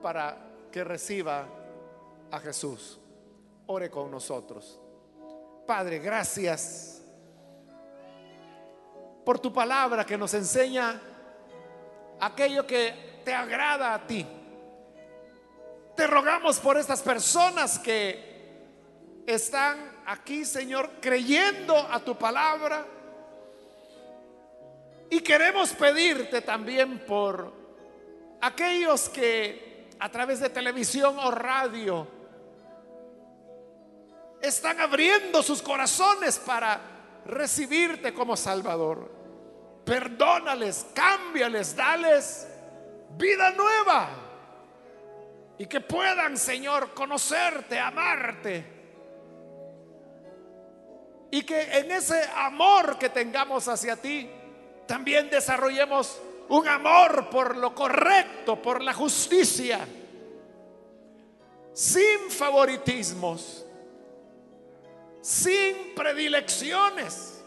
para 0.01 0.37
que 0.71 0.83
reciba 0.83 1.45
a 2.31 2.39
Jesús. 2.39 2.99
Ore 3.67 3.89
con 3.89 4.09
nosotros. 4.09 4.79
Padre, 5.67 5.99
gracias 5.99 7.01
por 9.25 9.39
tu 9.39 9.53
palabra 9.53 10.05
que 10.05 10.17
nos 10.17 10.33
enseña 10.33 11.01
aquello 12.19 12.65
que 12.65 13.21
te 13.23 13.33
agrada 13.33 13.93
a 13.93 14.07
ti. 14.07 14.25
Te 15.95 16.07
rogamos 16.07 16.59
por 16.59 16.77
estas 16.77 17.01
personas 17.01 17.77
que 17.77 19.23
están 19.25 19.92
aquí, 20.05 20.45
Señor, 20.45 20.89
creyendo 21.01 21.77
a 21.77 21.99
tu 21.99 22.17
palabra. 22.17 22.85
Y 25.09 25.21
queremos 25.21 25.73
pedirte 25.73 26.41
también 26.41 26.99
por 26.99 27.53
aquellos 28.41 29.09
que 29.09 29.89
a 29.99 30.09
través 30.09 30.39
de 30.39 30.49
televisión 30.49 31.17
o 31.19 31.31
radio 31.31 32.07
están 34.41 34.81
abriendo 34.81 35.41
sus 35.41 35.61
corazones 35.61 36.39
para 36.39 36.79
recibirte 37.25 38.13
como 38.13 38.35
Salvador. 38.35 39.09
Perdónales, 39.85 40.87
cámbiales, 40.93 41.75
dales 41.75 42.47
vida 43.17 43.51
nueva. 43.51 44.09
Y 45.57 45.65
que 45.65 45.81
puedan, 45.81 46.37
Señor, 46.37 46.93
conocerte, 46.93 47.79
amarte. 47.79 48.72
Y 51.33 51.41
que 51.41 51.63
en 51.79 51.91
ese 51.91 52.29
amor 52.35 52.99
que 52.99 53.09
tengamos 53.09 53.67
hacia 53.67 53.95
ti, 53.95 54.29
también 54.85 55.31
desarrollemos 55.31 56.21
un 56.49 56.67
amor 56.67 57.27
por 57.31 57.57
lo 57.57 57.73
correcto, 57.73 58.61
por 58.61 58.83
la 58.83 58.93
justicia, 58.93 59.79
sin 61.73 62.29
favoritismos, 62.29 63.65
sin 65.21 65.95
predilecciones, 65.95 67.43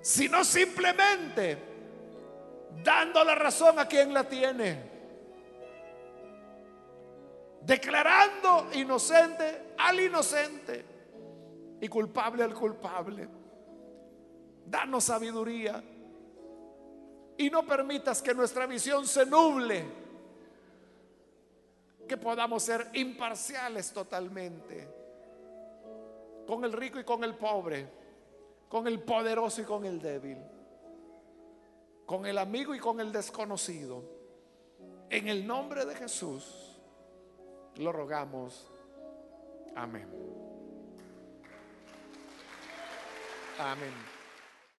sino 0.00 0.44
simplemente 0.44 1.58
dando 2.84 3.24
la 3.24 3.34
razón 3.34 3.76
a 3.80 3.88
quien 3.88 4.14
la 4.14 4.22
tiene, 4.22 4.88
declarando 7.62 8.68
inocente 8.74 9.74
al 9.78 9.98
inocente 9.98 10.95
y 11.80 11.88
culpable 11.88 12.42
al 12.42 12.54
culpable. 12.54 13.28
Danos 14.66 15.04
sabiduría 15.04 15.82
y 17.38 17.50
no 17.50 17.66
permitas 17.66 18.22
que 18.22 18.34
nuestra 18.34 18.66
visión 18.66 19.06
se 19.06 19.26
nuble, 19.26 19.84
que 22.08 22.16
podamos 22.16 22.62
ser 22.62 22.88
imparciales 22.94 23.92
totalmente, 23.92 24.88
con 26.46 26.64
el 26.64 26.72
rico 26.72 26.98
y 26.98 27.04
con 27.04 27.22
el 27.24 27.34
pobre, 27.34 27.88
con 28.68 28.86
el 28.86 29.00
poderoso 29.00 29.60
y 29.60 29.64
con 29.64 29.84
el 29.84 30.00
débil, 30.00 30.38
con 32.06 32.26
el 32.26 32.38
amigo 32.38 32.74
y 32.74 32.78
con 32.78 33.00
el 33.00 33.12
desconocido. 33.12 34.02
En 35.10 35.28
el 35.28 35.46
nombre 35.46 35.84
de 35.84 35.94
Jesús 35.94 36.76
lo 37.76 37.92
rogamos. 37.92 38.70
Amén. 39.74 40.45
Amén. 43.58 44.15